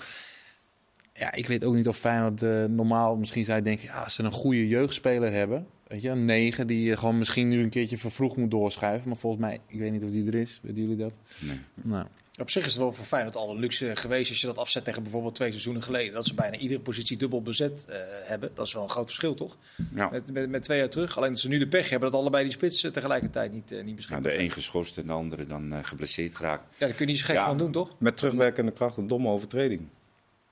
Ja, 1.15 1.33
ik 1.33 1.47
weet 1.47 1.65
ook 1.65 1.75
niet 1.75 1.89
of 1.89 1.97
Feyenoord 1.97 2.43
eh, 2.43 2.65
normaal 2.65 3.17
misschien 3.17 3.45
je 3.45 3.63
denken... 3.63 3.85
Ja, 3.87 4.03
als 4.03 4.15
ze 4.15 4.23
een 4.23 4.33
goede 4.33 4.69
jeugdspeler 4.69 5.33
hebben... 5.33 5.67
Weet 5.87 6.03
je, 6.03 6.09
een 6.09 6.25
negen 6.25 6.67
die 6.67 6.83
je 6.89 6.97
gewoon 6.97 7.19
misschien 7.19 7.49
nu 7.49 7.63
een 7.63 7.69
keertje 7.71 7.99
vervroegd 7.99 8.37
moet 8.37 8.51
doorschuiven. 8.51 9.09
Maar 9.09 9.19
volgens 9.19 9.43
mij, 9.43 9.61
ik 9.67 9.79
weet 9.79 9.93
niet 9.93 10.05
of 10.05 10.11
die 10.11 10.27
er 10.27 10.35
is. 10.35 10.61
Weten 10.63 10.81
jullie 10.81 10.97
dat? 10.97 11.13
Nee. 11.39 11.61
Nou, 11.75 12.07
Op 12.41 12.51
zich 12.51 12.67
is 12.67 12.73
het 12.73 12.83
wel 12.83 12.93
voor 12.93 13.05
Feyenoord 13.05 13.37
al 13.37 13.51
een 13.51 13.59
luxe 13.59 13.97
geweest 13.97 14.31
als 14.31 14.41
je 14.41 14.47
dat 14.47 14.59
afzet 14.59 14.85
tegen 14.85 15.03
bijvoorbeeld 15.03 15.35
twee 15.35 15.51
seizoenen 15.51 15.83
geleden. 15.83 16.15
Dat 16.15 16.27
ze 16.27 16.35
bijna 16.35 16.57
iedere 16.57 16.81
positie 16.81 17.17
dubbel 17.17 17.43
bezet 17.43 17.85
eh, 17.89 17.97
hebben. 18.29 18.51
Dat 18.55 18.67
is 18.67 18.73
wel 18.73 18.83
een 18.83 18.89
groot 18.91 19.05
verschil, 19.07 19.35
toch? 19.35 19.57
Ja. 19.95 20.09
Met, 20.11 20.33
met, 20.33 20.49
met 20.51 20.63
twee 20.63 20.79
jaar 20.79 20.89
terug. 20.89 21.17
Alleen 21.17 21.31
dat 21.31 21.41
ze 21.41 21.49
nu 21.49 21.59
de 21.59 21.69
pech 21.69 21.91
hebben 21.91 22.11
dat 22.11 22.21
allebei 22.21 22.45
die 22.45 22.53
spitsen 22.53 22.93
tegelijkertijd 22.93 23.53
niet, 23.53 23.71
eh, 23.73 23.77
niet 23.77 23.85
Nou, 23.85 23.95
beschikbaar 23.97 24.23
de 24.23 24.31
zijn. 24.31 24.45
een 24.45 24.51
geschorst 24.51 24.97
en 24.99 25.07
de 25.07 25.13
andere 25.13 25.47
dan 25.47 25.73
eh, 25.73 25.79
geblesseerd 25.83 26.35
geraakt. 26.37 26.63
Ja, 26.71 26.87
daar 26.87 26.97
kun 26.97 27.07
je 27.07 27.11
niet 27.13 27.21
zo 27.21 27.27
gek 27.27 27.37
Ja. 27.37 27.45
van 27.47 27.59
doen, 27.59 27.73
toch? 27.73 27.91
Met 27.99 28.17
terugwerkende 28.17 28.73
kracht 28.73 28.97
een 28.97 29.07
domme 29.07 29.29
overtreding. 29.29 29.89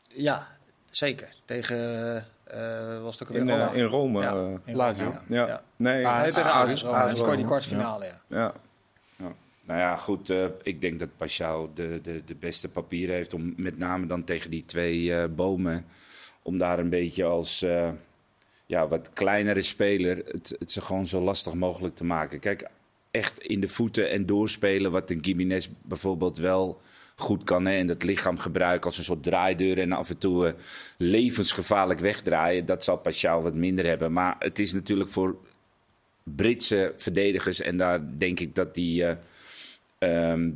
Ja, 0.08 0.48
zeker. 0.90 1.28
Tegen, 1.44 2.26
was 3.02 3.18
het 3.18 3.28
ook 3.28 3.36
In, 3.36 3.48
eh, 3.50 3.68
in 3.74 3.84
Rome. 3.84 4.22
Ja. 4.22 4.32
eh, 4.34 4.48
In 4.64 4.76
Lazio. 4.76 5.04
Rome, 5.04 5.20
ja. 5.28 5.46
ja. 5.46 5.62
Nee, 5.76 6.06
Ah, 6.06 6.22
tegen 6.24 6.52
AS 6.52 6.82
Roma. 6.82 7.06
Dat 7.06 7.16
scoorde 7.16 7.36
die 7.36 7.44
kwartfinale, 7.46 8.04
ja. 8.04 8.20
Ja. 8.28 8.52
Nou 9.66 9.78
ja, 9.78 9.96
goed. 9.96 10.30
eh, 10.30 10.44
ik 10.62 10.80
denk 10.80 10.98
dat 10.98 11.16
Pashao 11.16 11.70
de, 11.74 12.00
de, 12.02 12.22
de 12.26 12.34
beste 12.34 12.68
papieren 12.68 13.14
heeft 13.14 13.34
om 13.34 13.54
met 13.56 13.78
name 13.78 14.06
dan 14.06 14.24
tegen 14.24 14.50
die 14.50 14.64
twee 14.64 15.14
eh, 15.14 15.28
bomen. 15.34 15.84
Om 16.42 16.58
daar 16.58 16.78
een 16.78 16.88
beetje 16.88 17.24
als 17.24 17.62
eh, 17.62 17.90
ja, 18.66 18.88
wat 18.88 19.12
kleinere 19.12 19.62
speler 19.62 20.16
het, 20.16 20.56
het 20.58 20.72
ze 20.72 20.80
gewoon 20.80 21.06
zo 21.06 21.20
lastig 21.20 21.54
mogelijk 21.54 21.96
te 21.96 22.04
maken. 22.04 22.40
Kijk, 22.40 22.68
echt 23.10 23.38
in 23.40 23.60
de 23.60 23.68
voeten 23.68 24.10
en 24.10 24.26
doorspelen, 24.26 24.90
wat 24.90 25.10
een 25.10 25.24
Gimenez 25.24 25.68
bijvoorbeeld 25.82 26.38
wel 26.38 26.80
goed 27.16 27.44
kan. 27.44 27.66
Hè, 27.66 27.76
en 27.76 27.86
dat 27.86 28.02
lichaam 28.02 28.38
gebruiken 28.38 28.84
als 28.86 28.98
een 28.98 29.04
soort 29.04 29.22
draaideur 29.22 29.78
en 29.78 29.92
af 29.92 30.10
en 30.10 30.18
toe 30.18 30.54
levensgevaarlijk 30.96 32.00
wegdraaien. 32.00 32.66
Dat 32.66 32.84
zal 32.84 32.96
Pashao 32.96 33.42
wat 33.42 33.54
minder 33.54 33.86
hebben. 33.86 34.12
Maar 34.12 34.36
het 34.38 34.58
is 34.58 34.72
natuurlijk 34.72 35.10
voor 35.10 35.36
Britse 36.22 36.94
verdedigers. 36.96 37.60
En 37.60 37.76
daar 37.76 38.18
denk 38.18 38.40
ik 38.40 38.54
dat 38.54 38.74
die, 38.74 39.04
eh, 40.00 40.30
ehm, 40.30 40.50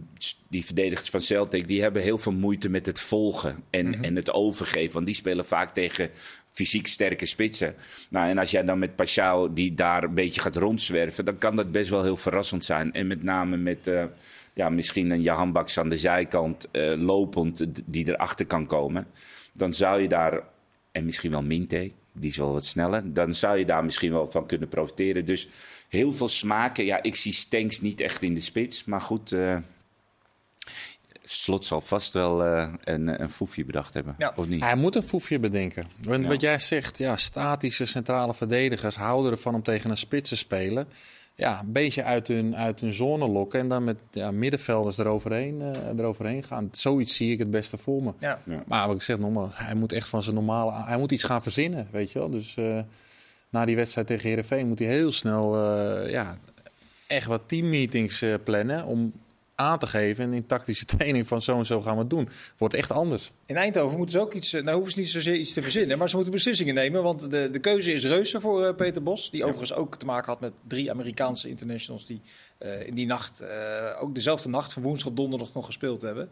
die 0.49 0.65
verdedigers 0.65 1.11
van 1.11 1.21
Celtic... 1.21 1.67
die 1.67 1.83
hebben 1.83 2.03
heel 2.03 2.19
veel 2.19 2.33
moeite 2.33 2.69
met 2.69 2.87
het 2.87 3.01
volgen 3.01 3.65
en, 3.71 4.03
en 4.03 4.17
het 4.17 4.33
overgeven. 4.33 4.93
Want 4.93 5.07
die 5.07 5.15
spelen 5.15 5.47
vaak 5.47 5.71
tegen 5.71 6.11
fysiek 6.51 6.87
sterke 6.87 7.27
spitsen. 7.27 7.75
Nou, 8.11 8.29
en 8.29 8.39
als 8.39 8.51
jij 8.51 8.65
dan 8.65 8.79
met 8.79 8.97
Pashao 8.97 9.53
die 9.53 9.75
daar 9.75 10.05
een 10.05 10.15
beetje 10.15 10.41
gaat 10.41 10.57
rondzwerven... 10.57 11.25
dan 11.25 11.39
kan 11.39 11.57
dat 11.57 11.73
best 11.73 11.91
wel 11.91 12.03
heel 12.03 12.17
verrassend 12.17 12.65
zijn. 12.65 12.93
En 12.93 13.07
met 13.07 13.23
name 13.23 13.57
met... 13.57 13.87
eh, 13.87 14.05
ja, 14.55 14.69
misschien 14.69 15.11
een 15.11 15.23
Jahan 15.23 15.53
Baks 15.53 15.79
aan 15.79 15.89
de 15.89 15.99
zijkant 15.99 16.71
eh, 16.71 16.93
lopend 16.97 17.67
die 17.85 18.09
erachter 18.09 18.47
kan 18.47 18.67
komen. 18.67 19.07
Dan 19.53 19.75
zou 19.75 20.03
je 20.03 20.09
daar, 20.09 20.43
en 20.93 21.05
misschien 21.05 21.31
wel 21.31 21.43
Minte, 21.43 21.91
die 22.13 22.31
is 22.31 22.37
wel 22.37 22.53
wat 22.53 22.65
sneller. 22.65 23.13
Dan 23.13 23.35
zou 23.35 23.59
je 23.59 23.65
daar 23.65 23.85
misschien 23.85 24.13
wel 24.13 24.31
van 24.31 24.47
kunnen 24.47 24.69
profiteren. 24.69 25.25
Dus 25.25 25.49
heel 25.89 26.13
veel 26.13 26.29
smaken. 26.29 26.85
Ja, 26.85 27.03
ik 27.03 27.17
zie 27.17 27.33
Stenks 27.33 27.81
niet 27.81 28.01
echt 28.01 28.23
in 28.23 28.35
de 28.35 28.41
spits. 28.41 28.85
Maar 28.85 29.01
goed, 29.01 29.33
eh, 29.33 29.57
Slot 31.27 31.65
zal 31.65 31.81
vast 31.81 32.13
wel 32.13 32.45
eh, 32.45 32.73
een, 32.85 33.23
een 33.23 33.31
foefje 33.31 33.65
bedacht 33.65 33.95
hebben. 33.95 34.15
Ja. 34.19 34.33
Of 34.37 34.49
niet? 34.49 34.61
Hij 34.61 34.77
moet 34.77 34.95
een 34.97 35.03
foefje 35.03 35.39
bedenken. 35.39 35.85
Want 36.03 36.23
Ja. 36.23 36.29
Wat 36.29 36.41
jij 36.41 36.59
zegt, 36.59 36.99
ja, 36.99 37.17
statische 37.17 37.85
centrale 37.85 38.35
verdedigers 38.35 38.97
houden 38.97 39.31
ervan 39.31 39.55
om 39.55 39.63
tegen 39.63 39.91
een 39.91 39.97
spits 39.97 40.29
te 40.29 40.37
spelen. 40.37 40.89
Ja, 41.37 41.61
een 41.61 41.73
beetje 41.73 42.03
uit 42.05 42.29
hun, 42.29 42.57
uit 42.57 42.81
hun 42.81 42.93
zone 42.93 43.29
lokken 43.29 43.61
en 43.61 43.69
dan 43.69 43.85
met 43.85 43.97
ja, 44.11 44.31
middenvelders 44.31 44.99
eroverheen, 44.99 45.61
eh, 45.63 45.99
eroverheen 45.99 46.43
gaan. 46.43 46.69
Zoiets 46.73 47.17
zie 47.17 47.33
ik 47.33 47.39
het 47.39 47.51
beste 47.51 47.79
voor 47.79 48.03
me. 48.03 48.13
Ja. 48.19 48.39
Maar 48.67 48.87
wat 48.87 48.97
ik 48.97 49.03
zeg 49.03 49.19
nogmaals, 49.19 49.59
hij 49.59 49.75
moet 49.75 49.93
echt 49.93 50.09
van 50.09 50.23
zijn 50.23 50.35
normale... 50.35 50.85
Hij 50.85 50.99
moet 50.99 51.13
iets 51.13 51.25
gaan 51.25 51.43
verzinnen, 51.43 51.89
weet 51.91 52.13
je 52.13 52.19
wel. 52.19 52.31
Dus 52.31 52.57
eh, 52.57 52.79
na 53.55 53.65
die 53.65 53.77
wedstrijd 53.77 54.07
tegen 54.07 54.29
Heerenveen 54.29 54.69
moet 54.69 54.79
hij 54.79 54.89
heel 54.89 55.13
snel 55.13 55.55
eh, 55.55 56.11
ja, 56.11 56.39
echt 57.07 57.27
wat 57.27 57.43
teammeetings 57.47 58.23
eh, 58.23 58.35
plannen... 58.45 58.85
om 58.85 59.13
aan 59.55 59.79
te 59.79 59.87
geven 59.87 60.25
en 60.25 60.33
in 60.33 60.47
tactische 60.47 60.85
training 60.97 61.27
van 61.27 61.43
zo 61.43 61.59
en 61.59 61.67
zo 61.67 61.81
gaan 61.81 61.95
we 61.95 62.01
het 62.01 62.11
doen. 62.11 62.29
Wordt 62.57 62.75
echt 62.75 62.91
anders. 62.91 63.33
In 63.47 63.57
Eindhoven 63.57 63.97
moeten 63.97 64.19
ze 64.19 64.25
ook 64.25 64.35
iets, 64.35 64.53
eh, 64.53 64.63
nou 64.63 64.75
hoeven 64.75 64.93
ze 64.93 64.99
niet 64.99 65.11
zozeer 65.11 65.37
iets 65.37 65.53
te 65.53 65.63
verzinnen, 65.63 65.99
maar 65.99 66.09
ze 66.09 66.15
moeten 66.15 66.33
beslissingen 66.33 66.75
nemen. 66.75 67.03
Want 67.03 67.31
de, 67.31 67.51
de 67.51 67.59
keuze 67.59 67.93
is 67.93 68.05
reuze 68.05 68.41
voor 68.41 68.67
eh, 68.67 68.75
Peter 68.75 69.03
Bos, 69.03 69.31
die 69.31 69.45
overigens 69.45 69.75
ook 69.75 69.97
te 69.97 70.05
maken 70.05 70.33
had 70.33 70.41
met 70.41 70.53
drie 70.69 70.91
Amerikaanse 70.91 71.49
internationals 71.49 72.07
die 72.07 72.21
eh, 72.59 72.87
in 72.87 72.95
die 72.95 73.07
nacht, 73.07 73.41
eh, 73.41 74.03
ook 74.03 74.15
dezelfde 74.15 74.49
nacht 74.49 74.73
van 74.73 74.83
woensdag 74.83 75.09
op 75.09 75.17
donderdag 75.17 75.55
nog 75.55 75.67
gespeeld 75.67 76.03
hebben. 76.03 76.31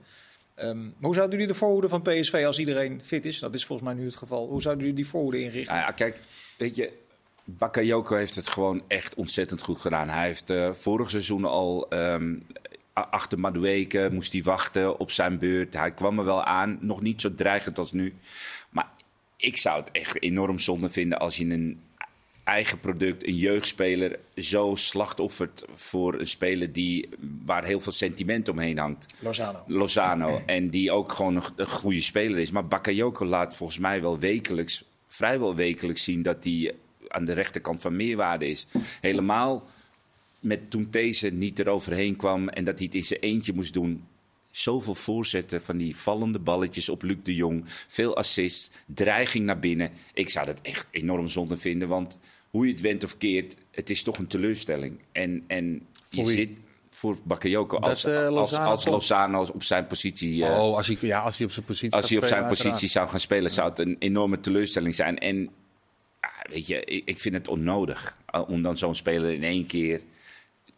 Ehm, 0.54 0.82
maar 0.82 0.92
hoe 1.00 1.14
zouden 1.14 1.38
jullie 1.38 1.52
de 1.52 1.58
voorhoede 1.58 1.88
van 1.88 2.02
PSV 2.02 2.42
als 2.46 2.58
iedereen 2.58 3.00
fit 3.04 3.24
is? 3.24 3.38
Dat 3.38 3.54
is 3.54 3.64
volgens 3.64 3.88
mij 3.88 3.98
nu 3.98 4.04
het 4.04 4.16
geval. 4.16 4.48
Hoe 4.48 4.62
zouden 4.62 4.84
jullie 4.84 5.00
die 5.00 5.10
voorhoede 5.10 5.40
inrichten? 5.40 5.74
Nou 5.74 5.86
ja, 5.86 5.92
kijk, 5.92 6.20
weet 6.58 6.76
je, 6.76 6.92
Bakayoko 7.44 8.16
heeft 8.16 8.34
het 8.34 8.48
gewoon 8.48 8.82
echt 8.88 9.14
ontzettend 9.14 9.62
goed 9.62 9.80
gedaan. 9.80 10.08
Hij 10.08 10.26
heeft 10.26 10.50
eh, 10.50 10.72
vorig 10.72 11.10
seizoen 11.10 11.44
al 11.44 11.88
ehm, 11.88 12.34
achter 12.92 13.38
Madueke 13.40 14.08
moest 14.12 14.32
hij 14.32 14.42
wachten 14.42 14.98
op 14.98 15.10
zijn 15.10 15.38
beurt. 15.38 15.74
Hij 15.74 15.92
kwam 15.92 16.18
er 16.18 16.24
wel 16.24 16.44
aan, 16.44 16.78
nog 16.80 17.00
niet 17.00 17.20
zo 17.20 17.34
dreigend 17.34 17.78
als 17.78 17.92
nu. 17.92 18.14
Maar 18.70 18.88
ik 19.36 19.56
zou 19.56 19.80
het 19.80 19.90
echt 19.90 20.22
enorm 20.22 20.58
zonde 20.58 20.90
vinden 20.90 21.18
als 21.18 21.36
je 21.36 21.44
een 21.44 21.80
eigen 22.44 22.80
product, 22.80 23.26
een 23.26 23.36
jeugdspeler, 23.36 24.18
zo 24.36 24.74
slachtoffert 24.74 25.64
voor 25.74 26.20
een 26.20 26.26
speler 26.26 26.72
die, 26.72 27.08
waar 27.44 27.64
heel 27.64 27.80
veel 27.80 27.92
sentiment 27.92 28.48
omheen 28.48 28.78
hangt. 28.78 29.14
Lozano. 29.18 29.62
Lozano. 29.66 30.42
En 30.46 30.70
die 30.70 30.92
ook 30.92 31.12
gewoon 31.12 31.36
een, 31.36 31.42
een 31.56 31.66
goede 31.66 32.00
speler 32.00 32.38
is. 32.38 32.50
Maar 32.50 32.66
Bakayoko 32.66 33.24
laat 33.24 33.56
volgens 33.56 33.78
mij 33.78 34.00
wel 34.02 34.18
wekelijks, 34.18 34.84
vrijwel 35.08 35.54
wekelijks 35.54 36.04
zien 36.04 36.22
dat 36.22 36.44
hij 36.44 36.74
aan 37.12 37.24
de 37.24 37.32
rechterkant 37.32 37.80
van 37.80 37.96
meerwaarde 37.96 38.46
is. 38.46 38.66
Helemaal 39.00 39.68
met 40.40 40.70
toen 40.70 40.88
deze 40.90 41.28
niet 41.28 41.58
eroverheen 41.58 42.16
kwam 42.16 42.48
en 42.48 42.64
dat 42.64 42.76
hij 42.78 42.86
het 42.86 42.94
in 42.94 43.04
zijn 43.04 43.20
eentje 43.20 43.52
moest 43.52 43.72
doen. 43.72 44.04
Zoveel 44.50 44.94
voorzetten 44.94 45.62
van 45.62 45.76
die 45.76 45.96
vallende 45.96 46.38
balletjes 46.38 46.88
op 46.88 47.02
Luc 47.02 47.16
de 47.22 47.34
Jong. 47.34 47.64
Veel 47.88 48.16
assists, 48.16 48.70
dreiging 48.86 49.44
naar 49.44 49.58
binnen. 49.58 49.90
Ik 50.14 50.28
zou 50.28 50.46
dat 50.46 50.58
echt 50.62 50.86
enorm 50.90 51.28
zonde 51.28 51.56
vinden. 51.56 51.88
Want 51.88 52.16
hoe 52.50 52.66
je 52.66 52.72
het 52.72 52.80
went 52.80 53.04
of 53.04 53.18
keert, 53.18 53.56
het 53.70 53.90
is 53.90 54.02
toch 54.02 54.18
een 54.18 54.26
teleurstelling. 54.26 54.98
En, 55.12 55.44
en 55.46 55.86
je 56.08 56.26
zit 56.26 56.50
voor 56.90 57.16
Bakayoko 57.24 57.76
als, 57.76 58.04
eh, 58.04 58.26
als, 58.26 58.34
Lozano 58.34 58.70
als. 58.70 58.86
Lozano 58.86 59.46
op 59.54 59.62
zijn 59.62 59.86
positie. 59.86 60.44
eh, 60.44 60.50
oh, 60.50 60.76
als 60.76 60.86
hij, 60.86 60.96
ja, 61.00 61.20
als 61.20 61.36
hij 61.38 61.46
op 61.46 61.52
zijn 61.52 61.64
positie 61.64 61.92
als 61.92 62.08
hij 62.08 62.18
op 62.18 62.24
zijn 62.24 62.46
positie 62.46 62.88
zou 62.88 63.08
gaan 63.08 63.20
spelen, 63.20 63.50
zou 63.50 63.68
het 63.68 63.78
een 63.78 63.96
enorme 63.98 64.40
teleurstelling 64.40 64.94
zijn. 64.94 65.18
En 65.18 65.50
weet 66.50 66.66
je, 66.66 66.84
ik, 66.84 67.02
ik 67.04 67.20
vind 67.20 67.34
het 67.34 67.48
onnodig 67.48 68.16
uh, 68.34 68.48
om 68.48 68.62
dan 68.62 68.76
zo'n 68.76 68.94
speler 68.94 69.32
in 69.32 69.44
één 69.44 69.66
keer 69.66 70.00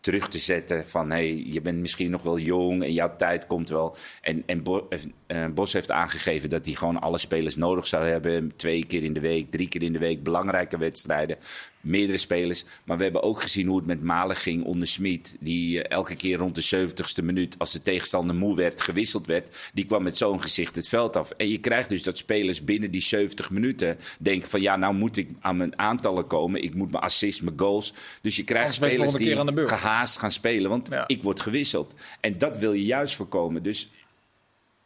terug 0.04 0.28
te 0.28 0.38
zetten 0.38 0.86
van 0.86 1.10
hey, 1.10 1.42
je 1.46 1.60
bent 1.60 1.78
misschien 1.78 2.10
nog 2.10 2.22
wel 2.22 2.38
jong 2.38 2.82
en 2.82 2.92
jouw 2.92 3.16
tijd 3.16 3.46
komt 3.46 3.68
wel. 3.68 3.96
En, 4.20 4.42
en 4.46 4.64
eh, 4.64 4.98
eh, 5.26 5.52
Bos 5.52 5.72
heeft 5.72 5.90
aangegeven 5.90 6.50
dat 6.50 6.64
hij 6.64 6.74
gewoon 6.74 7.00
alle 7.00 7.18
spelers 7.18 7.56
nodig 7.56 7.86
zou 7.86 8.04
hebben. 8.04 8.52
Twee 8.56 8.86
keer 8.86 9.02
in 9.02 9.12
de 9.12 9.20
week, 9.20 9.50
drie 9.50 9.68
keer 9.68 9.82
in 9.82 9.92
de 9.92 9.98
week, 9.98 10.22
belangrijke 10.22 10.78
wedstrijden. 10.78 11.36
Meerdere 11.84 12.18
spelers. 12.18 12.64
Maar 12.84 12.96
we 12.96 13.02
hebben 13.02 13.22
ook 13.22 13.42
gezien 13.42 13.66
hoe 13.66 13.76
het 13.76 13.86
met 13.86 14.02
Malen 14.02 14.36
ging 14.36 14.64
onder 14.64 14.88
Smit. 14.88 15.36
Die 15.40 15.82
eh, 15.82 15.96
elke 15.96 16.16
keer 16.16 16.38
rond 16.38 16.54
de 16.54 16.88
70ste 16.88 17.24
minuut, 17.24 17.58
als 17.58 17.72
de 17.72 17.82
tegenstander 17.82 18.36
moe 18.36 18.56
werd, 18.56 18.80
gewisseld 18.80 19.26
werd. 19.26 19.56
Die 19.74 19.86
kwam 19.86 20.02
met 20.02 20.16
zo'n 20.16 20.42
gezicht 20.42 20.76
het 20.76 20.88
veld 20.88 21.16
af. 21.16 21.30
En 21.30 21.48
je 21.48 21.58
krijgt 21.58 21.88
dus 21.88 22.02
dat 22.02 22.18
spelers 22.18 22.64
binnen 22.64 22.90
die 22.90 23.00
70 23.00 23.50
minuten 23.50 23.98
denken 24.18 24.48
van 24.48 24.60
ja, 24.60 24.76
nou 24.76 24.94
moet 24.94 25.16
ik 25.16 25.28
aan 25.40 25.56
mijn 25.56 25.78
aantallen 25.78 26.26
komen. 26.26 26.62
Ik 26.62 26.74
moet 26.74 26.90
mijn 26.90 27.02
assists, 27.04 27.40
mijn 27.40 27.58
goals. 27.58 27.92
Dus 28.20 28.36
je 28.36 28.44
krijgt 28.44 28.74
spelers 28.74 29.12
die 29.12 29.36
gehaast 29.66 30.18
gaan 30.18 30.32
spelen. 30.32 30.70
Want 30.70 30.88
Ja. 30.88 31.04
ik 31.06 31.22
word 31.22 31.40
gewisseld. 31.40 31.94
En 32.20 32.38
dat 32.38 32.58
wil 32.58 32.72
je 32.72 32.84
juist 32.84 33.14
voorkomen. 33.14 33.62
Dus 33.62 33.90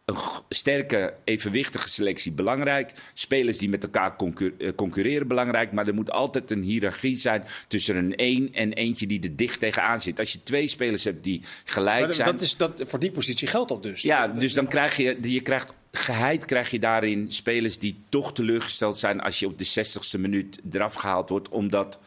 een 0.09 0.17
sterke, 0.49 1.15
evenwichtige 1.25 1.89
selectie 1.89 2.33
belangrijk. 2.33 2.93
Spelers 3.15 3.59
die 3.59 3.69
met 3.69 3.83
elkaar 3.83 4.17
concur- 4.17 4.55
eh, 4.59 4.69
concurreren 4.77 5.29
belangrijk. 5.29 5.73
Maar 5.73 5.87
er 5.87 5.95
moet 5.95 6.11
altijd 6.11 6.51
een 6.51 6.63
hiërarchie 6.63 7.17
zijn 7.17 7.45
tussen 7.69 7.97
een 7.97 8.17
één 8.17 8.53
en 8.53 8.73
eentje 8.73 9.07
die 9.07 9.23
er 9.23 9.37
dicht 9.37 9.61
tegenaan 9.61 10.01
zit. 10.01 10.19
Als 10.19 10.33
je 10.33 10.43
twee 10.43 10.69
spelers 10.69 11.05
hebt 11.05 11.25
die 11.25 11.43
gelijk 11.65 12.05
Maar 12.05 12.15
zijn. 12.15 12.31
dat 12.31 12.41
is, 12.41 12.57
dat, 12.57 12.83
voor 12.87 12.99
die 12.99 13.11
positie 13.11 13.47
geldt 13.49 13.69
dat 13.69 13.83
dus. 13.83 14.03
Ja, 14.03 14.29
dus 14.29 14.53
dan 14.53 14.67
krijg 14.69 14.97
je, 14.97 15.19
je 15.23 15.41
krijgt, 15.41 15.73
geheid 15.93 16.45
krijg 16.45 16.71
je 16.71 16.79
daarin 16.79 17.33
spelers 17.33 17.79
die 17.79 17.97
toch 18.09 18.33
teleurgesteld 18.33 18.99
zijn 18.99 19.21
als 19.21 19.39
je 19.39 19.47
op 19.47 19.59
de 19.59 19.67
60ste 19.67 20.21
minuut 20.21 20.59
eraf 20.73 20.95
gehaald 20.95 21.29
wordt, 21.29 21.49
omdat 21.49 21.99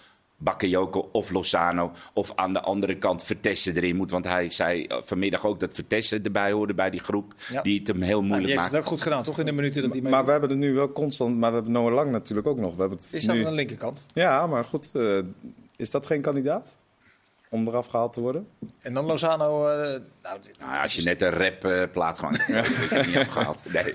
Bakayoko 0.43 1.09
of 1.11 1.29
Lozano 1.31 1.91
of 2.13 2.31
aan 2.35 2.53
de 2.53 2.61
andere 2.61 2.95
kant 2.97 3.23
Vertessen 3.23 3.75
erin 3.75 3.95
moet. 3.95 4.11
Want 4.11 4.25
hij 4.25 4.49
zei 4.49 4.85
eh, 4.85 4.97
vanmiddag 5.01 5.45
ook 5.45 5.59
dat 5.59 5.73
Vertessen 5.73 6.23
erbij 6.23 6.51
hoorde 6.51 6.73
bij 6.73 6.89
die 6.89 6.99
groep, 6.99 7.33
Ja. 7.49 7.61
die 7.61 7.79
het 7.79 7.87
hem 7.87 8.01
heel 8.01 8.21
moeilijk 8.21 8.47
heeft 8.47 8.59
maakt. 8.59 8.71
het 8.71 8.81
ook 8.81 8.87
goed 8.87 9.01
gedaan, 9.01 9.23
toch? 9.23 9.39
In 9.39 9.45
de 9.45 9.51
minuten 9.51 9.81
dat 9.81 9.91
hij 9.91 10.01
mee... 10.01 10.11
Maar 10.11 10.25
we 10.25 10.31
hebben 10.31 10.49
het 10.49 10.59
nu 10.59 10.73
wel 10.73 10.91
constant, 10.91 11.37
maar 11.37 11.49
we 11.49 11.55
hebben 11.55 11.73
Noah 11.73 11.93
Lang 11.93 12.11
natuurlijk 12.11 12.47
ook 12.47 12.57
nog. 12.57 12.73
We 12.75 12.79
hebben 12.79 12.97
het 12.97 13.13
is 13.13 13.25
dat 13.25 13.35
nu... 13.35 13.41
aan 13.43 13.49
de 13.49 13.55
linkerkant. 13.55 13.99
Ja, 14.13 14.47
maar 14.47 14.63
goed, 14.63 14.89
eh, 14.93 15.19
is 15.75 15.91
dat 15.91 16.05
geen 16.05 16.21
kandidaat 16.21 16.75
om 17.49 17.67
eraf 17.67 17.87
gehaald 17.87 18.13
te 18.13 18.21
worden? 18.21 18.47
En 18.81 18.93
dan 18.93 19.05
Lozano... 19.05 19.67
eh, 19.67 19.99
nou, 20.23 20.39
Nou, 20.59 20.81
als 20.81 20.95
je 20.95 21.03
net 21.03 21.21
een 21.21 21.29
rap 21.31 21.89
plaat 21.91 22.19
heb 22.21 22.65
je 22.65 22.87
het 22.89 23.07
niet 23.07 23.17
afgehaald. 23.17 23.57
Nee, 23.73 23.93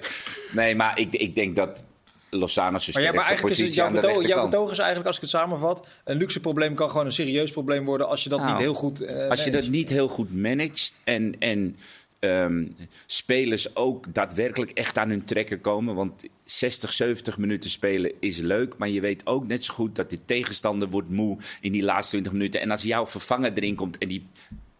nee 0.53 0.77
maar 0.77 0.99
ik, 0.99 1.15
ik 1.15 1.35
denk 1.35 1.57
dat 1.57 1.85
Lozano 2.31 2.79
zijn 2.79 2.97
Maar, 2.97 3.05
ja, 3.05 3.12
maar 3.12 3.29
eigenlijk 3.29 3.57
is 3.57 3.65
het 3.65 3.75
jouw 3.75 3.91
betoog, 3.91 4.27
jouw 4.27 4.49
betoog 4.49 4.71
is 4.71 4.79
eigenlijk, 4.79 5.07
als 5.07 5.17
ik 5.17 5.23
het 5.23 5.31
samenvat, 5.31 5.87
een 6.05 6.17
luxe 6.17 6.41
probleem 6.41 6.75
kan 6.75 6.91
gewoon 6.91 7.07
een 7.07 7.12
serieus 7.12 7.51
probleem 7.51 7.85
worden 7.85 8.09
als 8.09 8.23
je 8.23 8.29
dat 8.29 8.39
Nou, 8.39 8.51
niet 8.51 8.61
heel 8.61 8.75
goed 8.75 9.01
eh 9.01 9.29
Als 9.29 9.45
je 9.45 9.51
dat 9.51 9.69
niet 9.69 9.89
heel 9.89 10.09
goed 10.09 10.35
managt 10.35 10.97
en, 11.05 11.35
en 11.39 11.77
ehm, 12.19 12.67
spelers 13.07 13.77
ook 13.77 14.15
daadwerkelijk 14.15 14.71
echt 14.71 14.99
aan 14.99 15.09
hun 15.09 15.25
trekken 15.25 15.61
komen. 15.61 15.95
Want 15.95 16.25
60, 16.45 16.93
70 16.93 17.39
minuten 17.39 17.71
spelen 17.71 18.12
is 18.21 18.39
leuk. 18.39 18.75
Maar 18.79 18.89
je 18.89 19.01
weet 19.01 19.27
ook 19.27 19.47
net 19.47 19.65
zo 19.65 19.75
goed 19.75 19.97
dat 19.97 20.11
de 20.11 20.19
tegenstander 20.25 20.89
wordt 20.89 21.11
moe 21.11 21.39
in 21.61 21.73
die 21.73 21.83
laatste 21.83 22.11
20 22.11 22.33
minuten. 22.33 22.61
En 22.61 22.71
als 22.71 22.83
jouw 22.83 23.07
vervanger 23.07 23.53
erin 23.55 23.75
komt 23.75 23.99
en 23.99 24.09
die 24.09 24.27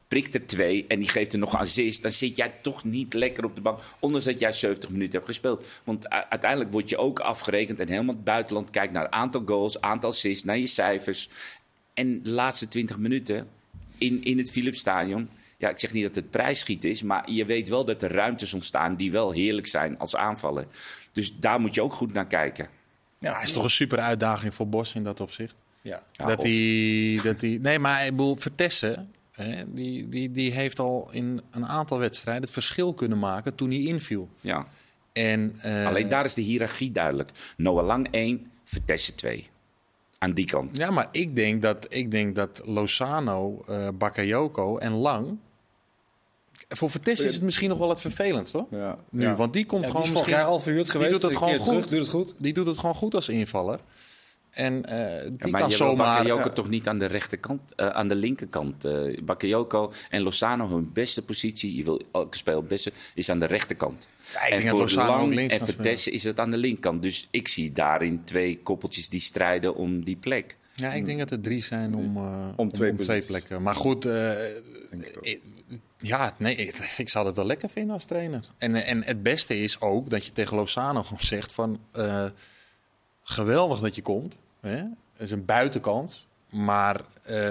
prikt 0.09 0.35
er 0.35 0.47
twee 0.47 0.85
en 0.88 0.99
die 0.99 1.09
geeft 1.09 1.33
er 1.33 1.38
nog 1.38 1.53
een 1.53 1.59
assist... 1.59 2.03
dan 2.03 2.12
zit 2.12 2.37
jij 2.37 2.53
toch 2.61 2.85
niet 2.85 3.14
lekker 3.14 3.45
op 3.45 3.55
de 3.55 3.61
bank, 3.61 3.79
ondanks 3.99 4.27
dat 4.27 4.40
jij 4.40 4.53
70 4.53 4.90
minuten 4.90 5.12
hebt 5.12 5.27
gespeeld. 5.27 5.64
Want 5.85 6.09
uiteindelijk 6.09 6.73
word 6.73 6.88
je 6.88 6.97
ook 6.97 7.21
afgerekend 7.21 7.81
en 7.81 7.88
helemaal 7.88 8.14
het 8.14 8.25
buitenland 8.25 8.71
kijkt 8.71 8.92
naar 8.92 9.03
het 9.03 9.12
aantal 9.12 9.42
goals, 9.47 9.81
aantal 9.81 10.11
assists, 10.11 10.45
naar 10.45 10.59
je 10.59 10.66
cijfers. 10.66 11.29
En 11.95 12.23
de 12.23 12.31
laatste 12.31 12.69
20 12.69 12.99
minuten 12.99 13.49
in, 13.99 14.25
in 14.25 14.38
het 14.38 14.51
Philipsstadion. 14.51 15.29
Ja, 15.59 15.69
ik 15.69 15.79
zeg 15.79 15.92
niet 15.92 16.03
dat 16.03 16.14
het 16.14 16.31
prijsschiet 16.31 16.85
is, 16.85 17.03
maar 17.03 17.31
je 17.31 17.45
weet 17.45 17.69
wel 17.69 17.85
dat 17.85 18.03
er 18.03 18.12
ruimtes 18.12 18.55
ontstaan 18.55 18.97
die 18.97 19.12
wel 19.12 19.31
heerlijk 19.31 19.66
zijn 19.66 19.99
als 19.99 20.16
aanvaller. 20.16 20.66
Dus 21.12 21.37
daar 21.37 21.61
moet 21.61 21.75
je 21.75 21.83
ook 21.83 21.92
goed 21.92 22.12
naar 22.12 22.27
kijken. 22.27 22.69
Ja, 23.19 23.33
Hij 23.33 23.42
is 23.42 23.53
toch 23.53 23.62
een 23.62 23.71
super 23.71 23.99
uitdaging 23.99 24.55
voor 24.55 24.69
Bos 24.69 24.95
in 24.95 25.05
dat 25.05 25.21
opzicht. 25.21 25.55
Ja. 25.83 26.03
Dat 26.16 26.42
hij, 26.42 27.21
dat 27.23 27.40
hij, 27.40 27.59
nee, 27.62 27.79
maar 27.79 28.05
ik 28.05 28.11
bedoel, 28.11 28.37
Vertessen, 28.37 29.12
hè, 29.37 29.72
die, 29.72 30.09
die, 30.09 30.31
die 30.31 30.53
heeft 30.53 30.79
al 30.79 31.09
in 31.12 31.40
een 31.51 31.66
aantal 31.66 31.99
wedstrijden 31.99 32.42
het 32.42 32.53
verschil 32.53 32.94
kunnen 32.94 33.18
maken 33.18 33.55
toen 33.55 33.68
hij 33.70 33.81
inviel. 33.83 34.29
Ja. 34.40 34.66
En, 35.12 35.55
eh, 35.61 35.87
Alleen 35.87 36.09
daar 36.09 36.25
is 36.25 36.35
de 36.35 36.42
hiërarchie 36.42 36.92
duidelijk. 36.92 37.31
Noah 37.57 37.87
Lang 37.87 38.09
1, 38.11 38.51
Vertessen 38.64 39.14
2. 39.14 39.49
Aan 40.18 40.33
die 40.33 40.46
kant. 40.46 40.77
Ja, 40.77 40.90
maar 40.90 41.09
ik 41.11 41.37
denk 41.37 41.62
dat, 41.62 41.87
ik 41.88 42.11
denk 42.11 42.35
dat 42.35 42.61
Lozano, 42.64 43.64
eh 43.68 43.88
Bakayoko 43.94 44.79
en 44.79 44.92
Lang... 44.92 45.38
Voor 46.68 46.90
Vertessen 46.90 47.27
is 47.29 47.35
het 47.35 47.42
misschien 47.42 47.68
nog 47.68 47.79
wel 47.79 47.88
het 47.88 48.01
vervelend, 48.01 48.51
toch? 48.51 48.66
Ja. 48.70 48.99
Nu, 49.11 49.22
Ja. 49.22 49.35
want 49.35 49.53
die 49.53 49.66
komt 49.66 49.81
Ja, 49.85 49.87
die 49.87 49.96
gewoon 49.96 50.09
is 50.20 50.27
misschien... 50.27 50.61
verhuurd 50.61 50.90
geweest. 50.90 51.11
doet 51.12 51.22
het 51.22 51.37
gewoon 51.37 51.53
terug, 51.59 51.68
goed. 51.68 51.88
doet 51.88 51.99
het 52.01 52.09
goed. 52.09 52.35
Die 52.38 52.53
doet 52.53 52.66
het 52.66 52.79
gewoon 52.79 52.94
goed 52.94 53.14
als 53.14 53.29
invaller. 53.29 53.81
En 54.57 54.85
eh, 54.85 55.23
die 55.23 55.33
Ja, 55.38 55.49
maar 55.51 55.61
kan 55.61 55.71
zomaar... 55.71 56.16
Bakayoko 56.16 56.49
Ja. 56.49 56.55
toch 56.55 56.69
niet 56.69 56.88
aan 56.88 56.99
de 56.99 57.07
rechterkant, 57.07 57.61
eh, 57.75 57.87
aan 57.88 58.09
de 58.09 58.14
linkerkant. 58.14 58.85
eh 58.85 59.19
Bakayoko 59.23 59.92
en 60.11 60.23
Lozano, 60.23 60.69
hun 60.69 60.90
beste 60.92 61.23
positie, 61.23 61.77
je 61.77 61.85
wil 61.85 62.01
elke 62.12 62.62
beste, 62.62 62.92
is 63.14 63.31
aan 63.31 63.40
de 63.40 63.47
rechterkant. 63.47 64.07
Ja, 64.33 64.45
ik 64.47 64.51
en 64.53 64.59
denk 64.59 64.71
voor 64.71 64.79
Lozano 64.79 65.11
Lang 65.35 65.51
en. 65.51 65.64
Vertessen 65.66 66.12
is 66.12 66.25
het 66.25 66.40
aan 66.40 66.51
de 66.51 66.57
linkerkant. 66.57 67.03
Dus 67.03 67.29
ik 67.31 67.49
zie 67.49 67.73
daarin 67.73 68.25
twee 68.25 68.59
koppeltjes 68.62 69.09
die 69.09 69.21
strijden 69.21 69.75
om 69.75 70.05
die 70.05 70.16
plek. 70.16 70.57
Ja, 70.75 70.92
ik 70.92 71.07
denk 71.07 71.19
dat 71.19 71.31
er 71.31 71.40
drie 71.40 71.62
zijn 71.62 71.95
om, 71.95 72.16
eh, 72.16 72.23
om, 72.23 72.73
twee 72.73 72.90
om 72.90 72.97
twee 72.97 73.07
posities. 73.07 73.27
plekken. 73.27 73.62
Maar 73.62 73.75
goed, 73.75 74.05
eh, 74.07 74.31
ik- 75.21 75.40
ja, 75.99 76.35
nee, 76.38 76.55
ik, 76.57 76.77
ik 77.05 77.09
zou 77.09 77.27
het 77.27 77.37
wel 77.37 77.47
lekker 77.47 77.69
vinden 77.71 77.95
als 77.95 78.05
trainer. 78.05 78.40
En, 78.59 78.75
en 78.75 79.05
het 79.05 79.23
beste 79.23 79.59
is 79.61 79.81
ook 79.81 80.11
dat 80.11 80.27
je 80.27 80.33
tegen 80.33 80.57
Lozano 80.57 81.03
gewoon 81.03 81.21
zegt 81.23 81.53
van... 81.53 81.81
eh, 81.92 82.25
geweldig 83.23 83.79
dat 83.81 83.95
je 83.95 84.03
komt. 84.03 84.37
Hè? 84.67 84.77
Het 84.77 85.21
is 85.27 85.31
een 85.31 85.45
buitenkans. 85.45 86.27
Maar 86.51 87.01
eh, 87.23 87.51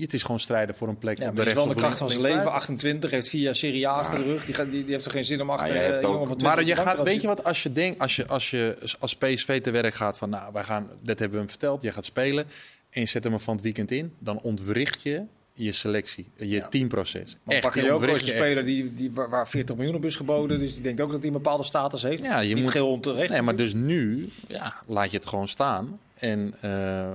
het 0.00 0.14
is 0.14 0.22
gewoon 0.22 0.40
strijden 0.40 0.74
voor 0.74 0.88
een 0.88 0.98
plek 0.98 1.18
Ja, 1.18 1.28
op 1.28 1.36
de 1.36 1.40
is 1.42 1.46
rechts 1.48 1.64
wel 1.64 1.72
de 1.74 1.80
kracht 1.80 1.98
van 1.98 2.08
zijn 2.08 2.20
leven. 2.20 2.36
linksbuiten. 2.36 2.68
28, 2.68 3.10
heeft 3.10 3.28
vier 3.28 3.42
jaar 3.42 3.54
Serie 3.54 3.88
A 3.88 3.90
achter 3.92 4.18
de 4.18 4.24
rug. 4.24 4.44
Die, 4.44 4.54
gaat, 4.54 4.70
die, 4.70 4.82
die 4.84 4.92
heeft 4.92 5.04
er 5.04 5.10
geen 5.10 5.24
zin 5.24 5.40
om 5.40 5.50
achter 5.50 5.74
hebt 5.74 5.88
eh, 5.90 5.96
ook- 5.96 6.02
jongen 6.14 6.26
van 6.28 6.36
20 6.36 6.48
Maar 6.56 6.64
je 6.64 6.76
gaat, 6.76 7.02
weet 7.02 7.20
je 7.20 7.26
wat, 7.26 7.44
als 7.44 7.62
je 7.62 7.72
denkt, 7.72 7.98
als 8.00 8.16
je, 8.16 8.26
als 8.26 8.50
je 8.50 8.78
als 8.98 9.16
PSV 9.16 9.60
te 9.60 9.70
werk 9.70 9.94
gaat 9.94 10.18
van, 10.18 10.30
nou, 10.30 10.52
wij 10.52 10.64
gaan, 10.64 10.88
dat 11.00 11.18
hebben 11.18 11.30
we 11.30 11.38
hem 11.44 11.48
verteld, 11.48 11.82
je 11.82 11.92
gaat 11.92 12.04
spelen 12.04 12.46
en 12.90 13.00
je 13.00 13.06
zet 13.06 13.24
hem 13.24 13.32
er 13.32 13.40
van 13.40 13.54
het 13.54 13.62
weekend 13.64 13.90
in, 13.90 14.12
dan 14.18 14.40
ontwricht 14.40 15.02
je 15.02 15.22
je 15.58 15.72
selectie, 15.72 16.26
je 16.36 16.68
teamproces. 16.70 17.36
Maar 17.42 17.54
Echt, 17.56 17.74
je 17.74 17.94
ontwricht 17.94 18.22
een 18.22 18.28
speler 18.28 18.64
die, 18.64 18.94
die, 18.94 19.10
waar 19.10 19.30
waar 19.30 19.48
40 19.48 19.76
miljoen 19.76 19.94
op 19.94 20.04
is 20.04 20.16
geboden. 20.16 20.58
Dus 20.58 20.74
die 20.74 20.82
denkt 20.82 21.00
ook 21.00 21.10
dat 21.10 21.18
hij 21.18 21.26
een 21.26 21.32
bepaalde 21.32 21.62
status 21.64 22.02
heeft. 22.02 22.22
Ja, 22.22 22.38
je 22.40 22.54
niet 22.54 22.62
moet- 22.62 22.72
geheel 22.72 22.90
onterecht. 22.90 23.30
Nee, 23.32 23.42
maar 23.42 23.56
dus 23.56 23.74
nu 23.74 24.28
ja, 24.48 24.74
laat 24.86 25.10
je 25.10 25.16
het 25.16 25.26
gewoon 25.26 25.48
staan. 25.48 25.98
En 26.14 26.54
eh, 26.60 27.12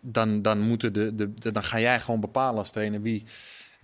dan, 0.00 0.42
dan, 0.42 0.60
moeten 0.60 0.92
de, 0.92 1.14
de- 1.14 1.50
dan 1.52 1.64
ga 1.64 1.80
jij 1.80 2.00
gewoon 2.00 2.20
bepalen 2.20 2.58
als 2.58 2.70
trainer 2.70 3.02
wie, 3.02 3.24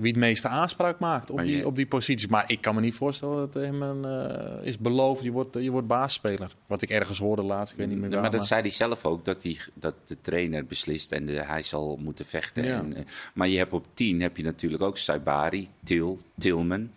wie 0.02 0.10
het 0.12 0.20
meeste 0.20 0.48
aanspraak 0.48 0.98
maakt 0.98 1.30
op 1.30 1.36
Maar 1.36 1.44
die, 1.44 1.56
je- 1.56 1.66
op 1.66 1.76
die 1.76 1.86
posities. 1.86 2.26
Maar 2.28 2.44
ik 2.46 2.60
kan 2.60 2.74
me 2.74 2.80
niet 2.80 2.94
voorstellen 2.94 3.36
dat 3.36 3.54
hem 3.62 3.82
een, 3.82 4.04
eh, 4.04 4.66
is 4.66 4.78
beloofd, 4.78 5.22
je 5.22 5.30
wordt, 5.30 5.54
je 5.60 5.70
wordt 5.70 5.86
baasspeler. 5.86 6.54
Wat 6.66 6.82
ik 6.82 6.90
ergens 6.90 7.18
hoorde 7.18 7.42
laatst, 7.42 7.72
ik 7.72 7.78
weet 7.78 7.88
niet 7.88 7.98
meer 7.98 8.10
waar. 8.10 8.20
maar 8.20 8.30
dat 8.30 8.38
maar- 8.40 8.48
zei 8.48 8.60
hij 8.60 8.70
zelf 8.70 9.04
ook, 9.04 9.24
dat, 9.24 9.42
hij, 9.42 9.58
dat 9.74 9.94
de 10.06 10.16
trainer 10.20 10.64
beslist 10.66 11.12
en 11.12 11.26
de, 11.26 11.32
hij 11.32 11.62
zal 11.62 11.98
moeten 12.02 12.24
vechten. 12.24 12.64
Ja. 12.64 12.76
En, 12.78 12.94
eh, 12.96 13.04
maar 13.34 13.48
je 13.48 13.58
hebt 13.58 13.72
op 13.72 13.86
10 13.94 14.20
heb 14.20 14.36
je 14.36 14.42
natuurlijk 14.42 14.82
ook 14.82 14.98
Saibari, 14.98 15.68
Til, 15.84 16.18
Tilman, 16.38 16.90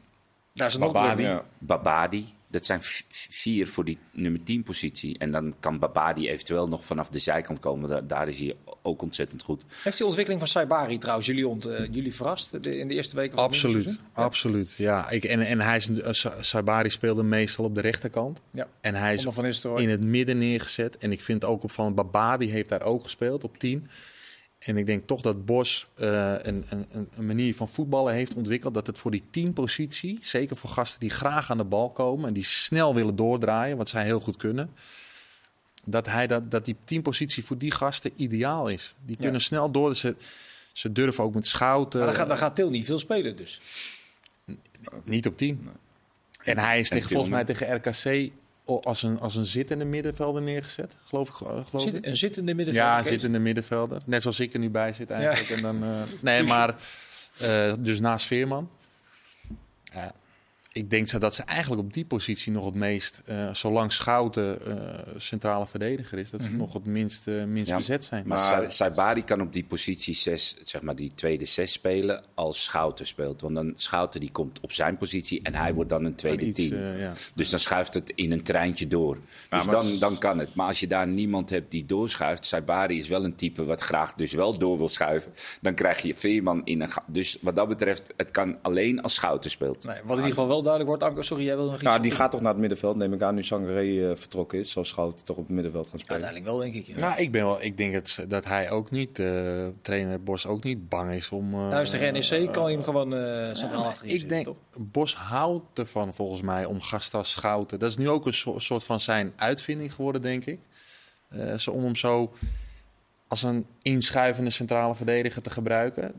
Daar 0.54 0.68
is 0.68 0.78
nog 0.78 0.92
Babadi. 0.92 1.30
Babadi. 1.58 2.26
Dat 2.56 2.66
zijn 2.66 2.80
vier 3.30 3.68
voor 3.68 3.86
die 3.86 3.98
nummer 4.12 4.44
10 4.44 4.64
positie. 4.64 5.18
En 5.18 5.32
dan 5.32 5.56
kan 5.60 5.80
Babadi 5.80 6.30
eventueel 6.30 6.68
nog 6.68 6.86
vanaf 6.86 7.10
de 7.10 7.20
zijkant 7.20 7.60
komen. 7.60 7.90
Daar, 7.90 8.08
daar 8.08 8.28
is 8.30 8.40
hij 8.40 8.56
ook 8.82 9.02
ontzettend 9.02 9.42
goed. 9.42 9.64
Heeft 9.84 9.98
die 9.98 10.06
ontwikkeling 10.06 10.42
van 10.42 10.52
Saibari 10.52 10.98
trouwens 10.98 11.28
jullie, 11.28 11.48
ont, 11.48 11.66
eh, 11.66 11.88
jullie 11.92 12.14
verrast 12.14 12.64
de- 12.64 12.78
in 12.78 12.88
de 12.88 12.94
eerste 12.94 13.16
weken 13.16 13.36
van 13.36 13.44
Absoluut, 13.46 14.00
absoluut. 14.14 14.74
Ja, 14.78 15.10
ik, 15.10 15.24
en, 15.24 15.42
en 15.42 15.60
hij 15.62 15.78
is, 15.78 15.90
eh, 15.90 16.14
Sa- 16.14 16.42
Sabari 16.44 16.90
speelde 16.90 17.24
meestal 17.24 17.66
op 17.66 17.76
de 17.76 17.82
rechterkant. 17.82 18.40
Ja. 18.52 18.68
En 18.82 18.96
hij 18.96 19.14
is 19.14 19.24
Van 19.24 19.78
in 19.80 19.90
het 19.90 20.04
midden 20.04 20.38
neergezet. 20.38 20.98
En 20.98 21.12
ik 21.12 21.22
vind 21.24 21.42
het 21.42 21.52
ook 21.52 21.64
opvallend, 21.64 21.96
Babadi 21.96 22.50
heeft 22.50 22.70
daar 22.70 22.82
ook 22.82 23.04
gespeeld 23.04 23.44
op 23.44 23.58
10. 23.58 23.88
En 24.66 24.78
ik 24.78 24.86
denk 24.86 25.08
toch 25.08 25.22
dat 25.22 25.46
Bos 25.46 25.88
eh, 25.96 26.34
een, 26.42 26.66
een, 26.70 26.88
een- 26.92 27.26
manier 27.26 27.56
van 27.56 27.70
voetballen 27.70 28.14
heeft 28.14 28.34
ontwikkeld. 28.34 28.74
Dat 28.74 28.88
het 28.88 28.98
voor 28.98 29.12
die 29.12 29.24
10-positie, 29.40 30.18
zeker 30.22 30.56
voor 30.56 30.70
gasten 30.70 31.00
die 31.00 31.10
graag 31.10 31.52
aan 31.52 31.58
de 31.58 31.64
bal 31.64 31.90
komen 31.90 32.28
en 32.28 32.34
die 32.34 32.44
snel 32.44 32.96
willen 32.96 33.16
doordraaien, 33.16 33.78
wat 33.78 33.90
zij 33.90 34.04
heel 34.04 34.20
goed 34.20 34.38
kunnen. 34.38 34.70
Dat, 35.84 36.06
hij 36.06 36.28
dat, 36.28 36.52
dat 36.52 36.66
die 36.66 36.76
10-positie 36.76 37.46
voor 37.46 37.58
die 37.58 37.72
gasten 37.72 38.12
ideaal 38.16 38.68
is. 38.68 38.96
Die 39.06 39.18
kunnen 39.18 39.42
snel 39.42 39.72
door. 39.72 39.96
Ze, 39.96 40.16
ze 40.72 40.92
durven 40.92 41.24
ook 41.24 41.34
met 41.34 41.48
schouten. 41.48 42.00
Maar 42.00 42.08
dan 42.08 42.18
gaat, 42.18 42.28
dan 42.28 42.38
gaat 42.38 42.56
Til 42.56 42.70
niet 42.70 42.86
veel 42.86 43.00
spelen 43.00 43.36
dus. 43.36 43.62
Niet 45.04 45.28
op 45.28 45.38
10. 45.38 45.68
En 46.44 46.58
hij 46.58 46.80
is 46.80 46.90
tegen, 46.90 47.10
volgens 47.10 47.32
mij 47.32 47.44
tegen 47.44 47.76
RKC 47.76 48.32
als 48.66 49.04
een, 49.04 49.20
als 49.20 49.36
een 49.36 49.46
zittende 49.46 49.86
middenvelder 49.86 50.42
neergezet. 50.42 50.94
Geloof 51.06 51.30
ik. 51.30 51.36
Geloof 51.36 51.70
Zit, 51.74 51.94
ik. 51.96 52.06
een 52.06 52.18
zittende 52.18 52.54
middenvelder. 52.54 52.92
Ja, 52.92 53.00
Kees. 53.00 53.08
zittende 53.08 53.40
middenvelder. 53.40 54.02
Net 54.06 54.22
zoals 54.22 54.40
ik 54.40 54.54
er 54.54 54.60
nu 54.60 54.70
bij 54.70 54.94
zit 54.94 55.10
eigenlijk. 55.10 55.50
Ja. 55.50 55.56
En 55.56 55.62
dan, 55.62 55.84
eh, 55.84 56.02
nee, 56.22 56.44
maar 56.44 56.76
eh, 57.40 57.74
dus 57.80 58.00
naast 58.00 58.26
Veerman. 58.26 58.70
Ja, 59.84 60.12
ik 60.78 60.90
denk 60.90 61.08
zo 61.10 61.18
dat 61.18 61.36
ze 61.36 61.44
eigenlijk 61.44 61.82
op 61.82 61.94
die 61.94 62.06
positie 62.06 62.52
nog 62.52 62.66
het 62.66 62.74
meest, 62.76 63.22
eh, 63.26 63.54
zolang 63.54 63.92
Schouten 63.92 64.66
eh, 64.66 65.00
centrale 65.18 65.66
verdediger 65.68 66.18
is, 66.18 66.30
dat 66.30 66.42
ze 66.42 66.50
nog 66.52 66.74
het 66.74 66.86
minst, 66.86 67.28
eh, 67.28 67.44
minst 67.44 67.68
Ja, 67.70 67.78
bezet 67.78 68.04
zijn. 68.04 68.28
Maar, 68.28 68.38
Maar- 68.38 68.48
Sa- 68.48 68.70
Saibari 68.70 69.24
kan 69.24 69.42
op 69.42 69.54
die 69.54 69.64
positie 69.64 70.14
6, 70.16 70.56
zeg 70.64 70.82
maar 70.82 70.96
die 70.96 71.12
tweede 71.16 71.46
6 71.46 71.72
spelen 71.72 72.24
als 72.34 72.64
Schouten 72.64 73.08
speelt. 73.08 73.42
Want 73.42 73.56
dan 73.56 73.74
Schouten 73.76 74.20
die 74.20 74.32
komt 74.32 74.60
op 74.60 74.72
zijn 74.72 74.98
positie 74.98 75.40
en 75.44 75.56
hij 75.56 75.74
wordt 75.74 75.90
dan 75.90 76.06
een 76.06 76.16
tweede 76.16 76.46
Iets, 76.46 76.60
10. 76.60 76.74
eh, 76.74 77.00
ja. 77.02 77.14
Dus 77.36 77.50
dan 77.50 77.60
schuift 77.60 77.94
het 77.94 78.12
in 78.16 78.32
een 78.32 78.44
treintje 78.44 78.88
door. 78.88 79.18
Ja, 79.50 79.58
Dus 79.58 79.66
maar- 79.66 79.76
dan, 79.76 80.00
dan 80.00 80.18
kan 80.18 80.40
het. 80.40 80.56
Maar 80.56 80.68
als 80.68 80.80
je 80.80 80.88
daar 80.88 81.08
niemand 81.08 81.50
hebt 81.50 81.72
die 81.72 81.86
doorschuift. 81.86 82.46
Saibari 82.46 83.00
is 83.00 83.08
wel 83.08 83.24
een 83.24 83.36
type 83.36 83.66
wat 83.66 83.82
graag 83.82 84.14
dus 84.14 84.34
wel 84.34 84.58
door 84.58 84.78
wil 84.78 84.90
schuiven. 84.90 85.34
Dan 85.62 85.74
krijg 85.74 86.02
je 86.02 86.16
Veerman 86.16 86.62
in 86.66 86.82
een. 86.82 86.90
Dus 87.08 87.38
wat 87.42 87.56
dat 87.56 87.68
betreft, 87.68 88.14
het 88.18 88.32
kan 88.32 88.58
alleen 88.62 89.02
als 89.02 89.14
Schouten 89.14 89.50
speelt. 89.52 89.84
Nee, 89.84 89.96
wat 90.04 90.18
in 90.18 90.24
ieder 90.24 90.30
geval 90.30 90.48
wel 90.48 90.64
duidelijk 90.66 90.98
wordt. 90.98 91.04
Anko, 91.04 91.22
sorry, 91.28 91.44
jij 91.46 91.56
wil 91.56 91.66
nog 91.66 91.74
iets? 91.74 91.84
Nou, 91.84 92.02
die 92.02 92.12
gaat 92.12 92.32
toch 92.32 92.42
naar 92.42 92.52
het 92.52 92.60
middenveld, 92.60 92.96
neem 92.96 93.14
ik 93.14 93.22
aan, 93.22 93.36
nu 93.36 93.44
Sangaré 93.44 94.10
eh, 94.10 94.16
vertrokken 94.16 94.60
is. 94.60 94.72
Zal 94.72 94.86
Schout 94.86 95.26
toch 95.26 95.38
op 95.38 95.44
het 95.48 95.56
middenveld 95.56 95.88
gaan 95.88 96.00
spelen. 96.00 96.24
Uiteindelijk 96.24 96.52
wel, 96.52 96.72
denk 96.72 96.88
ik. 96.88 96.96
Ja. 96.96 97.00
Nou, 97.08 97.22
ik, 97.22 97.32
ben 97.32 97.46
wel, 97.46 97.62
ik 97.62 97.78
denk 97.78 97.94
dat, 97.94 98.20
dat 98.30 98.46
hij 98.46 98.72
ook 98.72 98.92
niet, 98.92 99.20
eh, 99.20 99.68
trainer 99.82 100.24
Bos 100.24 100.48
ook 100.48 100.64
niet 100.64 100.90
bang 100.90 101.12
is 101.12 101.30
om... 101.32 101.54
eh, 101.54 101.68
Thuis 101.70 101.90
tegen 101.90 102.14
NEC 102.14 102.52
kan 102.52 102.70
je 102.70 102.76
hem 102.76 102.84
gewoon 102.86 103.14
eh 103.16 103.54
centraal 103.54 103.82
Ja, 103.82 103.88
achterin 103.88 104.16
ik 104.16 104.30
denk, 104.30 104.46
toch? 104.46 104.56
Bos 104.78 105.16
houdt 105.16 105.80
ervan 105.80 106.14
volgens 106.14 106.42
mij 106.42 106.66
om 106.66 106.82
gasten 106.82 107.20
als 107.20 107.32
Schouten. 107.32 107.80
Dat 107.80 107.90
is 107.90 107.98
nu 107.98 108.10
ook 108.10 108.26
een 108.26 108.34
so- 108.34 108.60
soort 108.60 108.84
van 108.84 109.00
zijn 109.00 109.34
uitvinding 109.36 109.94
geworden, 109.94 110.22
denk 110.22 110.46
ik. 110.46 110.60
Eh, 111.30 111.54
zo, 111.58 111.72
om 111.72 111.84
hem 111.84 111.96
zo 111.96 112.34
als 113.28 113.44
een 113.44 113.66
inschuivende 113.82 114.50
centrale 114.50 114.96
verdediger 114.96 115.42
te 115.42 115.50
gebruiken. 115.50 116.14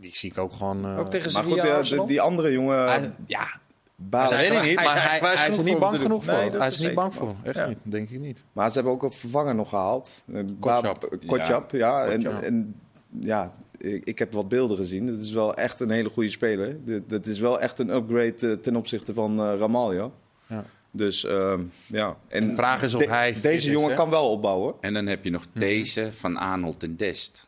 Die 0.00 0.16
zie 0.16 0.30
ik 0.30 0.38
ook 0.38 0.52
gewoon... 0.52 0.84
eh, 0.84 0.98
Ook 0.98 1.10
tegen 1.10 1.32
Maar 1.32 1.42
goed, 1.44 1.54
ja, 1.54 1.82
die, 1.82 2.04
die 2.06 2.20
andere 2.20 2.52
jongen, 2.52 3.14
ja, 3.26 3.60
Baal- 4.00 4.28
dat 4.28 4.38
weet 4.38 4.46
ik 4.52 4.52
niet, 4.64 4.64
hij 4.64 4.74
maar 5.20 5.20
hij, 5.38 5.48
is 5.48 5.56
er 5.56 5.64
niet 5.64 5.78
bang 5.78 6.00
genoeg 6.00 6.24
voor. 6.24 6.32
Nee, 6.34 6.50
dat 6.50 6.58
hij 6.60 6.68
is 6.68 6.74
is 6.78 6.84
niet 6.84 6.94
bang 6.94 7.14
voor. 7.14 7.34
Echt 7.42 7.56
Ja. 7.56 7.66
niet, 7.66 7.78
denk 7.82 8.10
ik 8.10 8.20
niet. 8.20 8.42
Maar 8.52 8.68
ze 8.68 8.74
hebben 8.74 8.92
ook 8.92 9.02
een 9.02 9.12
vervanger 9.12 9.54
nog 9.54 9.68
gehaald. 9.68 10.24
Eh, 10.32 10.42
Kotjap. 10.60 11.16
Kotjap, 11.26 11.70
ja. 11.70 12.04
En, 12.06 12.42
en 12.44 12.74
ja, 13.20 13.54
ik, 13.78 14.04
ik 14.04 14.18
heb 14.18 14.32
wat 14.32 14.48
beelden 14.48 14.76
gezien. 14.76 15.06
Het 15.06 15.20
is 15.20 15.32
wel 15.32 15.54
echt 15.54 15.80
een 15.80 15.90
hele 15.90 16.08
goede 16.08 16.30
speler. 16.30 16.84
Dit- 16.84 17.02
Dat 17.10 17.26
is 17.26 17.38
wel 17.38 17.60
echt 17.60 17.78
een 17.78 17.90
upgrade 17.90 18.34
eh, 18.40 18.52
ten 18.52 18.76
opzichte 18.76 19.14
van 19.14 19.40
eh 19.40 19.58
Ramaljo. 19.58 20.12
Ja. 20.46 20.64
Dus 20.90 21.24
ehm, 21.24 21.62
ja. 21.86 22.16
En 22.28 22.48
De 22.48 22.54
vraag 22.54 22.82
is 22.82 22.94
of 22.94 23.02
de- 23.02 23.08
hij 23.08 23.32
Deze 23.32 23.48
is, 23.54 23.64
jongen 23.64 23.88
hè? 23.88 23.94
kan 23.94 24.10
wel 24.10 24.30
opbouwen. 24.30 24.74
En 24.80 24.94
dan 24.94 25.06
heb 25.06 25.24
je 25.24 25.30
nog 25.30 25.46
deze 25.52 26.12
van 26.12 26.36
Arnold 26.36 26.82
en 26.82 26.96
Dest. 26.96 27.47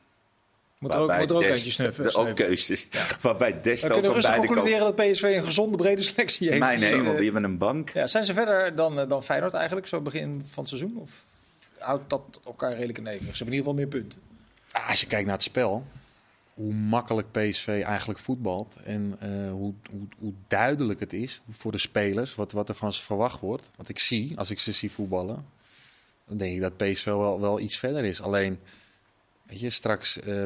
Moet 0.80 0.92
er 0.92 0.98
ook, 0.98 1.06
Waarbij 1.06 1.26
moet 1.26 1.30
er 1.30 1.36
ook 1.36 1.54
eentje 1.54 1.70
snuffen. 1.70 2.04
er 2.04 2.16
Ook 2.16 2.36
keuzes. 2.36 2.86
Waarbij 3.20 3.60
Dest 3.60 3.82
We 3.82 3.88
ook 3.88 3.94
kunnen 3.94 4.12
rustig 4.12 4.36
concluderen 4.36 4.80
dat 4.80 4.94
PSV 4.94 5.22
een 5.22 5.44
gezonde 5.44 5.76
brede 5.76 6.02
selectie 6.02 6.48
heeft. 6.48 6.60
Mijn 6.60 6.80
Dus, 6.80 6.88
hemel, 6.88 7.10
eh, 7.10 7.16
die 7.16 7.24
hebben 7.24 7.44
een 7.44 7.58
bank. 7.58 7.90
ja, 7.90 8.06
zijn 8.06 8.24
ze 8.24 8.32
verder 8.32 8.74
dan, 8.74 9.00
eh, 9.00 9.08
dan 9.08 9.22
Feyenoord 9.22 9.54
eigenlijk, 9.54 9.86
zo 9.86 10.00
begin 10.00 10.42
van 10.46 10.62
het 10.62 10.68
seizoen? 10.68 10.96
Of 10.98 11.24
houdt 11.78 12.10
dat 12.10 12.40
elkaar 12.44 12.72
redelijk 12.72 12.98
in 12.98 13.06
evenwicht? 13.06 13.36
Ze 13.36 13.44
hebben 13.44 13.54
in 13.54 13.60
ieder 13.64 13.82
geval 13.82 14.00
meer 14.00 14.00
punten. 14.00 14.20
Ah, 14.72 14.88
Als 14.88 15.00
je 15.00 15.06
kijkt 15.06 15.24
naar 15.26 15.34
het 15.34 15.42
spel, 15.42 15.84
hoe 16.54 16.72
makkelijk 16.72 17.30
PSV 17.32 17.82
eigenlijk 17.84 18.18
voetbalt 18.18 18.76
en 18.84 19.16
eh, 19.20 19.28
hoe, 19.50 19.74
hoe, 19.90 20.06
hoe 20.18 20.32
duidelijk 20.48 21.00
het 21.00 21.12
is 21.12 21.40
voor 21.50 21.72
de 21.72 21.78
spelers, 21.78 22.34
wat, 22.34 22.52
wat 22.52 22.68
er 22.68 22.74
van 22.74 22.92
ze 22.92 23.02
verwacht 23.02 23.40
wordt. 23.40 23.70
Wat 23.76 23.88
ik 23.88 23.98
zie, 23.98 24.38
als 24.38 24.50
ik 24.50 24.58
ze 24.58 24.72
zie 24.72 24.90
voetballen, 24.90 25.46
dan 26.28 26.36
denk 26.36 26.54
ik 26.54 26.60
dat 26.60 26.76
PSV 26.76 27.04
wel, 27.04 27.40
wel 27.40 27.60
iets 27.60 27.76
verder 27.76 28.04
is. 28.04 28.20
Alleen, 28.22 28.58
weet 29.42 29.60
je, 29.60 29.70
straks 29.70 30.20
eh, 30.20 30.42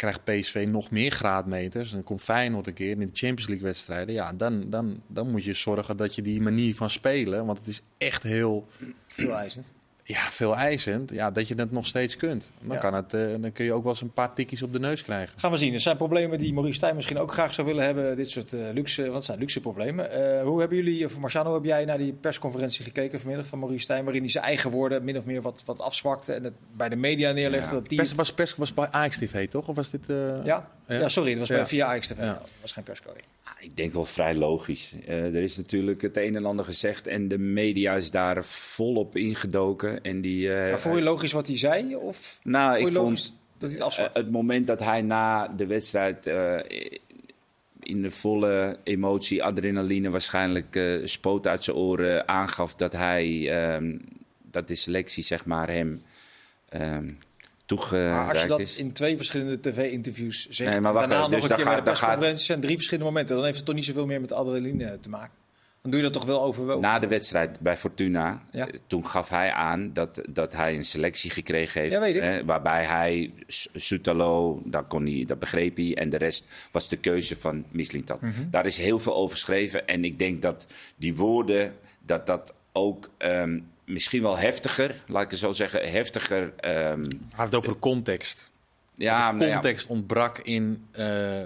krijgt 0.00 0.24
PSV 0.24 0.66
nog 0.70 0.90
meer 0.90 1.10
graadmeters. 1.10 1.90
Dan 1.90 2.02
komt 2.02 2.22
Feyenoord 2.22 2.66
een 2.66 2.74
keer 2.74 2.90
in 2.90 2.98
de 2.98 3.10
Champions 3.12 3.46
League 3.46 3.66
wedstrijden. 3.66 4.14
Ja, 4.14 4.32
dan, 4.32 4.70
dan, 4.70 5.02
dan 5.06 5.30
moet 5.30 5.44
je 5.44 5.52
zorgen 5.52 5.96
dat 5.96 6.14
je 6.14 6.22
die 6.22 6.40
manier 6.40 6.74
van 6.74 6.90
spelen, 6.90 7.46
want 7.46 7.58
het 7.58 7.66
is 7.66 7.82
echt 7.98 8.22
heel 8.22 8.66
Veel 9.06 9.34
eisend. 9.34 9.72
Ja, 10.10 10.30
veel 10.30 10.56
eisend, 10.56 11.10
ja, 11.10 11.30
dat 11.30 11.48
je 11.48 11.54
het 11.54 11.72
nog 11.72 11.86
steeds 11.86 12.16
kunt. 12.16 12.50
Dan, 12.60 12.74
Ja. 12.76 12.80
kan 12.82 12.94
het, 12.94 13.14
eh, 13.14 13.20
dan 13.40 13.52
kun 13.52 13.64
je 13.64 13.72
ook 13.72 13.82
wel 13.82 13.92
eens 13.92 14.00
een 14.00 14.12
paar 14.12 14.32
tikjes 14.34 14.62
op 14.62 14.72
de 14.72 14.78
neus 14.78 15.02
krijgen. 15.02 15.38
Gaan 15.38 15.50
we 15.50 15.56
zien. 15.56 15.74
Er 15.74 15.80
zijn 15.80 15.96
problemen 15.96 16.38
die 16.38 16.52
Maurice 16.52 16.74
Stijn 16.76 16.94
misschien 16.94 17.18
ook 17.18 17.32
graag 17.32 17.54
zou 17.54 17.66
willen 17.66 17.84
hebben. 17.84 18.16
Dit 18.16 18.30
soort 18.30 18.52
eh, 18.52 18.60
luxe, 18.72 19.08
wat 19.10 19.24
zijn 19.24 19.38
luxe 19.38 19.60
problemen? 19.60 20.10
Eh, 20.38 20.42
hoe 20.42 20.60
hebben 20.60 20.76
jullie, 20.76 21.04
of 21.04 21.18
Marciano, 21.18 21.54
heb 21.54 21.64
jij 21.64 21.84
naar 21.84 21.98
die 21.98 22.12
persconferentie 22.12 22.84
gekeken 22.84 23.18
vanmiddag 23.20 23.46
van 23.46 23.58
Maurice 23.58 23.82
Stijn, 23.82 24.04
waarin 24.04 24.22
hij 24.22 24.30
zijn 24.30 24.44
eigen 24.44 24.70
woorden 24.70 25.04
min 25.04 25.16
of 25.16 25.24
meer 25.24 25.42
wat, 25.42 25.62
wat 25.66 25.80
afzwakte 25.80 26.32
en 26.32 26.44
het 26.44 26.54
bij 26.76 26.88
de 26.88 26.96
media 26.96 27.32
neerlegde? 27.32 27.66
Ja. 27.66 27.72
Dat 27.80 27.88
die 27.88 27.98
Pers, 27.98 28.12
was, 28.12 28.32
pers 28.32 28.54
was 28.54 28.74
bij 28.74 28.88
Ajax 28.90 29.18
TV, 29.18 29.48
toch? 29.48 29.68
Of 29.68 29.76
was 29.76 29.90
dit... 29.90 30.08
eh, 30.08 30.44
ja? 30.44 30.68
Ja. 30.86 31.08
sorry, 31.08 31.30
dat 31.30 31.38
was 31.38 31.48
bij 31.48 31.58
Ja. 31.58 31.66
via 31.66 31.86
Ajax 31.86 32.06
TV. 32.06 32.18
Ja. 32.18 32.32
Dat 32.32 32.48
was 32.60 32.72
geen 32.72 32.84
persco. 32.84 33.10
Ik 33.58 33.76
denk 33.76 33.92
wel 33.92 34.04
vrij 34.04 34.34
logisch. 34.34 34.94
Eh, 35.06 35.24
er 35.24 35.42
is 35.42 35.56
natuurlijk 35.56 36.02
het 36.02 36.16
een 36.16 36.36
en 36.36 36.44
ander 36.44 36.64
gezegd 36.64 37.06
en 37.06 37.28
de 37.28 37.38
media 37.38 37.94
is 37.94 38.10
daar 38.10 38.44
volop 38.44 39.16
ingedoken. 39.16 40.02
En 40.02 40.20
die, 40.20 40.54
eh, 40.54 40.70
Maar 40.70 40.80
vond 40.80 40.96
je 40.96 41.02
logisch 41.02 41.32
wat 41.32 41.46
hij 41.46 41.56
zei? 41.56 41.96
Of 41.96 42.38
nou, 42.42 42.76
vond 42.76 42.88
ik 42.88 42.96
vond 42.96 43.34
dat 43.58 43.70
hij 43.70 44.04
het 44.04 44.10
het 44.12 44.30
moment 44.30 44.66
dat 44.66 44.80
hij 44.80 45.02
na 45.02 45.48
de 45.48 45.66
wedstrijd 45.66 46.26
eh, 46.26 46.58
in 47.80 48.02
de 48.02 48.10
volle 48.10 48.78
emotie, 48.84 49.44
adrenaline 49.44 50.10
waarschijnlijk 50.10 51.00
spoot 51.04 51.46
uit 51.46 51.64
zijn 51.64 51.76
oren 51.76 52.28
aangaf 52.28 52.74
dat 52.74 52.92
hij, 52.92 53.50
ehm, 53.50 53.98
dat 54.50 54.68
de 54.68 54.74
selectie 54.74 55.22
zeg 55.22 55.44
maar 55.44 55.68
hem 55.68 56.02
Maar 57.70 57.80
als 57.80 57.88
je 57.88 57.96
toegereikt 58.16 58.48
dat 58.48 58.60
is. 58.60 58.76
in 58.76 58.92
twee 58.92 59.16
verschillende 59.16 59.60
tv-interviews 59.60 60.48
zegt, 60.48 60.70
Nee, 60.70 60.80
maar 60.80 60.92
wacht 60.92 61.08
daarna 61.08 61.22
nog 61.26 61.30
dus 61.34 61.42
een 61.42 61.48
dan 61.48 61.56
keer 61.56 61.66
gaat- 61.66 61.74
bij 61.74 61.82
de 61.84 61.90
dan 61.90 61.96
gaat- 61.96 62.06
persconferentie, 62.06 62.44
zijn 62.44 62.60
drie 62.60 62.74
verschillende 62.74 63.08
momenten. 63.10 63.34
Dan 63.36 63.44
heeft 63.44 63.56
het 63.56 63.66
toch 63.66 63.74
niet 63.74 63.84
zoveel 63.84 64.06
meer 64.06 64.20
met 64.20 64.32
adrenaline 64.32 64.98
te 65.00 65.08
maken. 65.08 65.38
Dan 65.82 65.90
doe 65.90 66.00
je 66.00 66.06
dat 66.06 66.14
toch 66.16 66.24
wel 66.30 66.42
overwogen. 66.42 66.80
Na 66.80 66.98
de 66.98 67.06
wedstrijd 67.06 67.60
bij 67.60 67.76
Fortuna, 67.76 68.42
Ja. 68.52 68.68
eh, 68.68 68.74
toen 68.86 69.06
gaf 69.06 69.28
hij 69.28 69.52
aan 69.52 69.90
dat, 69.92 70.20
dat 70.30 70.52
hij 70.52 70.74
een 70.74 70.84
selectie 70.84 71.30
gekregen 71.30 71.80
heeft. 71.80 71.92
Ja, 71.92 72.00
weet 72.00 72.14
ik. 72.14 72.22
eh, 72.22 72.36
waarbij 72.44 72.84
hij 72.84 73.32
Soetalo, 73.74 74.62
dat, 74.64 74.84
kon 74.88 75.06
hij, 75.06 75.24
dat 75.26 75.38
begreep 75.38 75.76
hij. 75.76 75.94
En 75.94 76.10
de 76.10 76.16
rest 76.16 76.44
was 76.72 76.88
de 76.88 76.96
keuze 76.96 77.36
van 77.36 77.64
Mislintat. 77.70 78.20
Mhm. 78.20 78.32
Daar 78.50 78.66
is 78.66 78.76
heel 78.76 78.98
veel 78.98 79.14
over 79.14 79.30
geschreven. 79.36 79.86
En 79.86 80.04
ik 80.04 80.18
denk 80.18 80.42
dat 80.42 80.66
die 80.96 81.16
woorden, 81.16 81.74
dat 82.06 82.26
dat 82.26 82.54
ook 82.72 83.10
ehm, 83.18 83.58
misschien 83.90 84.22
wel 84.22 84.38
heftiger, 84.38 84.94
laat 85.06 85.22
ik 85.22 85.30
het 85.30 85.38
zo 85.38 85.52
zeggen, 85.52 85.90
heftiger. 85.90 86.52
ehm, 86.56 87.02
Hij 87.02 87.10
heeft 87.36 87.54
over 87.54 87.72
de 87.72 87.78
context. 87.78 88.50
ja, 88.94 89.30
de 89.30 89.36
nou 89.36 89.48
ja, 89.48 89.52
context 89.52 89.86
ontbrak 89.86 90.38
in 90.38 90.86
eh, 90.90 91.42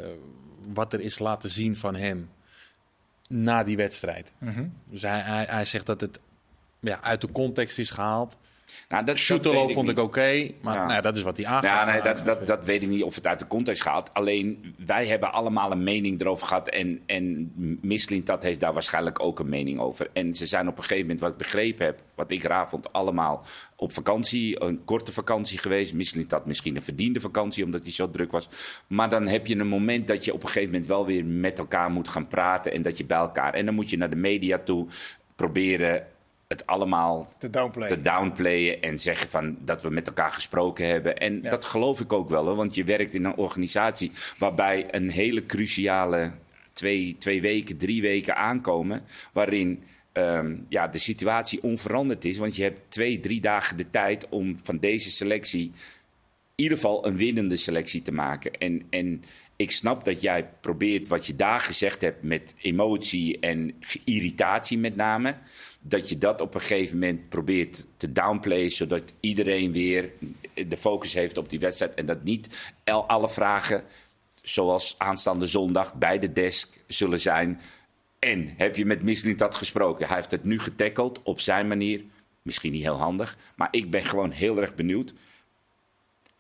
wat 0.73 0.93
er 0.93 1.01
is 1.01 1.19
laten 1.19 1.51
zien 1.51 1.77
van 1.77 1.95
hem 1.95 2.31
na 3.29 3.63
die 3.65 3.77
wedstrijd. 3.77 4.33
Mhm. 4.39 4.65
Dus 4.85 5.03
hij, 5.03 5.21
hij, 5.21 5.45
hij 5.49 5.65
zegt 5.65 5.87
dat 5.87 6.01
het 6.01 6.21
ja, 6.81 7.01
uit 7.03 7.21
de 7.21 7.33
context 7.33 7.79
is 7.79 7.91
gehaald. 7.91 8.37
Nou, 8.95 9.05
dat, 9.05 9.43
dat 9.43 9.73
vond 9.73 9.89
ik 9.89 9.99
oké, 9.99 10.51
maar 10.63 10.75
Ja. 10.75 10.87
nou 10.87 11.03
dat 11.03 11.17
is 11.17 11.23
wat 11.23 11.37
hij 11.37 11.47
aangaat. 11.47 11.65
Ja, 11.65 11.85
nee, 11.93 12.03
dat, 12.03 12.23
dat, 12.25 12.47
dat 12.47 12.65
weet 12.65 12.83
ik 12.83 12.89
niet 12.89 13.03
of 13.03 13.15
het 13.15 13.27
uit 13.27 13.39
de 13.39 13.47
context 13.47 13.83
gaat. 13.83 14.11
Alleen, 14.15 14.75
wij 14.85 15.07
hebben 15.07 15.33
allemaal 15.33 15.73
een 15.73 15.83
mening 15.83 16.21
erover 16.21 16.47
gehad. 16.47 16.69
En, 16.69 17.01
en 17.07 17.53
Mislintat 17.83 18.43
heeft 18.43 18.61
daar 18.61 18.73
waarschijnlijk 18.73 19.23
ook 19.23 19.39
een 19.39 19.49
mening 19.49 19.81
over. 19.81 20.09
En 20.13 20.35
ze 20.35 20.47
zijn 20.47 20.69
op 20.69 20.77
een 20.77 20.83
gegeven 20.83 21.03
moment, 21.03 21.21
wat 21.21 21.31
ik 21.31 21.37
begrepen 21.37 21.85
heb, 21.87 22.03
wat 22.15 22.31
ik 22.31 22.43
raar 22.43 22.69
vond, 22.69 22.93
allemaal 22.93 23.45
op 23.77 23.93
vakantie. 23.93 24.63
Een 24.63 24.85
korte 24.85 25.13
vakantie 25.13 25.59
geweest. 25.59 25.95
Mislintat 25.95 26.47
misschien 26.47 26.77
een 26.77 26.83
verdiende 26.83 27.21
vakantie, 27.21 27.65
omdat 27.65 27.83
hij 27.83 27.93
zo 27.93 28.11
druk 28.11 28.33
was. 28.33 28.49
Maar 28.87 29.11
dan 29.11 29.27
heb 29.27 29.47
je 29.47 29.57
een 29.57 29.67
moment 29.67 30.07
dat 30.07 30.25
je 30.25 30.33
op 30.33 30.43
een 30.43 30.49
gegeven 30.49 30.71
moment 30.71 30.87
wel 30.87 31.07
weer 31.07 31.25
met 31.25 31.59
elkaar 31.59 31.91
moet 31.91 32.09
gaan 32.09 32.27
praten. 32.27 32.73
En 32.73 32.83
dat 32.83 32.99
je 32.99 33.05
bij 33.05 33.19
elkaar. 33.19 33.55
En 33.55 33.65
dan 33.65 33.75
moet 33.75 33.91
je 33.91 33.97
naar 33.97 34.11
de 34.11 34.17
media 34.17 34.59
toe 34.59 34.87
proberen 35.35 36.07
het 36.49 36.67
allemaal 36.67 37.35
Te 37.39 37.51
downplay. 37.51 37.89
te 37.89 38.03
downplayen 38.03 38.83
en 38.83 38.99
zeggen 38.99 39.29
van 39.29 39.57
dat 39.61 39.83
we 39.83 39.91
met 39.91 40.07
elkaar 40.07 40.31
gesproken 40.31 40.87
hebben. 40.87 41.17
En 41.19 41.41
Ja. 41.43 41.51
dat 41.51 41.65
geloof 41.65 42.01
ik 42.01 42.13
ook 42.13 42.29
wel, 42.29 42.47
hoor, 42.47 42.57
want 42.57 42.75
je 42.75 42.85
werkt 42.85 43.15
in 43.15 43.25
een 43.25 43.37
organisatie 43.37 44.11
waarbij 44.39 44.87
een 44.91 45.11
hele 45.11 45.47
cruciale 45.47 46.33
twee, 46.73 47.17
twee 47.19 47.41
weken, 47.41 47.77
drie 47.77 48.03
weken 48.03 48.37
aankomen, 48.37 49.03
waarin 49.33 49.83
ehm, 50.13 50.57
ja, 50.69 50.89
de 50.89 50.99
situatie 50.99 51.63
onveranderd 51.63 52.25
is. 52.25 52.39
Want 52.39 52.57
je 52.57 52.63
hebt 52.63 52.81
twee, 52.89 53.21
drie 53.21 53.41
dagen 53.41 53.77
de 53.77 53.91
tijd 53.91 54.29
om 54.29 54.59
van 54.63 54.79
deze 54.79 55.11
selectie 55.11 55.73
in 56.57 56.65
ieder 56.65 56.79
geval 56.79 57.07
een 57.07 57.17
winnende 57.17 57.57
selectie 57.57 58.03
te 58.03 58.13
maken. 58.13 58.53
En, 58.59 58.83
en 58.91 59.25
ik 59.57 59.71
snap 59.71 60.05
dat 60.05 60.23
jij 60.23 60.49
probeert 60.61 61.09
wat 61.09 61.27
je 61.27 61.37
daar 61.37 61.61
gezegd 61.61 62.01
hebt 62.01 62.23
met 62.23 62.55
emotie 62.61 63.39
en 63.41 63.75
irritatie 64.05 64.79
met 64.79 64.97
name. 64.97 65.35
Dat 65.87 66.09
je 66.09 66.19
dat 66.19 66.41
op 66.41 66.55
een 66.55 66.61
gegeven 66.61 66.99
moment 66.99 67.29
probeert 67.29 67.87
te 67.97 68.13
downplayen, 68.13 68.71
zodat 68.71 69.03
iedereen 69.21 69.73
weer 69.73 70.13
de 70.69 70.77
focus 70.77 71.15
heeft 71.15 71.39
op 71.39 71.49
die 71.49 71.59
wedstrijd. 71.59 71.95
En 71.95 72.07
dat 72.07 72.23
niet 72.23 72.73
alle 72.85 73.29
vragen, 73.29 73.85
zoals 74.43 74.95
aanstaande 74.99 75.47
zondag, 75.47 75.95
bij 75.95 76.19
de 76.19 76.33
desk 76.33 76.81
zullen 76.87 77.21
zijn. 77.21 77.61
En 78.19 78.55
heb 78.57 78.77
je 78.77 78.85
met 78.85 79.03
Mislintat 79.03 79.55
gesproken? 79.55 80.07
Hij 80.07 80.17
heeft 80.17 80.31
het 80.31 80.45
nu 80.45 80.59
getackeld 80.59 81.23
op 81.23 81.41
zijn 81.41 81.69
manier. 81.69 82.05
Misschien 82.43 82.73
niet 82.73 82.83
heel 82.83 82.99
handig, 82.99 83.37
maar 83.57 83.69
ik 83.71 83.91
ben 83.91 84.05
gewoon 84.05 84.31
heel 84.31 84.61
erg 84.61 84.75
benieuwd 84.75 85.15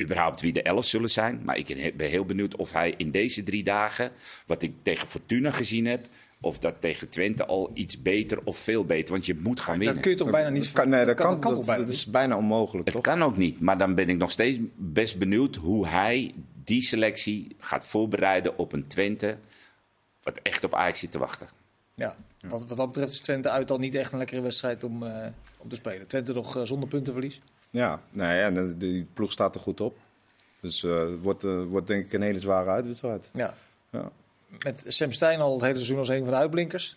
überhaupt 0.02 0.40
wie 0.40 0.52
de 0.52 0.62
elf 0.62 0.84
zullen 0.86 1.10
zijn. 1.10 1.40
Maar 1.44 1.56
ik 1.56 1.96
ben 1.96 2.08
heel 2.08 2.24
benieuwd 2.24 2.56
of 2.56 2.72
hij 2.72 2.94
in 2.96 3.10
deze 3.10 3.42
drie 3.42 3.64
dagen, 3.64 4.12
wat 4.46 4.62
ik 4.62 4.72
tegen 4.82 5.08
Fortuna 5.08 5.50
gezien 5.50 5.86
heb, 5.86 6.06
of 6.44 6.58
dat 6.58 6.74
tegen 6.80 7.08
Twente 7.08 7.46
al 7.46 7.70
iets 7.74 8.02
beter 8.02 8.38
of 8.44 8.56
veel 8.58 8.84
beter. 8.84 9.12
Want 9.12 9.26
je 9.26 9.34
moet 9.40 9.60
gaan 9.60 9.76
winnen. 9.76 9.94
Dat 9.94 10.02
kun 10.02 10.12
je 10.12 10.16
toch 10.18 10.30
bijna 10.30 10.48
niet... 10.48 10.62
Dat 10.62 10.72
kan, 10.72 10.88
nee, 10.88 11.04
dat, 11.04 11.16
kan, 11.16 11.40
toch 11.40 11.54
dat, 11.54 11.64
bijna 11.66 11.80
dat 11.80 11.86
niet? 11.90 11.96
is 11.98 12.06
bijna 12.06 12.36
onmogelijk, 12.36 12.92
Het 12.92 13.00
kan 13.02 13.22
ook 13.22 13.36
niet, 13.36 13.60
maar 13.60 13.78
dan 13.78 13.94
ben 13.94 14.08
ik 14.08 14.16
nog 14.16 14.30
steeds 14.30 14.58
best 14.76 15.18
benieuwd 15.18 15.56
hoe 15.56 15.86
hij 15.86 16.34
die 16.64 16.82
selectie 16.82 17.56
gaat 17.58 17.86
voorbereiden 17.86 18.58
op 18.58 18.72
een 18.72 18.86
Twente. 18.86 19.36
Wat 20.22 20.38
echt 20.42 20.64
op 20.64 20.74
Ajax 20.74 20.98
zit 21.00 21.10
te 21.12 21.18
wachten. 21.18 21.48
Ja, 21.94 22.16
wat, 22.48 22.66
wat 22.66 22.76
dat 22.76 22.86
betreft 22.86 23.12
is 23.12 23.20
Twente 23.20 23.50
uit 23.50 23.70
al 23.70 23.78
niet 23.78 23.94
echt 23.94 24.12
een 24.12 24.18
lekkere 24.18 24.40
wedstrijd 24.40 24.84
om, 24.84 25.02
eh, 25.02 25.26
om 25.56 25.68
te 25.68 25.74
spelen. 25.74 26.06
Twente 26.06 26.32
nog 26.32 26.56
eh, 26.56 26.62
zonder 26.62 26.88
puntenverlies. 26.88 27.40
Ja, 27.70 28.00
nee, 28.10 28.40
en 28.40 28.54
de- 28.54 28.76
die 28.76 29.06
ploeg 29.14 29.32
staat 29.32 29.54
er 29.54 29.60
goed 29.60 29.80
op. 29.80 29.96
Dus 30.60 30.84
eh, 30.84 30.98
het 31.00 31.22
wordt, 31.22 31.44
eh, 31.44 31.62
wordt 31.64 31.86
denk 31.86 32.04
ik 32.04 32.12
een 32.12 32.22
hele 32.22 32.40
zware 32.40 32.70
uitwedstrijd. 32.70 33.30
Ja. 33.34 33.54
Ja. 33.90 34.10
Met 34.62 34.84
Sam 34.86 35.12
Stein 35.12 35.40
al 35.40 35.52
het 35.52 35.60
hele 35.62 35.74
seizoen 35.74 35.98
als 35.98 36.08
een 36.08 36.22
van 36.22 36.30
de 36.32 36.36
uitblinkers. 36.38 36.94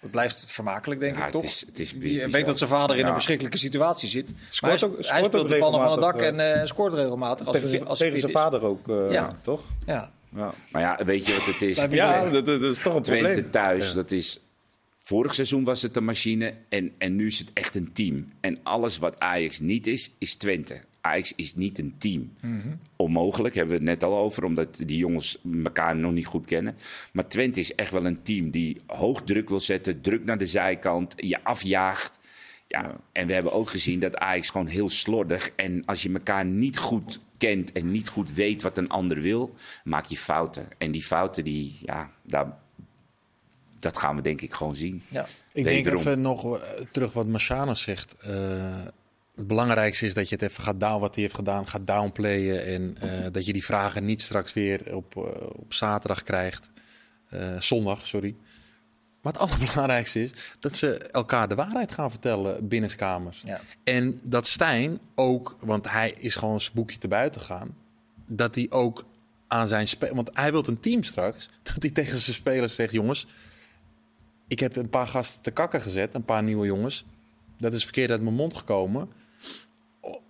Het 0.00 0.10
blijft 0.10 0.44
vermakelijk, 0.48 1.00
denk 1.00 1.12
Ja, 1.14 1.18
ik, 1.18 1.24
het 1.24 1.32
toch? 1.32 1.44
is- 1.44 1.64
het 1.66 1.80
is 1.80 1.90
Die 1.90 2.00
bizar. 2.00 2.30
weet 2.30 2.46
dat 2.46 2.58
zijn 2.58 2.70
vader 2.70 2.96
in 2.96 3.02
Ja. 3.02 3.06
een 3.08 3.12
verschrikkelijke 3.14 3.58
situatie 3.58 4.08
zit. 4.08 4.30
Maar 4.32 4.40
Scoort 4.50 4.80
hij, 4.80 4.88
ook- 4.88 4.94
hij 4.94 5.04
scoort 5.04 5.24
speelt 5.24 5.42
ook 5.42 5.48
de 5.48 5.58
pannen 5.58 5.80
van 5.80 5.90
het 5.92 6.00
dak 6.00 6.20
en 6.20 6.54
eh, 6.60 6.66
scoort 6.66 6.94
regelmatig. 6.94 7.46
Als 7.46 7.54
tegen 7.54 7.68
hij, 7.68 7.76
zijn- 7.78 7.88
als 7.90 7.98
tegen 7.98 8.30
vader 8.30 8.62
ook, 8.62 8.88
eh, 8.88 9.12
Ja. 9.12 9.38
toch? 9.42 9.60
Ja. 9.86 10.12
Ja, 10.36 10.54
Maar 10.70 10.82
ja, 10.82 11.04
weet 11.04 11.26
je 11.26 11.32
wat 11.34 11.44
het 11.44 11.62
is? 11.62 11.76
Ja 11.76 11.86
Ja. 11.90 12.30
dat, 12.30 12.46
dat 12.46 12.62
is 12.62 12.78
toch 12.78 12.94
een 12.94 13.02
Twente 13.02 13.24
probleem. 13.30 13.50
thuis, 13.50 13.92
dat 13.92 14.10
is... 14.10 14.40
Vorig 15.02 15.34
seizoen 15.34 15.64
was 15.64 15.82
het 15.82 15.96
een 15.96 16.04
machine 16.04 16.54
en, 16.68 16.92
en 16.98 17.16
nu 17.16 17.26
is 17.26 17.38
het 17.38 17.50
echt 17.54 17.74
een 17.74 17.92
team. 17.92 18.32
En 18.40 18.58
alles 18.62 18.98
wat 18.98 19.18
Ajax 19.20 19.60
niet 19.60 19.86
is, 19.86 20.10
is 20.18 20.34
Twente. 20.34 20.80
Ajax 21.00 21.32
is 21.36 21.54
niet 21.54 21.78
een 21.78 21.94
team. 21.98 22.32
Onmogelijk, 22.96 23.54
hebben 23.54 23.72
we 23.72 23.80
het 23.80 24.00
net 24.00 24.10
al 24.10 24.18
over, 24.18 24.44
omdat 24.44 24.76
die 24.76 24.98
jongens 24.98 25.38
elkaar 25.64 25.96
nog 25.96 26.12
niet 26.12 26.26
goed 26.26 26.46
kennen. 26.46 26.76
Maar 27.12 27.28
Twente 27.28 27.60
is 27.60 27.74
echt 27.74 27.92
wel 27.92 28.06
een 28.06 28.22
team 28.22 28.50
die 28.50 28.80
hoog 28.86 29.22
druk 29.22 29.48
wil 29.48 29.60
zetten, 29.60 30.00
druk 30.00 30.24
naar 30.24 30.38
de 30.38 30.46
zijkant, 30.46 31.14
je 31.16 31.44
afjaagt. 31.44 32.18
Ja, 32.68 32.96
en 33.12 33.26
we 33.26 33.32
hebben 33.32 33.52
ook 33.52 33.70
gezien 33.70 34.00
dat 34.00 34.16
Ajax 34.16 34.50
gewoon 34.50 34.66
heel 34.66 34.88
slordig. 34.88 35.50
En 35.56 35.84
als 35.84 36.02
je 36.02 36.12
elkaar 36.12 36.44
niet 36.44 36.78
goed 36.78 37.20
kent 37.36 37.72
en 37.72 37.90
niet 37.90 38.08
goed 38.08 38.32
weet 38.32 38.62
wat 38.62 38.76
een 38.76 38.88
ander 38.88 39.20
wil, 39.20 39.54
maak 39.84 40.06
je 40.06 40.16
fouten. 40.16 40.68
En 40.78 40.90
die 40.90 41.02
fouten, 41.02 41.44
die, 41.44 41.78
ja, 41.82 42.10
daar, 42.22 42.56
dat 43.78 43.98
gaan 43.98 44.16
we 44.16 44.22
denk 44.22 44.40
ik 44.40 44.52
gewoon 44.52 44.76
zien. 44.76 45.02
Ja. 45.08 45.26
Ik 45.52 45.64
denk 45.64 45.86
even 45.86 46.20
nog 46.20 46.58
eh, 46.58 46.80
terug 46.90 47.12
wat 47.12 47.26
Marciano 47.26 47.74
zegt. 47.74 48.16
Eh, 48.20 48.86
het 49.40 49.48
belangrijkste 49.48 50.06
is 50.06 50.14
dat 50.14 50.28
je 50.28 50.34
het 50.34 50.44
even 50.44 50.62
gaat 50.62 50.80
down 50.80 51.00
wat 51.00 51.14
hij 51.14 51.22
heeft 51.22 51.34
gedaan, 51.34 51.68
gaat 51.68 51.86
downplayen. 51.86 52.66
En 52.66 52.96
eh, 53.00 53.32
dat 53.32 53.46
je 53.46 53.52
die 53.52 53.64
vragen 53.64 54.04
niet 54.04 54.22
straks 54.22 54.52
weer 54.52 54.94
op, 54.94 55.16
eh, 55.16 55.22
op 55.56 55.74
zaterdag 55.74 56.22
krijgt. 56.22 56.70
Eh, 57.28 57.60
zondag, 57.60 58.06
sorry. 58.06 58.34
Maar 59.22 59.32
het 59.32 59.42
allerbelangrijkste 59.50 60.22
is 60.22 60.30
dat 60.60 60.76
ze 60.76 60.98
elkaar 60.98 61.48
de 61.48 61.54
waarheid 61.54 61.92
gaan 61.92 62.10
vertellen 62.10 62.68
binnenskamers. 62.68 63.42
Ja. 63.44 63.60
En 63.84 64.20
dat 64.22 64.46
Stijn 64.46 64.98
ook, 65.14 65.56
want 65.60 65.90
hij 65.90 66.14
is 66.18 66.34
gewoon 66.34 66.60
zijn 66.60 66.74
boekje 66.74 66.98
te 66.98 67.08
buiten 67.08 67.40
gaan. 67.40 67.76
Dat 68.26 68.54
hij 68.54 68.66
ook 68.70 69.04
aan 69.46 69.68
zijn 69.68 69.88
spelers. 69.88 70.16
Want 70.16 70.30
hij 70.32 70.50
wil 70.50 70.64
een 70.66 70.80
team 70.80 71.02
straks. 71.02 71.50
Dat 71.62 71.82
hij 71.82 71.90
tegen 71.90 72.18
zijn 72.18 72.36
spelers 72.36 72.74
zegt: 72.74 72.92
jongens, 72.92 73.26
ik 74.48 74.60
heb 74.60 74.76
een 74.76 74.90
paar 74.90 75.06
gasten 75.06 75.42
te 75.42 75.50
kakken 75.50 75.80
gezet, 75.80 76.14
een 76.14 76.24
paar 76.24 76.42
nieuwe 76.42 76.66
jongens. 76.66 77.04
Dat 77.58 77.72
is 77.72 77.82
verkeerd 77.82 78.10
uit 78.10 78.22
mijn 78.22 78.34
mond 78.34 78.54
gekomen. 78.54 79.08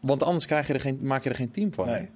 Want 0.01 0.23
anders 0.23 0.47
krijg 0.47 0.67
je 0.67 0.73
er 0.73 0.81
geen, 0.81 0.99
maak 1.03 1.25
je 1.25 1.31
er 1.31 1.37
geen 1.37 1.51
team 1.51 1.73
van. 1.75 1.87
Nee. 1.87 2.09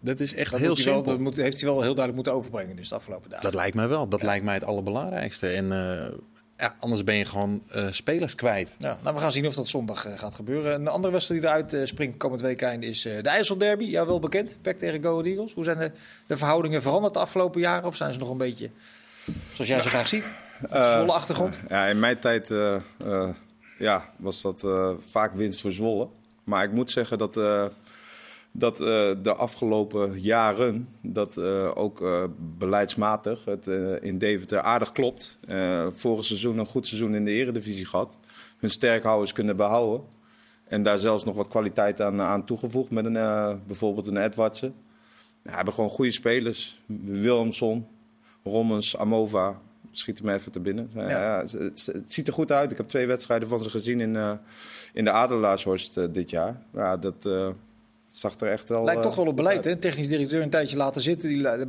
Dat 0.00 0.20
is 0.20 0.34
echt 0.34 0.50
Dat, 0.50 0.60
heel 0.60 0.68
wel, 0.68 0.76
simpel. 0.76 1.02
dat 1.02 1.18
moet, 1.18 1.36
heeft 1.36 1.60
hij 1.60 1.70
wel 1.70 1.82
heel 1.82 1.94
duidelijk 1.94 2.14
moeten 2.14 2.32
overbrengen 2.32 2.76
dus 2.76 2.88
de 2.88 2.94
afgelopen 2.94 3.30
dagen. 3.30 3.44
Dat 3.44 3.54
lijkt 3.54 3.76
mij 3.76 3.88
wel. 3.88 4.08
Dat 4.08 4.22
lijkt 4.22 4.44
mij 4.44 4.54
het 4.54 4.64
allerbelangrijkste. 4.64 5.48
En 5.48 5.72
eh, 5.72 6.06
ja, 6.56 6.74
anders 6.78 7.04
ben 7.04 7.14
je 7.14 7.24
gewoon 7.24 7.62
eh, 7.68 7.86
spelers 7.90 8.34
kwijt. 8.34 8.76
Ja, 8.78 8.98
nou, 9.02 9.14
we 9.14 9.20
gaan 9.20 9.32
zien 9.32 9.46
of 9.46 9.54
dat 9.54 9.68
zondag 9.68 10.06
eh, 10.06 10.18
gaat 10.18 10.34
gebeuren. 10.34 10.74
Een 10.74 10.88
andere 10.88 11.12
wedstrijd 11.12 11.40
die 11.40 11.50
eruit 11.50 11.88
springt 11.88 12.16
komend 12.16 12.40
weekend 12.40 12.82
is 12.82 13.04
eh, 13.04 13.22
de 13.22 13.28
IJsselderby. 13.28 13.84
Ja, 13.84 14.06
wel 14.06 14.18
bekend. 14.18 14.56
PEC 14.62 14.78
tegen 14.78 15.02
Go 15.02 15.10
Ahead 15.10 15.26
Eagles. 15.26 15.52
Hoe 15.52 15.64
zijn 15.64 15.78
de, 15.78 15.90
de 16.26 16.36
verhoudingen 16.36 16.82
veranderd 16.82 17.14
de 17.14 17.20
afgelopen 17.20 17.60
jaren? 17.60 17.84
Of 17.84 17.96
zijn 17.96 18.12
ze 18.12 18.18
nog 18.18 18.30
een 18.30 18.36
beetje 18.36 18.70
zoals 19.52 19.70
jij 19.70 19.82
ze 19.82 19.88
graag 19.88 20.08
ziet? 20.08 20.24
Zwolle 20.70 21.12
achtergrond? 21.12 21.56
Ja, 21.68 21.86
in 21.86 21.98
mijn 21.98 22.18
tijd 22.18 22.50
eh, 22.50 22.74
eh, 23.04 23.28
ja, 23.78 24.04
was 24.16 24.42
dat 24.42 24.64
eh, 24.64 24.90
vaak 25.00 25.34
winst 25.34 25.60
voor 25.60 25.72
Zwolle. 25.72 26.08
Maar 26.48 26.64
ik 26.64 26.72
moet 26.72 26.90
zeggen 26.90 27.18
dat, 27.18 27.36
eh, 27.36 27.64
dat 28.52 28.80
eh, 28.80 29.10
de 29.22 29.34
afgelopen 29.34 30.20
jaren, 30.20 30.88
dat 31.02 31.36
eh, 31.36 31.70
ook 31.74 32.28
beleidsmatig 32.58 33.44
het 33.44 33.66
in 34.00 34.18
Deventer 34.18 34.60
aardig 34.60 34.92
klopt. 34.92 35.38
Vorig 35.90 36.24
seizoen 36.24 36.58
een 36.58 36.66
goed 36.66 36.86
seizoen 36.86 37.14
in 37.14 37.24
de 37.24 37.30
eredivisie 37.30 37.86
gehad. 37.86 38.18
Hun 38.58 38.70
sterkhouders 38.70 39.32
kunnen 39.32 39.56
behouden. 39.56 40.06
En 40.68 40.82
daar 40.82 40.98
zelfs 40.98 41.24
nog 41.24 41.36
wat 41.36 41.48
kwaliteit 41.48 42.00
aan, 42.00 42.20
aan 42.20 42.44
toegevoegd 42.44 42.90
met 42.90 43.04
een, 43.04 43.60
bijvoorbeeld 43.66 44.06
een 44.06 44.16
Edwardsen. 44.24 44.74
Ja, 45.44 45.54
hebben 45.54 45.74
gewoon 45.74 45.90
goede 45.90 46.12
spelers. 46.12 46.80
Willemson, 47.04 47.86
Rommens, 48.44 48.96
Amova. 48.96 49.60
Schiet 49.90 50.18
hem 50.18 50.28
even 50.28 50.52
te 50.52 50.60
binnen. 50.60 50.90
Ja. 50.94 51.08
Ja. 51.10 51.40
het, 51.40 51.52
het- 51.86 52.02
ziet 52.06 52.26
er 52.26 52.32
goed 52.32 52.52
uit. 52.52 52.70
Ik 52.70 52.76
heb 52.76 52.88
twee 52.88 53.06
wedstrijden 53.06 53.48
van 53.48 53.58
ze 53.62 53.70
gezien 53.70 54.00
in, 54.00 54.38
in 54.98 55.04
de 55.04 55.10
Adelaarshorst 55.10 55.96
eh, 55.96 56.04
dit 56.10 56.30
jaar. 56.30 56.62
Ja, 56.72 56.96
dat 56.96 57.26
eh, 57.26 57.48
zag 58.08 58.40
er 58.40 58.50
echt 58.50 58.68
wel... 58.68 58.84
Lijkt 58.84 59.00
eh, 59.00 59.06
toch 59.06 59.16
wel 59.16 59.26
op 59.26 59.36
beleid, 59.36 59.64
hè? 59.64 59.76
Technisch 59.76 60.08
directeur 60.08 60.42
een 60.42 60.50
tijdje 60.50 60.76
laten 60.76 61.02
zitten. 61.02 61.28
Die, 61.28 61.42
de 61.42 61.66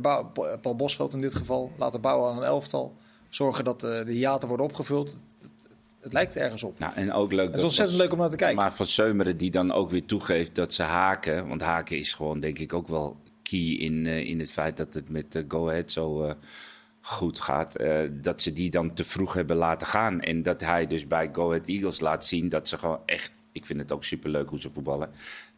Paul 0.60 0.76
Bosveld 0.76 1.12
in 1.12 1.20
dit 1.20 1.34
geval. 1.34 1.72
Laten 1.76 2.00
bouwen 2.00 2.30
aan 2.30 2.36
een 2.36 2.42
elftal. 2.42 2.96
Zorgen 3.28 3.64
dat 3.64 3.82
eh, 3.84 4.04
de 4.04 4.12
hiaten 4.12 4.48
worden 4.48 4.66
opgevuld. 4.66 5.16
Het, 6.00 6.12
lijkt 6.12 6.36
ergens 6.36 6.62
op. 6.62 6.78
Nou, 6.78 6.92
en 6.94 7.12
ook 7.12 7.32
leuk 7.32 7.46
Het 7.46 7.56
is 7.56 7.62
ontzettend 7.62 7.96
was- 7.96 8.06
leuk 8.06 8.12
om 8.14 8.20
naar 8.20 8.30
te 8.30 8.36
kijken. 8.36 8.56
Maar 8.56 8.72
van 8.72 8.86
Seumeren 8.86 9.36
die 9.36 9.50
dan 9.50 9.72
ook 9.72 9.90
weer 9.90 10.04
toegeeft 10.04 10.54
dat 10.54 10.74
ze 10.74 10.82
haken. 10.82 11.48
Want 11.48 11.60
haken 11.62 11.98
is 11.98 12.14
gewoon 12.14 12.40
denk 12.40 12.58
ik 12.58 12.72
ook 12.72 12.88
wel 12.88 13.16
key 13.42 13.76
in, 13.78 14.06
eh, 14.06 14.28
in 14.28 14.38
het 14.38 14.50
feit 14.50 14.76
dat 14.76 14.94
het 14.94 15.08
met 15.10 15.34
eh, 15.34 15.42
Go 15.48 15.68
Ahead 15.68 15.92
zo 15.92 16.22
eh, 16.22 16.32
goed 17.00 17.40
gaat. 17.40 17.74
eh, 17.76 17.98
dat 18.12 18.42
ze 18.42 18.52
die 18.52 18.70
dan 18.70 18.94
te 18.94 19.04
vroeg 19.04 19.32
hebben 19.32 19.56
laten 19.56 19.86
gaan. 19.86 20.20
En 20.20 20.42
dat 20.42 20.60
hij 20.60 20.86
dus 20.86 21.06
bij 21.06 21.28
Go 21.32 21.48
Ahead 21.48 21.66
Eagles 21.66 22.00
laat 22.00 22.26
zien 22.26 22.48
dat 22.48 22.68
ze 22.68 22.78
gewoon 22.78 23.00
echt... 23.06 23.32
Ik 23.52 23.66
vind 23.66 23.78
het 23.78 23.92
ook 23.92 24.04
superleuk 24.04 24.48
hoe 24.48 24.60
ze 24.60 24.70
voetballen. 24.72 25.10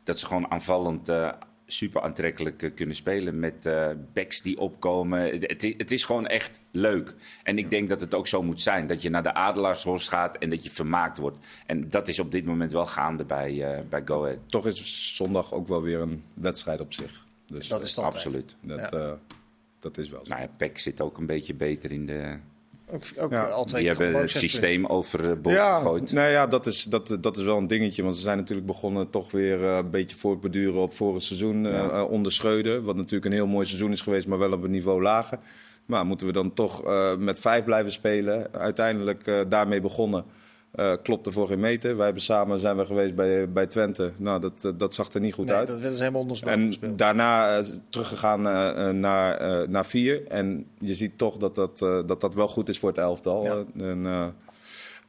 Dat 0.05 0.18
ze 0.18 0.26
gewoon 0.26 0.51
aanvallend... 0.51 1.09
eh, 1.09 1.32
Super 1.66 2.03
aantrekkelijk 2.03 2.62
eh, 2.62 2.74
kunnen 2.74 2.97
spelen 2.97 3.38
met 3.38 3.66
eh 3.66 3.88
backs 4.12 4.43
die 4.43 4.59
opkomen. 4.59 5.20
Het, 5.20 5.62
het 5.76 5.90
is 5.90 6.05
gewoon 6.05 6.26
echt 6.26 6.61
leuk. 6.70 7.14
En 7.43 7.59
ik 7.59 7.70
denk 7.70 7.88
dat 7.88 8.01
het 8.01 8.14
ook 8.14 8.26
zo 8.26 8.43
moet 8.43 8.61
zijn. 8.61 8.86
Dat 8.86 9.03
je 9.03 9.11
naar 9.11 9.22
de 9.22 9.34
Adelaarshorst 9.34 10.09
gaat 10.09 10.36
en 10.36 10.51
dat 10.51 10.62
je 10.64 10.70
vermaakt 10.70 11.18
wordt. 11.18 11.36
En 11.66 11.90
dat 11.90 12.09
is 12.09 12.18
op 12.18 12.32
dit 12.32 12.45
moment 12.45 12.72
wel 12.72 12.86
gaande 12.86 13.24
bij, 13.24 13.74
eh, 13.74 13.80
bij 13.88 14.03
Go 14.05 14.22
Ahead. 14.24 14.38
Toch 14.47 14.66
is 14.66 15.16
zondag 15.16 15.53
ook 15.53 15.68
wel 15.68 15.82
weer 15.82 16.01
een 16.01 16.22
wedstrijd 16.34 16.80
op 16.80 16.93
zich. 16.93 17.26
Dus 17.47 17.68
Dat 17.68 17.82
is 17.82 17.97
altijd. 17.97 18.14
Absoluut. 18.14 18.57
dat, 18.61 18.90
Ja. 18.90 19.18
Eh, 19.85 19.93
dat 19.93 19.99
is 19.99 20.11
wel 20.11 20.20
zo. 20.24 20.30
Nou 20.30 20.43
ja, 20.43 20.49
PEC 20.57 20.78
zit 20.78 21.01
ook 21.01 21.18
een 21.18 21.26
beetje 21.26 21.55
beter 21.55 21.93
in 21.93 22.07
de... 22.07 22.37
Ook, 22.91 23.03
ook 23.18 23.30
Ja. 23.30 23.45
al 23.45 23.64
twee 23.64 23.80
Die 23.83 23.91
hebben 23.91 24.20
het 24.20 24.30
systeem 24.30 24.87
overboord 24.87 25.57
Ja, 25.57 25.78
gegooid. 25.78 26.12
nou 26.12 26.28
ja, 26.30 26.47
dat 26.47 26.66
is, 26.66 26.83
dat, 26.85 27.16
dat 27.20 27.37
is 27.37 27.45
wel 27.45 27.59
een 27.59 27.66
dingetje. 27.66 28.03
Want 28.03 28.14
ze 28.16 28.20
zijn 28.20 28.37
natuurlijk 28.39 28.66
begonnen 28.66 29.11
toch 29.11 29.30
weer 29.30 29.64
eh, 29.64 29.76
een 29.76 29.91
beetje 29.91 30.16
voortbeduren 30.16 30.80
op 30.80 30.93
vorig 30.93 31.22
seizoen 31.22 31.66
eh, 31.66 31.85
eh, 31.85 32.11
onder 32.11 32.33
Schreuder. 32.33 32.83
Wat 32.83 32.97
natuurlijk 32.97 33.24
een 33.24 33.33
heel 33.33 33.47
mooi 33.47 33.66
seizoen 33.66 33.93
is 33.93 34.01
geweest, 34.01 34.26
maar 34.26 34.39
wel 34.39 34.53
op 34.53 34.62
een 34.62 34.70
niveau 34.70 35.03
lager. 35.03 35.39
Maar 35.87 36.07
moeten 36.07 36.26
we 36.26 36.33
dan 36.33 36.53
toch 36.53 36.85
eh, 36.85 37.16
met 37.16 37.39
vijf 37.39 37.64
blijven 37.64 37.93
spelen? 37.93 38.53
Uiteindelijk 38.53 39.26
eh, 39.26 39.41
daarmee 39.49 39.80
begonnen. 39.80 40.24
Eh 40.73 40.93
klopt 41.03 41.27
er 41.27 41.33
voor 41.33 41.47
geen 41.47 41.61
meter. 41.61 41.97
Wij 41.97 42.05
hebben 42.05 42.23
samen 42.23 42.61
zijn 42.61 42.77
we 42.77 42.87
geweest 42.87 43.14
bij, 43.14 43.51
bij 43.51 43.66
Twente. 43.66 44.12
Nou, 44.18 44.41
dat, 44.41 44.53
eh, 44.64 44.70
dat 44.77 44.95
zag 44.95 45.12
er 45.12 45.20
niet 45.20 45.35
goed 45.35 45.47
Nee, 45.47 45.55
uit. 45.55 45.66
dat 45.66 45.77
werden 45.79 45.97
ze 45.97 46.03
helemaal 46.03 46.23
onder 46.23 46.47
En 46.47 46.66
gespeeld. 46.66 46.99
daarna 46.99 47.59
eh, 47.59 47.64
teruggegaan 47.89 48.43
naar, 49.01 49.68
naar 49.68 49.87
vier. 49.87 50.27
En 50.27 50.66
je 50.79 50.95
ziet 50.95 51.18
toch 51.18 51.37
dat 51.37 51.55
dat, 51.55 51.79
dat 51.79 52.20
dat 52.20 52.35
wel 52.35 52.49
goed 52.49 52.68
is 52.68 52.79
voor 52.79 52.89
het 52.89 52.99
elftal. 52.99 53.45
Ja. 53.45 53.64
En, 53.85 54.35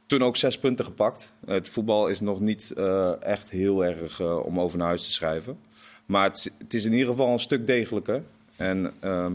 toen 0.06 0.22
ook 0.22 0.36
zes 0.36 0.58
punten 0.58 0.84
gepakt. 0.84 1.32
Het 1.46 1.68
voetbal 1.68 2.08
is 2.08 2.20
nog 2.20 2.40
niet 2.40 2.72
echt 3.20 3.50
heel 3.50 3.84
erg 3.84 4.20
om 4.20 4.60
over 4.60 4.78
naar 4.78 4.86
huis 4.86 5.04
te 5.04 5.12
schrijven. 5.12 5.58
Maar 6.06 6.24
het, 6.28 6.36
is- 6.36 6.50
het 6.58 6.74
is 6.74 6.84
in 6.84 6.92
ieder 6.92 7.06
geval 7.08 7.32
een 7.32 7.38
stuk 7.38 7.66
degelijker. 7.66 8.22
En 8.56 8.92
ehm, 9.00 9.32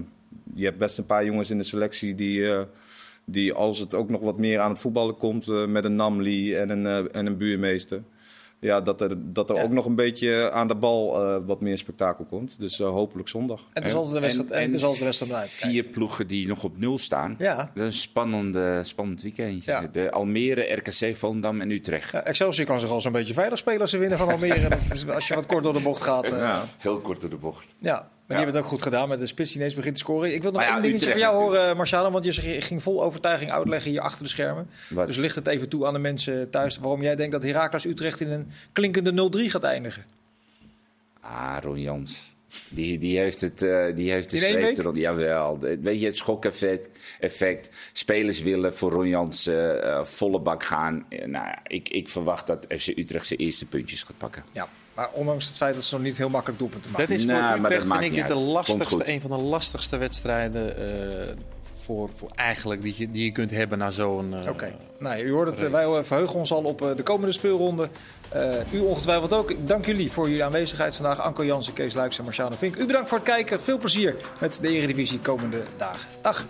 je 0.54 0.66
hebt 0.66 0.78
best 0.78 0.98
een 0.98 1.06
paar 1.06 1.26
jongens 1.26 1.50
in 1.50 1.58
de 1.58 1.64
selectie 1.64 2.16
die, 2.16 2.48
die 3.32 3.54
als 3.54 3.80
het 3.80 3.94
ook 3.94 4.10
nog 4.10 4.22
wat 4.22 4.38
meer 4.38 4.60
aan 4.60 4.70
het 4.70 4.80
voetballen 4.80 5.18
komt... 5.18 5.48
eh, 5.48 5.66
met 5.66 5.86
een 5.86 5.96
Namli 5.96 6.56
en 6.56 6.70
een, 6.70 6.86
eh, 6.86 7.16
en 7.20 7.26
een 7.26 7.38
buurmeester... 7.38 8.04
Ja, 8.62 8.82
dat 8.82 9.02
er, 9.02 9.34
dat 9.34 9.50
er 9.50 9.56
Ja. 9.56 9.62
ook 9.64 9.72
nog 9.72 9.86
een 9.86 9.96
beetje 9.96 10.52
aan 10.52 10.68
de 10.68 10.76
bal 10.76 11.22
eh, 11.26 11.38
wat 11.46 11.62
meer 11.62 11.78
spektakel 11.78 12.26
komt. 12.26 12.60
Dus 12.60 12.80
eh, 12.80 12.90
hopelijk 12.90 13.28
zondag. 13.30 13.60
En 13.60 13.68
het 13.82 13.86
is 13.86 13.94
altijd 13.94 14.14
de 14.14 14.20
wedstrijd, 14.20 14.52
en, 14.52 14.62
het 14.62 14.74
is 14.74 14.82
altijd 14.84 15.00
de 15.00 15.06
wedstrijd 15.06 15.32
kijken. 15.34 15.70
Vier 15.70 15.84
ploegen 15.84 16.28
die 16.28 16.48
nog 16.48 16.64
op 16.64 16.78
nul 16.78 16.98
staan. 16.98 17.36
Ja. 17.38 17.56
Dat 17.56 17.68
is 17.76 17.84
een 17.84 17.94
spannende, 17.94 18.82
spannend 18.84 19.22
weekendje. 19.22 19.72
Ja. 19.72 19.88
De 19.92 20.12
Almere, 20.12 20.62
RKC, 20.74 21.16
Volendam 21.16 21.62
en 21.62 21.72
Utrecht. 21.72 22.12
Ja, 22.12 22.24
Excelsior 22.24 22.66
kan 22.68 22.80
zich 22.80 22.90
al 22.90 23.02
zo'n 23.02 23.12
beetje 23.12 23.34
veilig 23.34 23.58
spelen 23.58 23.82
als 23.82 23.90
ze 23.90 23.98
winnen 23.98 24.18
van 24.18 24.28
Almere. 24.32 24.78
Als 25.14 25.28
je 25.28 25.36
wat 25.36 25.46
kort 25.46 25.64
door 25.64 25.74
de 25.74 25.80
bocht 25.82 26.02
gaat. 26.04 26.24
eh, 26.24 26.30
ja. 26.32 26.38
Ja. 26.38 26.66
Heel 26.78 27.00
kort 27.00 27.22
door 27.22 27.30
de 27.30 27.38
bocht. 27.38 27.76
maar 27.80 28.08
die 28.30 28.38
hebben 28.38 28.56
het 28.56 28.64
ook 28.64 28.70
goed 28.70 28.82
gedaan 28.82 29.10
met 29.10 29.20
de 29.20 29.28
spits 29.28 29.50
die 29.50 29.60
ineens 29.60 29.76
begint 29.76 29.94
te 29.94 30.00
scoren. 30.00 30.34
Ik 30.34 30.42
wil 30.42 30.52
nog 30.52 30.62
één 30.62 30.82
dingetje 30.82 31.10
van 31.10 31.20
jou 31.20 31.36
horen, 31.36 31.78
Marciano. 31.78 32.12
Want 32.12 32.26
je 32.26 32.62
ging 32.62 32.84
vol 32.84 33.04
overtuiging 33.04 33.52
uitleggen 33.52 33.92
hier 33.92 34.02
achter 34.02 34.24
de 34.24 34.30
schermen. 34.30 34.70
Wat? 34.90 35.08
Dus 35.08 35.18
ligt 35.18 35.36
het 35.36 35.48
even 35.48 35.70
toe 35.70 35.86
aan 35.86 35.94
de 35.94 36.00
mensen 36.00 36.50
thuis 36.50 36.78
waarom 36.78 37.02
jij 37.02 37.16
denkt 37.16 37.32
dat 37.32 37.44
Heracles 37.44 37.86
Utrecht 37.86 38.20
in 38.20 38.30
een 38.30 38.52
klinkende 38.74 39.30
0-3 39.38 39.46
gaat 39.46 39.64
eindigen. 39.64 40.06
Ah, 41.22 41.58
Ron 41.62 41.82
Jans. 41.82 42.34
Die, 42.70 42.98
die 42.98 43.18
heeft 43.18 43.42
het, 43.42 43.62
eh, 43.62 43.96
die 43.96 44.12
heeft 44.12 44.32
de 44.32 44.40
week? 44.40 44.78
erop. 44.78 44.96
Jawel. 44.96 45.60
Weet 45.60 46.00
je, 46.00 46.06
het 46.06 46.18
schokeffect. 46.18 46.90
Effect. 47.20 47.70
Spelers 47.94 48.42
willen 48.42 48.76
voor 48.76 48.92
Ron 48.92 49.08
Jans 49.08 49.48
eh, 49.48 49.78
eh, 49.78 50.04
volle 50.04 50.40
bak 50.40 50.64
gaan. 50.64 51.06
Eh, 51.10 51.20
nou 51.20 51.46
ja, 51.46 51.60
ik, 51.68 51.90
ik 51.90 52.08
verwacht 52.08 52.48
dat 52.48 52.66
FC 52.70 52.88
Utrecht 52.88 53.28
zijn 53.28 53.40
eerste 53.40 53.66
puntjes 53.66 54.04
gaat 54.04 54.18
pakken. 54.18 54.44
Ja, 54.52 54.68
maar 55.00 55.10
ondanks 55.12 55.48
het 55.48 55.58
feit 55.58 55.76
dat 55.76 55.84
ze 55.84 55.94
nog 55.96 56.04
niet 56.04 56.18
heel 56.18 56.30
makkelijk 56.30 56.60
doelpunten 56.60 56.92
maken. 56.92 57.08
Dat 57.08 57.18
is 57.18 57.24
voor 57.26 57.34
Utrecht 57.66 57.86
maakt 57.86 58.02
vind 58.04 58.16
ik 58.16 58.20
dit 58.20 58.28
de 58.28 58.36
lastigste, 58.44 59.10
een 59.12 59.22
van 59.22 59.30
de 59.30 59.38
lastigste 59.38 59.98
wedstrijden 59.98 60.78
eh, 60.78 61.36
voor, 61.84 62.10
voor 62.16 62.30
eigenlijk 62.36 62.82
die 62.82 62.94
je, 62.98 63.10
die 63.10 63.24
je 63.24 63.32
kunt 63.32 63.52
hebben 63.52 63.78
na 63.78 63.92
zo'n. 63.92 64.34
eh, 64.34 64.50
Oké. 64.50 64.72
Nou, 65.00 65.22
u 65.24 65.32
hoort 65.32 65.60
het. 65.60 65.72
Wij 65.72 65.84
eh, 65.84 66.04
verheugen 66.04 66.36
ons 66.40 66.52
al 66.52 66.64
op 66.64 66.82
eh, 66.82 66.96
de 66.96 67.04
komende 67.04 67.34
speelronde. 67.34 67.90
Eh, 68.30 68.52
u 68.74 68.80
ongetwijfeld 68.80 69.34
ook. 69.34 69.54
Dank 69.68 69.86
jullie 69.86 70.12
voor 70.12 70.28
jullie 70.28 70.44
aanwezigheid 70.44 70.96
vandaag. 70.96 71.22
Anko 71.22 71.46
Jansen, 71.46 71.74
Kees 71.74 71.94
Luijks 71.94 72.18
en 72.18 72.24
Marciano 72.24 72.56
Vink. 72.56 72.76
U 72.76 72.86
bedankt 72.86 73.10
voor 73.10 73.18
het 73.18 73.28
kijken. 73.28 73.62
Veel 73.62 73.78
plezier 73.78 74.16
met 74.40 74.58
de 74.62 74.68
Eredivisie 74.70 75.20
komende 75.20 75.64
dagen. 75.78 76.10
Dag. 76.22 76.46